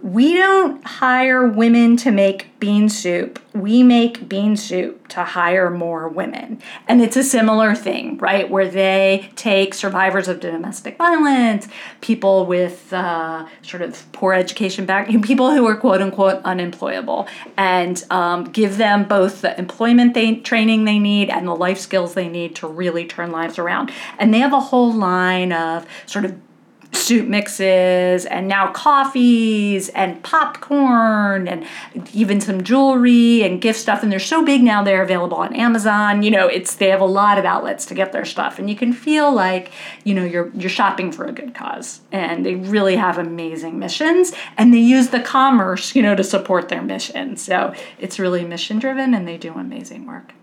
we 0.06 0.36
don't 0.36 0.86
hire 0.86 1.48
women 1.48 1.98
to 1.98 2.12
make 2.12 2.60
bean 2.60 2.88
soup. 2.90 3.40
We 3.56 3.82
make 3.82 4.30
bean 4.30 4.56
soup 4.56 5.08
to 5.08 5.24
hire 5.24 5.72
more 5.72 6.08
women. 6.08 6.62
And 6.88 7.02
it's 7.02 7.18
a 7.18 7.24
similar 7.24 7.74
thing, 7.74 8.20
right? 8.20 8.48
Where 8.48 8.68
they 8.68 9.32
take 9.36 9.74
survivors 9.74 10.28
of 10.28 10.40
domestic 10.40 11.00
violence, 11.00 11.68
people 12.02 12.46
with 12.46 12.94
uh, 12.94 13.48
sort 13.64 13.82
of 13.82 14.06
poor 14.12 14.36
education 14.36 14.86
back, 14.86 15.08
people 15.24 15.52
who 15.52 15.66
are 15.66 15.76
quote 15.76 16.04
unquote 16.04 16.40
unemployable, 16.44 17.28
and 17.58 18.04
um, 18.12 18.44
give 18.44 18.78
them 18.78 19.06
both 19.06 19.42
the 19.42 19.58
employment 19.58 20.14
they, 20.14 20.36
training 20.36 20.84
they 20.86 21.00
need 21.00 21.32
and 21.32 21.48
the 21.48 21.56
life 21.56 21.80
skills 21.80 22.14
they 22.14 22.30
need 22.30 22.56
to 22.58 22.68
really 22.68 23.08
turn 23.08 23.32
lives 23.32 23.58
around. 23.58 23.92
And 24.20 24.32
they 24.32 24.40
have 24.40 24.54
a 24.54 24.60
whole 24.60 24.94
line 24.94 25.52
of 25.52 25.88
sort 26.06 26.26
of 26.26 26.40
soup 26.96 27.28
mixes 27.28 28.26
and 28.26 28.48
now 28.48 28.72
coffees 28.72 29.90
and 29.90 30.22
popcorn 30.24 31.48
and 31.48 31.66
even 32.14 32.42
some 32.42 32.64
jewelry 32.64 33.44
and 33.44 33.62
gift 33.62 33.80
stuff. 33.80 34.02
And 34.02 34.12
they're 34.12 34.20
so 34.20 34.44
big 34.44 34.64
now 34.64 34.84
they're 34.84 35.04
available 35.04 35.38
on 35.38 35.54
Amazon. 35.56 36.24
You 36.24 36.32
know 36.32 36.48
it's 36.48 36.76
they 36.76 36.90
have 36.90 37.02
a 37.02 37.06
lot 37.06 37.38
of 37.38 37.46
outlets 37.46 37.86
to 37.88 37.94
get 37.94 38.12
their 38.12 38.26
stuff. 38.26 38.60
And 38.60 38.70
you 38.70 38.76
can 38.76 38.94
feel 38.94 39.34
like 39.34 39.72
you 40.04 40.14
know 40.14 40.24
you're 40.24 40.50
you're 40.56 40.70
shopping 40.70 41.12
for 41.12 41.26
a 41.26 41.32
good 41.32 41.54
cause. 41.54 42.02
And 42.12 42.46
they 42.46 42.56
really 42.56 42.96
have 42.96 43.18
amazing 43.18 43.78
missions. 43.80 44.32
And 44.58 44.74
they 44.74 44.80
use 44.80 45.10
the 45.10 45.20
commerce 45.20 45.96
you 45.96 46.02
know 46.02 46.16
to 46.16 46.24
support 46.24 46.70
their 46.70 46.82
mission. 46.82 47.38
So 47.38 47.74
it's 48.00 48.20
really 48.20 48.44
mission 48.46 48.80
driven 48.80 49.14
and 49.14 49.28
they 49.28 49.38
do 49.38 49.54
amazing 49.54 50.06
work. 50.06 50.34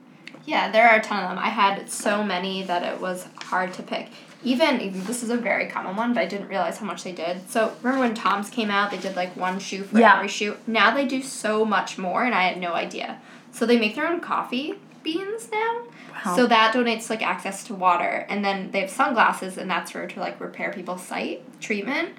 Yeah, 0.45 0.71
there 0.71 0.89
are 0.89 0.97
a 0.97 1.03
ton 1.03 1.23
of 1.23 1.31
them. 1.31 1.39
I 1.39 1.49
had 1.49 1.89
so 1.89 2.25
many 2.25 2.65
that 2.65 2.83
it 2.83 3.01
was 3.01 3.27
hard 3.37 3.73
to 3.75 3.83
pick. 3.83 4.09
Even 4.45 5.05
this 5.05 5.23
is 5.23 5.31
a 5.31 5.37
very 5.37 5.69
common 5.69 5.97
one, 5.97 6.15
but 6.15 6.21
I 6.21 6.27
didn't 6.27 6.49
realize 6.49 6.79
how 6.79 6.87
much 6.87 7.05
they 7.05 7.13
did. 7.13 7.49
So 7.49 7.73
remember 7.83 8.07
when 8.07 8.15
Tom's 8.15 8.51
came 8.51 8.71
out, 8.71 8.91
they 8.91 8.99
did 8.99 9.15
like 9.17 9.37
one 9.37 9.59
shoe 9.59 9.85
for 9.85 9.99
Yeah. 9.99 10.17
every 10.17 10.29
shoe. 10.29 10.57
Now 10.67 10.95
they 10.95 11.07
do 11.07 11.23
so 11.23 11.65
much 11.65 11.99
more, 11.99 12.25
and 12.25 12.35
I 12.35 12.45
had 12.45 12.59
no 12.59 12.75
idea. 12.75 13.19
So 13.53 13.67
they 13.67 13.79
make 13.79 13.95
their 13.95 14.09
own 14.09 14.21
coffee 14.21 14.75
beans 15.03 15.49
now. 15.53 15.83
Wow. 16.25 16.37
So 16.37 16.47
that 16.47 16.75
donates 16.75 17.11
like 17.11 17.23
access 17.23 17.65
to 17.65 17.75
water, 17.75 18.27
and 18.29 18.45
then 18.45 18.71
they 18.71 18.81
have 18.81 18.91
sunglasses, 18.91 19.59
and 19.59 19.71
that's 19.71 19.93
for 19.93 20.07
to 20.07 20.21
like 20.21 20.41
repair 20.41 20.73
people's 20.73 21.03
sight 21.03 21.43
treatment, 21.61 22.11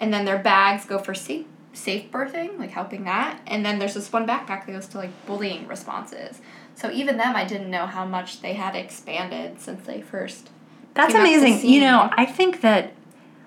and 0.00 0.12
then 0.12 0.24
their 0.24 0.38
bags 0.38 0.84
go 0.84 0.98
for 0.98 1.14
safe 1.14 1.46
safe 1.74 2.10
birthing, 2.10 2.58
like 2.58 2.70
helping 2.70 3.04
that, 3.04 3.40
and 3.46 3.64
then 3.64 3.78
there's 3.78 3.94
this 3.94 4.12
one 4.12 4.26
backpack 4.26 4.66
that 4.66 4.68
goes 4.68 4.88
to 4.88 4.98
like 4.98 5.26
bullying 5.26 5.66
responses. 5.68 6.40
So 6.74 6.90
even 6.90 7.18
them, 7.18 7.36
I 7.36 7.44
didn't 7.44 7.70
know 7.70 7.86
how 7.86 8.04
much 8.04 8.40
they 8.40 8.54
had 8.54 8.74
expanded 8.74 9.60
since 9.60 9.86
they 9.86 10.00
first. 10.00 10.50
That's 10.98 11.12
came 11.12 11.22
up 11.22 11.28
the 11.28 11.34
amazing. 11.36 11.70
You 11.70 11.80
know. 11.80 12.10
I 12.12 12.26
think 12.26 12.60
that 12.62 12.92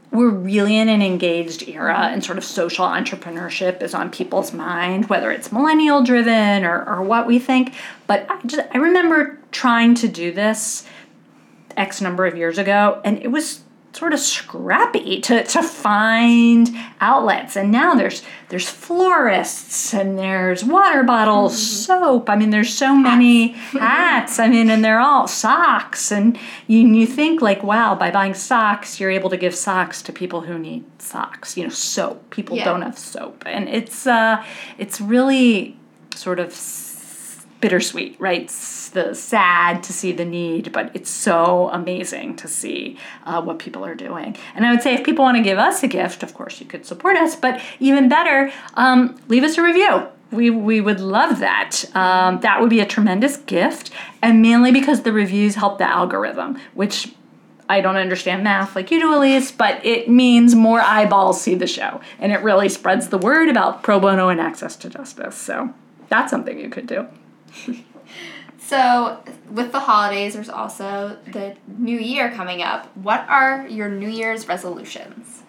we're 0.09 0.29
really 0.29 0.77
in 0.77 0.87
an 0.87 1.01
engaged 1.01 1.67
era 1.67 2.09
and 2.11 2.23
sort 2.23 2.37
of 2.37 2.45
social 2.45 2.85
entrepreneurship 2.85 3.83
is 3.83 3.93
on 3.93 4.09
people's 4.09 4.53
mind, 4.53 5.09
whether 5.09 5.31
it's 5.31 5.51
millennial 5.51 6.01
driven 6.01 6.63
or, 6.63 6.83
or 6.85 7.01
what 7.01 7.27
we 7.27 7.39
think. 7.39 7.75
But 8.07 8.25
I 8.29 8.39
just 8.45 8.67
I 8.73 8.77
remember 8.77 9.37
trying 9.51 9.95
to 9.95 10.07
do 10.07 10.31
this 10.31 10.87
X 11.75 11.99
number 11.99 12.25
of 12.25 12.37
years 12.37 12.57
ago 12.57 13.01
and 13.03 13.17
it 13.19 13.27
was 13.27 13.61
sort 13.93 14.13
of 14.13 14.19
scrappy 14.19 15.19
to, 15.19 15.43
to 15.43 15.61
find 15.61 16.69
outlets. 17.01 17.55
And 17.57 17.71
now 17.71 17.93
there's 17.93 18.23
there's 18.49 18.69
florists 18.69 19.93
and 19.93 20.17
there's 20.17 20.63
water 20.63 21.03
bottles 21.03 21.61
soap. 21.85 22.29
I 22.29 22.35
mean 22.35 22.51
there's 22.51 22.73
so 22.73 22.95
many 22.95 23.47
hats. 23.73 24.39
i 24.39 24.47
mean 24.47 24.69
and 24.69 24.83
they're 24.83 24.99
all 24.99 25.27
socks. 25.27 26.11
And 26.11 26.37
you, 26.67 26.79
you 26.87 27.05
think 27.05 27.41
like 27.41 27.63
wow 27.63 27.95
by 27.95 28.11
buying 28.11 28.33
socks 28.33 28.99
you're 28.99 29.11
able 29.11 29.29
to 29.29 29.37
give 29.37 29.53
socks 29.53 30.01
to 30.03 30.13
people 30.13 30.41
who 30.41 30.57
need 30.57 30.83
socks 31.01 31.57
you 31.57 31.63
know 31.63 31.69
soap. 31.69 32.29
People 32.29 32.55
Yeah. 32.57 32.65
don't 32.65 32.81
have 32.83 32.97
soap. 32.97 33.43
And 33.45 33.67
it's 33.67 34.07
uh 34.07 34.43
it's 34.77 35.01
really 35.01 35.75
sort 36.15 36.39
of 36.39 36.53
bittersweet 37.61 38.15
right 38.19 38.45
S- 38.45 38.89
the 38.89 39.13
sad 39.13 39.83
to 39.83 39.93
see 39.93 40.11
the 40.11 40.25
need 40.25 40.71
but 40.71 40.91
it's 40.93 41.09
so 41.09 41.69
amazing 41.69 42.35
to 42.37 42.47
see 42.47 42.97
uh, 43.25 43.41
what 43.41 43.59
people 43.59 43.85
are 43.85 43.95
doing 43.95 44.35
and 44.55 44.65
i 44.65 44.71
would 44.71 44.81
say 44.81 44.93
if 44.93 45.03
people 45.03 45.23
want 45.23 45.37
to 45.37 45.43
give 45.43 45.57
us 45.57 45.83
a 45.83 45.87
gift 45.87 46.23
of 46.23 46.33
course 46.33 46.59
you 46.59 46.65
could 46.65 46.85
support 46.85 47.15
us 47.15 47.35
but 47.35 47.61
even 47.79 48.09
better 48.09 48.51
um, 48.73 49.19
leave 49.27 49.43
us 49.43 49.57
a 49.57 49.63
review 49.63 50.07
we, 50.31 50.49
we 50.49 50.79
would 50.79 50.99
love 50.99 51.39
that. 51.39 51.83
Um, 51.93 52.39
that 52.39 52.61
would 52.61 52.69
be 52.69 52.79
a 52.79 52.85
tremendous 52.85 53.37
gift, 53.37 53.91
and 54.21 54.41
mainly 54.41 54.71
because 54.71 55.01
the 55.01 55.11
reviews 55.11 55.55
help 55.55 55.77
the 55.77 55.87
algorithm, 55.87 56.57
which 56.73 57.13
I 57.69 57.81
don't 57.81 57.97
understand 57.97 58.43
math 58.43 58.75
like 58.75 58.91
you 58.91 58.99
do, 58.99 59.15
Elise, 59.15 59.51
but 59.51 59.85
it 59.85 60.09
means 60.09 60.55
more 60.55 60.81
eyeballs 60.81 61.41
see 61.41 61.55
the 61.55 61.67
show, 61.67 62.01
and 62.19 62.31
it 62.31 62.41
really 62.41 62.69
spreads 62.69 63.09
the 63.09 63.17
word 63.17 63.49
about 63.49 63.83
pro 63.83 63.99
bono 63.99 64.29
and 64.29 64.41
access 64.41 64.75
to 64.77 64.89
justice. 64.89 65.35
So 65.35 65.73
that's 66.09 66.31
something 66.31 66.59
you 66.59 66.69
could 66.69 66.87
do. 66.87 67.07
So 68.71 69.21
with 69.49 69.73
the 69.73 69.81
holidays, 69.81 70.33
there's 70.33 70.47
also 70.47 71.17
the 71.29 71.57
new 71.67 71.99
year 71.99 72.31
coming 72.31 72.61
up. 72.61 72.95
What 72.95 73.27
are 73.27 73.67
your 73.67 73.89
New 73.89 74.07
Year's 74.07 74.47
resolutions? 74.47 75.43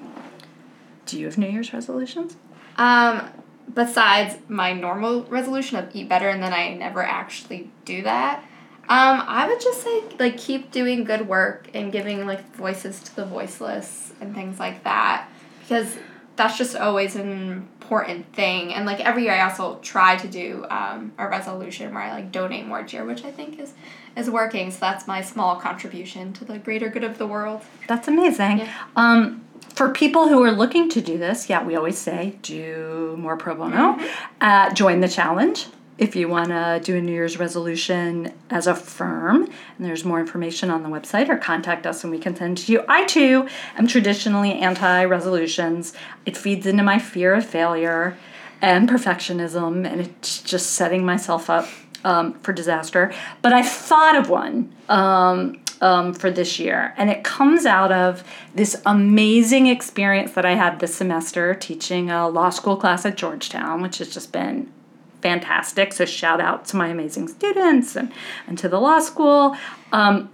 Do 1.06 1.20
you 1.20 1.26
have 1.26 1.38
New 1.38 1.48
Year's 1.48 1.72
resolutions? 1.72 2.36
Um, 2.76 3.30
besides 3.72 4.38
my 4.48 4.72
normal 4.72 5.22
resolution 5.26 5.76
of 5.76 5.94
eat 5.94 6.08
better, 6.08 6.30
and 6.30 6.42
then 6.42 6.52
I 6.52 6.74
never 6.74 7.00
actually 7.00 7.70
do 7.84 8.02
that. 8.02 8.42
Um, 8.88 9.22
I 9.24 9.46
would 9.46 9.60
just 9.60 9.82
say 9.82 10.02
like 10.18 10.36
keep 10.36 10.72
doing 10.72 11.04
good 11.04 11.28
work 11.28 11.68
and 11.74 11.92
giving 11.92 12.26
like 12.26 12.56
voices 12.56 12.98
to 13.02 13.14
the 13.14 13.24
voiceless 13.24 14.12
and 14.20 14.34
things 14.34 14.58
like 14.58 14.82
that 14.82 15.28
because 15.60 15.96
that's 16.36 16.56
just 16.56 16.76
always 16.76 17.16
an 17.16 17.30
important 17.30 18.32
thing. 18.34 18.72
And 18.72 18.86
like 18.86 19.00
every 19.00 19.24
year, 19.24 19.32
I 19.32 19.42
also 19.42 19.78
try 19.82 20.16
to 20.16 20.28
do 20.28 20.64
um, 20.70 21.12
a 21.18 21.28
resolution 21.28 21.92
where 21.92 22.02
I 22.02 22.12
like 22.12 22.32
donate 22.32 22.66
more 22.66 22.80
each 22.80 22.94
year, 22.94 23.04
which 23.04 23.24
I 23.24 23.30
think 23.30 23.58
is 23.58 23.74
is 24.16 24.30
working. 24.30 24.70
So 24.70 24.78
that's 24.80 25.06
my 25.06 25.20
small 25.20 25.56
contribution 25.56 26.32
to 26.34 26.44
the 26.44 26.58
greater 26.58 26.88
good 26.88 27.04
of 27.04 27.18
the 27.18 27.26
world. 27.26 27.62
That's 27.88 28.08
amazing. 28.08 28.58
Yeah. 28.58 28.72
Um, 28.96 29.44
for 29.74 29.88
people 29.90 30.28
who 30.28 30.42
are 30.42 30.52
looking 30.52 30.88
to 30.90 31.00
do 31.00 31.18
this, 31.18 31.48
yeah, 31.48 31.64
we 31.64 31.76
always 31.76 31.98
say 31.98 32.38
do 32.42 33.16
more 33.18 33.36
pro 33.36 33.54
bono. 33.54 33.98
Uh, 34.40 34.72
join 34.74 35.00
the 35.00 35.08
challenge 35.08 35.66
if 35.98 36.16
you 36.16 36.28
want 36.28 36.48
to 36.48 36.80
do 36.82 36.96
a 36.96 37.00
New 37.00 37.12
Year's 37.12 37.38
resolution 37.38 38.32
as 38.50 38.66
a 38.66 38.74
firm. 38.74 39.44
And 39.44 39.86
there's 39.86 40.04
more 40.04 40.20
information 40.20 40.70
on 40.70 40.82
the 40.82 40.88
website 40.88 41.28
or 41.28 41.36
contact 41.36 41.86
us 41.86 42.02
and 42.02 42.10
we 42.10 42.18
can 42.18 42.34
send 42.34 42.58
to 42.58 42.72
you. 42.72 42.84
I 42.88 43.04
too 43.04 43.48
am 43.76 43.86
traditionally 43.86 44.54
anti 44.54 45.04
resolutions, 45.04 45.92
it 46.26 46.36
feeds 46.36 46.66
into 46.66 46.82
my 46.82 46.98
fear 46.98 47.34
of 47.34 47.46
failure. 47.46 48.16
and 48.62 48.88
perfectionism, 48.88 49.84
and 49.84 50.00
it's 50.00 50.40
just 50.40 50.70
setting 50.70 51.04
myself 51.04 51.50
up 51.50 51.66
um, 52.04 52.34
for 52.40 52.52
disaster. 52.52 53.12
But 53.42 53.52
I 53.52 53.62
thought 53.62 54.16
of 54.16 54.30
one 54.30 54.72
um, 54.88 55.60
um, 55.80 56.14
for 56.14 56.30
this 56.30 56.60
year, 56.60 56.94
and 56.96 57.10
it 57.10 57.24
comes 57.24 57.66
out 57.66 57.90
of 57.90 58.22
this 58.54 58.80
amazing 58.86 59.66
experience 59.66 60.32
that 60.34 60.46
I 60.46 60.54
had 60.54 60.78
this 60.78 60.94
semester 60.94 61.54
teaching 61.54 62.08
a 62.08 62.28
law 62.28 62.50
school 62.50 62.76
class 62.76 63.04
at 63.04 63.16
Georgetown, 63.16 63.82
which 63.82 63.98
has 63.98 64.14
just 64.14 64.30
been 64.32 64.70
fantastic. 65.22 65.92
So 65.92 66.04
shout 66.04 66.40
out 66.40 66.66
to 66.66 66.76
my 66.76 66.88
amazing 66.88 67.28
students 67.28 67.96
and, 67.96 68.12
and 68.46 68.58
to 68.58 68.68
the 68.68 68.80
law 68.80 68.98
school. 68.98 69.56
Um, 69.92 70.30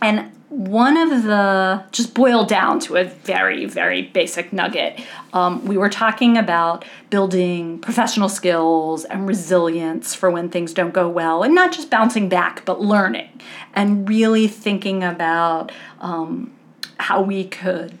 and 0.00 0.32
one 0.48 0.98
of 0.98 1.22
the, 1.22 1.82
just 1.92 2.14
boiled 2.14 2.46
down 2.46 2.78
to 2.80 2.96
a 2.96 3.04
very, 3.04 3.64
very 3.64 4.02
basic 4.02 4.52
nugget, 4.52 5.00
um, 5.32 5.64
we 5.64 5.78
were 5.78 5.88
talking 5.88 6.36
about 6.36 6.84
building 7.08 7.78
professional 7.78 8.28
skills 8.28 9.06
and 9.06 9.26
resilience 9.26 10.14
for 10.14 10.30
when 10.30 10.50
things 10.50 10.74
don't 10.74 10.92
go 10.92 11.08
well, 11.08 11.42
and 11.42 11.54
not 11.54 11.72
just 11.72 11.88
bouncing 11.88 12.28
back, 12.28 12.66
but 12.66 12.82
learning 12.82 13.40
and 13.74 14.06
really 14.06 14.46
thinking 14.46 15.02
about 15.02 15.72
um, 16.00 16.52
how 16.98 17.22
we 17.22 17.44
could 17.44 17.98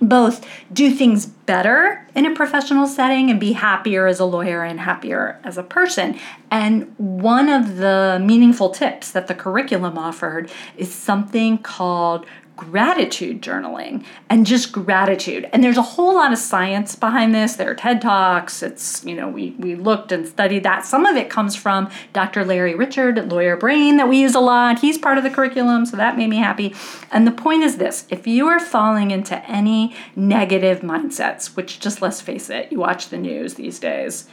both 0.00 0.46
do 0.72 0.90
things 0.90 1.26
better 1.26 2.06
in 2.14 2.26
a 2.26 2.34
professional 2.34 2.86
setting 2.86 3.30
and 3.30 3.38
be 3.38 3.52
happier 3.52 4.06
as 4.06 4.20
a 4.20 4.24
lawyer 4.24 4.62
and 4.62 4.80
happier 4.80 5.38
as 5.44 5.58
a 5.58 5.62
person. 5.62 6.18
And 6.50 6.94
one 6.96 7.48
of 7.48 7.76
the 7.76 8.20
meaningful 8.22 8.70
tips 8.70 9.12
that 9.12 9.26
the 9.26 9.34
curriculum 9.34 9.98
offered 9.98 10.50
is 10.76 10.92
something 10.92 11.58
called 11.58 12.26
gratitude 12.60 13.40
journaling 13.40 14.04
and 14.28 14.44
just 14.44 14.70
gratitude. 14.70 15.48
And 15.50 15.64
there's 15.64 15.78
a 15.78 15.82
whole 15.82 16.14
lot 16.14 16.30
of 16.30 16.38
science 16.38 16.94
behind 16.94 17.34
this. 17.34 17.56
There 17.56 17.70
are 17.70 17.74
TED 17.74 18.02
Talks. 18.02 18.62
It's, 18.62 19.02
you 19.02 19.14
know, 19.14 19.28
we, 19.28 19.52
we 19.58 19.74
looked 19.74 20.12
and 20.12 20.28
studied 20.28 20.62
that. 20.64 20.84
Some 20.84 21.06
of 21.06 21.16
it 21.16 21.30
comes 21.30 21.56
from 21.56 21.90
Dr. 22.12 22.44
Larry 22.44 22.74
Richard 22.74 23.18
at 23.18 23.28
Lawyer 23.28 23.56
Brain 23.56 23.96
that 23.96 24.10
we 24.10 24.20
use 24.20 24.34
a 24.34 24.40
lot. 24.40 24.80
He's 24.80 24.98
part 24.98 25.16
of 25.16 25.24
the 25.24 25.30
curriculum, 25.30 25.86
so 25.86 25.96
that 25.96 26.18
made 26.18 26.28
me 26.28 26.36
happy. 26.36 26.74
And 27.10 27.26
the 27.26 27.32
point 27.32 27.62
is 27.62 27.78
this 27.78 28.06
if 28.10 28.26
you 28.26 28.46
are 28.48 28.60
falling 28.60 29.10
into 29.10 29.42
any 29.50 29.94
negative 30.14 30.80
mindsets, 30.80 31.56
which 31.56 31.80
just 31.80 32.02
let's 32.02 32.20
face 32.20 32.50
it, 32.50 32.70
you 32.70 32.78
watch 32.78 33.08
the 33.08 33.16
news 33.16 33.54
these 33.54 33.78
days, 33.78 34.28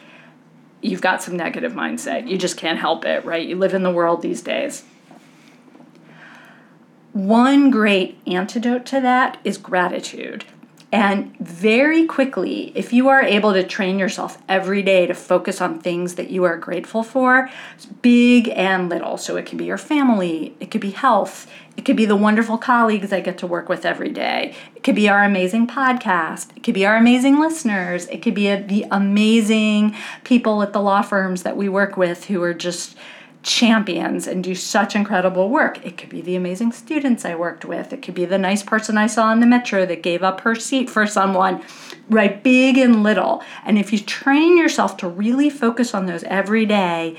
you've 0.82 1.02
got 1.02 1.24
some 1.24 1.38
negative 1.38 1.72
mindset. 1.72 2.30
You 2.30 2.38
just 2.38 2.58
can't 2.58 2.78
help 2.78 3.06
it, 3.06 3.24
right? 3.24 3.48
You 3.48 3.56
live 3.56 3.74
in 3.74 3.84
the 3.84 3.92
world 3.92 4.22
these 4.22 4.42
days. 4.42 4.84
One 7.18 7.72
great 7.72 8.20
antidote 8.28 8.86
to 8.86 9.02
that 9.02 9.40
is 9.44 9.58
gratitude. 9.58 10.46
And 10.92 11.36
very 11.40 12.06
quickly, 12.06 12.72
if 12.76 12.94
you 12.94 13.10
are 13.10 13.24
able 13.24 13.54
to 13.54 13.64
train 13.64 13.98
yourself 13.98 14.38
every 14.48 14.84
day 14.84 15.08
to 15.08 15.16
focus 15.16 15.60
on 15.60 15.80
things 15.80 16.14
that 16.14 16.30
you 16.30 16.44
are 16.44 16.58
grateful 16.58 17.02
for, 17.02 17.50
big 18.04 18.50
and 18.50 18.88
little. 18.88 19.18
So 19.18 19.36
it 19.36 19.48
could 19.48 19.58
be 19.58 19.66
your 19.66 19.80
family, 19.80 20.56
it 20.60 20.70
could 20.70 20.80
be 20.80 20.92
health, 20.92 21.50
it 21.76 21.86
could 21.86 21.98
be 21.98 22.06
the 22.06 22.16
wonderful 22.16 22.60
colleagues 22.60 23.12
I 23.12 23.22
get 23.22 23.40
to 23.40 23.48
work 23.48 23.68
with 23.68 23.84
every 23.84 24.10
day, 24.10 24.54
it 24.76 24.84
could 24.84 24.96
be 24.96 25.10
our 25.10 25.24
amazing 25.24 25.66
podcast, 25.66 26.56
it 26.56 26.62
could 26.62 26.76
be 26.76 26.86
our 26.86 26.98
amazing 26.98 27.40
listeners, 27.40 28.06
it 28.10 28.22
could 28.22 28.36
be 28.36 28.48
a, 28.48 28.62
the 28.62 28.86
amazing 28.92 29.96
people 30.24 30.62
at 30.62 30.72
the 30.72 30.82
law 30.82 31.02
firms 31.02 31.42
that 31.42 31.58
we 31.58 31.68
work 31.68 31.98
with 31.98 32.26
who 32.26 32.44
are 32.44 32.54
just 32.54 32.96
champions 33.48 34.28
and 34.28 34.44
do 34.44 34.54
such 34.54 34.96
incredible 34.96 35.50
work. 35.50 35.84
It 35.86 35.98
could 35.98 36.10
be 36.10 36.22
the 36.22 36.36
amazing 36.36 36.74
students 36.74 37.26
I 37.26 37.34
worked 37.34 37.66
with. 37.66 37.94
It 37.94 38.02
could 38.02 38.14
be 38.14 38.26
the 38.26 38.38
nice 38.38 38.62
person 38.62 38.98
I 38.98 39.08
saw 39.08 39.32
in 39.32 39.40
the 39.40 39.48
metro 39.48 39.86
that 39.86 40.04
gave 40.04 40.22
up 40.22 40.42
her 40.42 40.54
seat 40.54 40.90
for 40.90 41.08
someone, 41.08 41.64
right? 42.10 42.44
Big 42.44 42.78
and 42.78 43.04
little. 43.04 43.42
And 43.66 43.78
if 43.78 43.94
you 43.94 44.00
train 44.00 44.58
yourself 44.58 44.98
to 44.98 45.08
really 45.08 45.50
focus 45.50 45.94
on 45.94 46.06
those 46.06 46.24
every 46.26 46.66
day, 46.66 47.18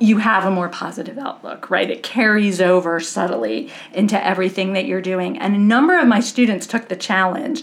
you 0.00 0.18
have 0.18 0.44
a 0.44 0.50
more 0.50 0.68
positive 0.68 1.18
outlook, 1.18 1.70
right? 1.70 1.90
It 1.90 2.02
carries 2.02 2.60
over 2.60 2.98
subtly 2.98 3.70
into 3.92 4.24
everything 4.24 4.72
that 4.72 4.86
you're 4.86 5.02
doing. 5.02 5.38
And 5.38 5.54
a 5.54 5.58
number 5.58 5.98
of 5.98 6.08
my 6.08 6.20
students 6.20 6.66
took 6.66 6.88
the 6.88 6.96
challenge. 6.96 7.62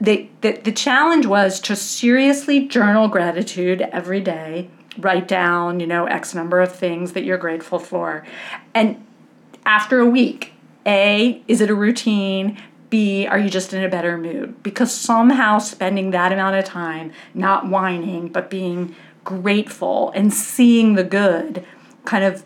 They, 0.00 0.30
the, 0.42 0.52
the 0.52 0.72
challenge 0.72 1.26
was 1.26 1.60
to 1.60 1.74
seriously 1.74 2.66
journal 2.66 3.08
gratitude 3.08 3.80
every 3.80 4.20
day 4.20 4.68
write 4.98 5.28
down, 5.28 5.80
you 5.80 5.86
know, 5.86 6.06
X 6.06 6.34
number 6.34 6.60
of 6.60 6.74
things 6.74 7.12
that 7.12 7.24
you're 7.24 7.38
grateful 7.38 7.78
for. 7.78 8.24
And 8.74 9.04
after 9.66 10.00
a 10.00 10.06
week, 10.06 10.52
A, 10.86 11.42
is 11.48 11.60
it 11.60 11.70
a 11.70 11.74
routine? 11.74 12.60
B, 12.90 13.26
are 13.26 13.38
you 13.38 13.50
just 13.50 13.72
in 13.72 13.82
a 13.82 13.88
better 13.88 14.16
mood? 14.16 14.62
Because 14.62 14.92
somehow 14.92 15.58
spending 15.58 16.10
that 16.10 16.32
amount 16.32 16.56
of 16.56 16.64
time 16.64 17.12
not 17.32 17.68
whining, 17.68 18.28
but 18.28 18.50
being 18.50 18.94
grateful 19.24 20.12
and 20.14 20.32
seeing 20.32 20.94
the 20.94 21.04
good 21.04 21.64
kind 22.04 22.24
of 22.24 22.44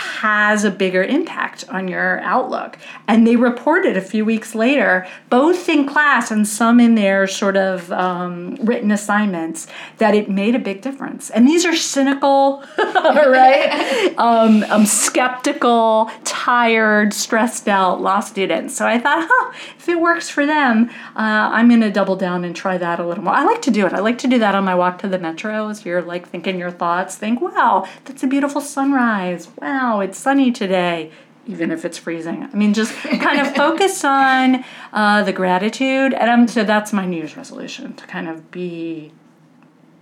has 0.00 0.64
a 0.64 0.70
bigger 0.70 1.02
impact 1.02 1.64
on 1.68 1.86
your 1.86 2.20
outlook. 2.20 2.78
And 3.06 3.26
they 3.26 3.36
reported 3.36 3.96
a 3.98 4.00
few 4.00 4.24
weeks 4.24 4.54
later, 4.54 5.06
both 5.28 5.68
in 5.68 5.86
class 5.86 6.30
and 6.30 6.48
some 6.48 6.80
in 6.80 6.94
their 6.94 7.26
sort 7.26 7.56
of 7.56 7.92
um, 7.92 8.56
written 8.62 8.90
assignments, 8.90 9.66
that 9.98 10.14
it 10.14 10.30
made 10.30 10.54
a 10.54 10.58
big 10.58 10.80
difference. 10.80 11.28
And 11.28 11.46
these 11.46 11.66
are 11.66 11.76
cynical, 11.76 12.64
right? 12.78 14.14
um, 14.18 14.64
um, 14.64 14.86
skeptical, 14.86 16.10
tired, 16.24 17.12
stressed 17.12 17.68
out 17.68 18.00
law 18.00 18.20
students. 18.20 18.76
So 18.76 18.86
I 18.86 18.98
thought, 18.98 19.28
huh, 19.30 19.52
if 19.78 19.86
it 19.86 20.00
works 20.00 20.30
for 20.30 20.46
them, 20.46 20.88
uh, 21.14 21.50
I'm 21.52 21.68
going 21.68 21.82
to 21.82 21.90
double 21.90 22.16
down 22.16 22.44
and 22.44 22.56
try 22.56 22.78
that 22.78 22.98
a 23.00 23.06
little 23.06 23.24
more. 23.24 23.34
I 23.34 23.44
like 23.44 23.60
to 23.62 23.70
do 23.70 23.86
it. 23.86 23.92
I 23.92 24.00
like 24.00 24.16
to 24.18 24.28
do 24.28 24.38
that 24.38 24.54
on 24.54 24.64
my 24.64 24.74
walk 24.74 24.98
to 25.00 25.08
the 25.08 25.18
metro 25.18 25.68
as 25.68 25.84
you're 25.84 26.00
like 26.00 26.26
thinking 26.26 26.58
your 26.58 26.70
thoughts. 26.70 27.16
Think, 27.16 27.42
wow, 27.42 27.86
that's 28.06 28.22
a 28.22 28.26
beautiful 28.26 28.62
sunrise. 28.62 29.48
Wow, 29.90 29.98
it's 29.98 30.18
sunny 30.18 30.52
today. 30.52 31.10
Even 31.48 31.72
if 31.72 31.84
it's 31.84 31.98
freezing, 31.98 32.44
I 32.44 32.54
mean, 32.54 32.74
just 32.74 32.94
kind 32.94 33.40
of 33.40 33.56
focus 33.56 34.04
on 34.04 34.64
uh, 34.92 35.24
the 35.24 35.32
gratitude, 35.32 36.14
and 36.14 36.30
I'm, 36.30 36.46
so 36.46 36.62
that's 36.62 36.92
my 36.92 37.06
New 37.06 37.16
Year's 37.16 37.36
resolution 37.36 37.94
to 37.94 38.06
kind 38.06 38.28
of 38.28 38.52
be 38.52 39.10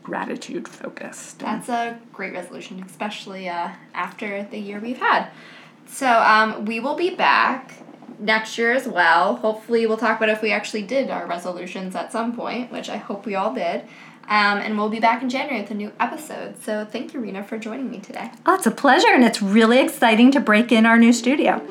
gratitude 0.02 0.68
focused. 0.68 1.38
That's 1.38 1.70
a 1.70 1.98
great 2.12 2.34
resolution, 2.34 2.82
especially 2.82 3.48
uh, 3.48 3.70
after 3.94 4.42
the 4.50 4.58
year 4.58 4.78
we've 4.78 4.98
had. 4.98 5.30
So 5.86 6.06
um, 6.06 6.66
we 6.66 6.80
will 6.80 6.96
be 6.96 7.14
back 7.14 7.72
next 8.18 8.58
year 8.58 8.72
as 8.72 8.86
well. 8.86 9.36
Hopefully, 9.36 9.86
we'll 9.86 9.96
talk 9.96 10.18
about 10.18 10.28
if 10.28 10.42
we 10.42 10.52
actually 10.52 10.82
did 10.82 11.08
our 11.08 11.26
resolutions 11.26 11.96
at 11.96 12.12
some 12.12 12.36
point, 12.36 12.70
which 12.70 12.90
I 12.90 12.98
hope 12.98 13.24
we 13.24 13.36
all 13.36 13.54
did. 13.54 13.84
Um, 14.28 14.58
and 14.58 14.76
we'll 14.76 14.90
be 14.90 15.00
back 15.00 15.22
in 15.22 15.30
January 15.30 15.62
with 15.62 15.70
a 15.70 15.74
new 15.74 15.90
episode. 15.98 16.62
So 16.62 16.84
thank 16.84 17.14
you, 17.14 17.20
Rena, 17.20 17.42
for 17.42 17.58
joining 17.58 17.90
me 17.90 17.98
today. 17.98 18.30
Oh, 18.44 18.54
it's 18.54 18.66
a 18.66 18.70
pleasure, 18.70 19.08
and 19.08 19.24
it's 19.24 19.40
really 19.40 19.80
exciting 19.80 20.30
to 20.32 20.40
break 20.40 20.70
in 20.70 20.84
our 20.84 20.98
new 20.98 21.14
studio. 21.14 21.66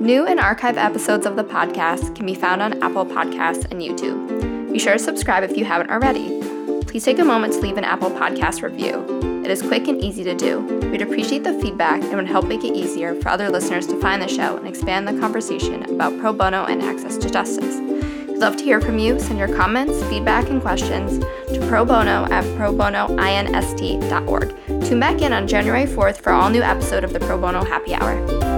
New 0.00 0.26
and 0.26 0.40
archive 0.40 0.76
episodes 0.76 1.26
of 1.26 1.36
the 1.36 1.44
podcast 1.44 2.14
can 2.14 2.26
be 2.26 2.34
found 2.34 2.62
on 2.62 2.80
Apple 2.82 3.06
Podcasts 3.06 3.70
and 3.70 3.80
YouTube. 3.80 4.72
Be 4.72 4.78
sure 4.78 4.94
to 4.94 4.98
subscribe 4.98 5.42
if 5.42 5.56
you 5.56 5.64
haven't 5.64 5.90
already. 5.90 6.40
Please 6.82 7.04
take 7.04 7.18
a 7.18 7.24
moment 7.24 7.54
to 7.54 7.60
leave 7.60 7.76
an 7.76 7.84
Apple 7.84 8.10
Podcast 8.10 8.62
review. 8.62 9.21
It 9.44 9.50
is 9.50 9.60
quick 9.60 9.88
and 9.88 10.00
easy 10.00 10.22
to 10.24 10.34
do. 10.34 10.60
We'd 10.90 11.02
appreciate 11.02 11.42
the 11.44 11.54
feedback 11.60 12.00
and 12.02 12.14
would 12.14 12.28
help 12.28 12.46
make 12.46 12.62
it 12.64 12.74
easier 12.74 13.14
for 13.16 13.28
other 13.28 13.50
listeners 13.50 13.86
to 13.88 14.00
find 14.00 14.22
the 14.22 14.28
show 14.28 14.56
and 14.56 14.68
expand 14.68 15.08
the 15.08 15.18
conversation 15.18 15.82
about 15.90 16.18
pro 16.20 16.32
bono 16.32 16.64
and 16.66 16.80
access 16.82 17.16
to 17.18 17.28
justice. 17.28 17.80
We'd 18.28 18.38
love 18.38 18.56
to 18.56 18.64
hear 18.64 18.80
from 18.80 18.98
you. 18.98 19.18
Send 19.18 19.38
your 19.38 19.54
comments, 19.54 20.02
feedback, 20.04 20.48
and 20.48 20.62
questions 20.62 21.18
to 21.52 21.66
pro 21.68 21.84
bono 21.84 22.24
at 22.30 22.44
probonoinst.org. 22.56 24.48
Tune 24.86 25.00
back 25.00 25.22
in 25.22 25.32
on 25.32 25.48
January 25.48 25.86
4th 25.86 26.18
for 26.18 26.30
all 26.32 26.48
new 26.50 26.62
episode 26.62 27.02
of 27.04 27.12
the 27.12 27.20
Pro 27.20 27.36
Bono 27.38 27.64
Happy 27.64 27.94
Hour. 27.94 28.51